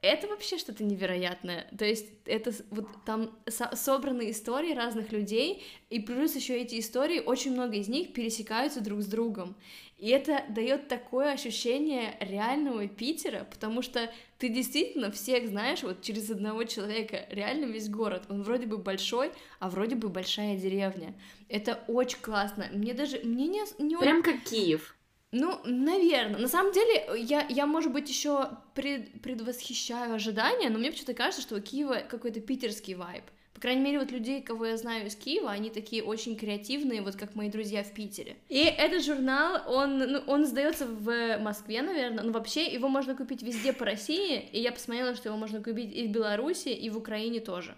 это 0.03 0.27
вообще 0.27 0.57
что-то 0.57 0.83
невероятное. 0.83 1.65
То 1.77 1.85
есть 1.85 2.07
это 2.25 2.51
вот 2.71 2.87
там 3.05 3.31
со 3.47 3.73
собраны 3.73 4.31
истории 4.31 4.73
разных 4.73 5.13
людей, 5.13 5.63
и 5.89 5.99
плюс 5.99 6.35
еще 6.35 6.61
эти 6.61 6.77
истории, 6.79 7.21
очень 7.21 7.53
много 7.53 7.77
из 7.77 7.87
них 7.87 8.11
пересекаются 8.11 8.81
друг 8.81 9.01
с 9.01 9.05
другом. 9.05 9.55
И 9.97 10.09
это 10.09 10.43
дает 10.49 10.89
такое 10.89 11.31
ощущение 11.31 12.17
реального 12.19 12.85
Питера, 12.89 13.47
потому 13.49 13.81
что 13.81 14.11
ты 14.39 14.49
действительно 14.49 15.09
всех 15.09 15.47
знаешь 15.47 15.83
вот 15.83 16.01
через 16.01 16.29
одного 16.29 16.65
человека, 16.65 17.25
реально 17.29 17.71
весь 17.71 17.87
город. 17.87 18.23
Он 18.27 18.43
вроде 18.43 18.67
бы 18.67 18.77
большой, 18.77 19.31
а 19.59 19.69
вроде 19.69 19.95
бы 19.95 20.09
большая 20.09 20.57
деревня. 20.57 21.15
Это 21.47 21.81
очень 21.87 22.19
классно. 22.19 22.67
Мне 22.73 22.93
даже, 22.93 23.19
мне 23.23 23.47
не... 23.47 23.61
не 23.79 23.95
Прям 23.95 24.21
как 24.21 24.43
Киев. 24.43 24.97
Ну, 25.33 25.59
наверное. 25.65 26.39
На 26.39 26.47
самом 26.47 26.71
деле, 26.73 27.07
я, 27.17 27.45
я 27.49 27.65
может 27.65 27.91
быть, 27.91 28.07
еще 28.07 28.49
пред, 28.75 29.19
предвосхищаю 29.23 30.13
ожидания, 30.13 30.69
но 30.69 30.77
мне 30.77 30.91
почему-то 30.91 31.15
кажется, 31.15 31.41
что 31.41 31.55
у 31.55 31.59
Киева 31.59 32.03
какой-то 32.07 32.39
питерский 32.39 32.93
вайб. 32.93 33.23
По 33.55 33.59
крайней 33.59 33.81
мере, 33.81 33.97
вот 33.97 34.11
людей, 34.11 34.43
кого 34.43 34.67
я 34.67 34.77
знаю 34.77 35.07
из 35.07 35.15
Киева, 35.15 35.49
они 35.49 35.71
такие 35.71 36.03
очень 36.03 36.35
креативные, 36.35 37.01
вот 37.01 37.15
как 37.15 37.33
мои 37.33 37.49
друзья 37.49 37.83
в 37.83 37.91
Питере. 37.93 38.37
И 38.47 38.59
этот 38.59 39.03
журнал, 39.03 39.63
он, 39.67 39.97
ну, 39.97 40.19
он 40.27 40.45
сдается 40.45 40.85
в 40.85 41.39
Москве, 41.39 41.81
наверное, 41.81 42.23
но 42.23 42.31
вообще 42.31 42.65
его 42.67 42.87
можно 42.87 43.15
купить 43.15 43.41
везде 43.41 43.73
по 43.73 43.85
России, 43.85 44.39
и 44.51 44.59
я 44.59 44.71
посмотрела, 44.71 45.15
что 45.15 45.29
его 45.29 45.37
можно 45.37 45.63
купить 45.63 45.95
и 45.95 46.05
в 46.07 46.11
Беларуси, 46.11 46.69
и 46.69 46.91
в 46.91 46.97
Украине 46.97 47.39
тоже. 47.39 47.75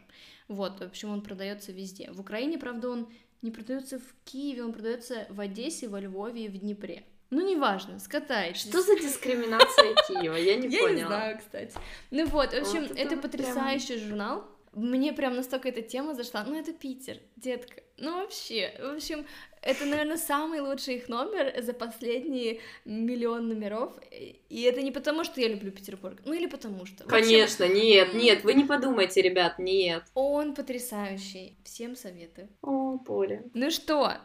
Вот, 0.50 0.82
в 0.82 0.84
общем, 0.84 1.10
он 1.10 1.22
продается 1.22 1.72
везде. 1.72 2.12
В 2.12 2.20
Украине, 2.20 2.58
правда, 2.58 2.90
он 2.90 3.08
не 3.42 3.52
продается 3.52 4.00
в 4.00 4.14
Киеве, 4.26 4.66
он 4.66 4.74
продается 4.74 5.26
в 5.30 5.40
Одессе, 5.40 5.88
во 5.88 6.02
Львове 6.02 6.46
и 6.46 6.50
в 6.50 6.58
Днепре. 6.58 7.06
Ну, 7.30 7.48
неважно, 7.48 8.00
скатайтесь. 8.00 8.62
Что 8.62 8.82
за 8.82 8.96
дискриминация 8.96 9.96
Киева? 10.08 10.36
Я 10.36 10.56
не 10.56 10.70
поняла. 10.70 10.88
Я 10.90 10.94
не 10.94 11.04
знаю, 11.04 11.38
кстати. 11.40 11.74
Ну 12.12 12.26
вот, 12.28 12.54
в 12.54 12.58
общем, 12.58 12.84
это 12.96 13.18
потрясающий 13.18 13.98
журнал. 13.98 14.46
Мне 14.74 15.14
прям 15.14 15.36
настолько 15.36 15.70
эта 15.70 15.82
тема 15.82 16.14
зашла. 16.16 16.44
Ну, 16.44 16.60
это 16.60 16.74
Питер, 16.74 17.20
детка. 17.38 17.82
Ну, 17.98 18.20
вообще, 18.20 18.74
в 18.78 18.96
общем, 18.96 19.26
это, 19.62 19.86
наверное, 19.86 20.18
самый 20.18 20.60
лучший 20.60 20.96
их 20.96 21.08
номер 21.08 21.64
за 21.64 21.74
последние 21.74 22.60
миллион 22.84 23.48
номеров. 23.48 23.94
И 24.12 24.62
это 24.64 24.82
не 24.82 24.92
потому, 24.92 25.24
что 25.24 25.40
я 25.40 25.48
люблю 25.48 25.72
Петербург, 25.72 26.20
ну 26.26 26.34
или 26.34 26.46
потому 26.46 26.86
что. 26.86 27.06
Общем, 27.06 27.10
Конечно, 27.10 27.66
нет, 27.70 28.14
нет, 28.14 28.44
вы 28.44 28.54
не 28.54 28.66
подумайте, 28.66 29.22
ребят, 29.22 29.60
нет. 29.60 30.04
Он 30.14 30.54
потрясающий. 30.54 31.58
Всем 31.64 31.96
советую. 31.96 32.50
О, 32.62 32.98
Поля. 32.98 33.44
Ну 33.54 33.72
что, 33.72 34.18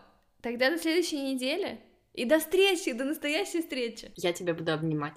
тогда 0.42 0.68
до 0.70 0.78
следующей 0.78 1.20
недели. 1.20 1.80
И 2.20 2.26
до 2.26 2.38
встречи, 2.38 2.92
до 2.92 3.04
настоящей 3.04 3.62
встречи. 3.62 4.12
Я 4.14 4.34
тебя 4.34 4.52
буду 4.52 4.74
обнимать. 4.74 5.14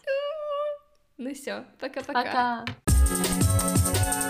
Ну 1.17 1.33
все, 1.33 1.65
пока-пока. 1.77 2.13
Пока. 2.13 2.65
-пока. 2.65 2.73
пока. 2.85 4.22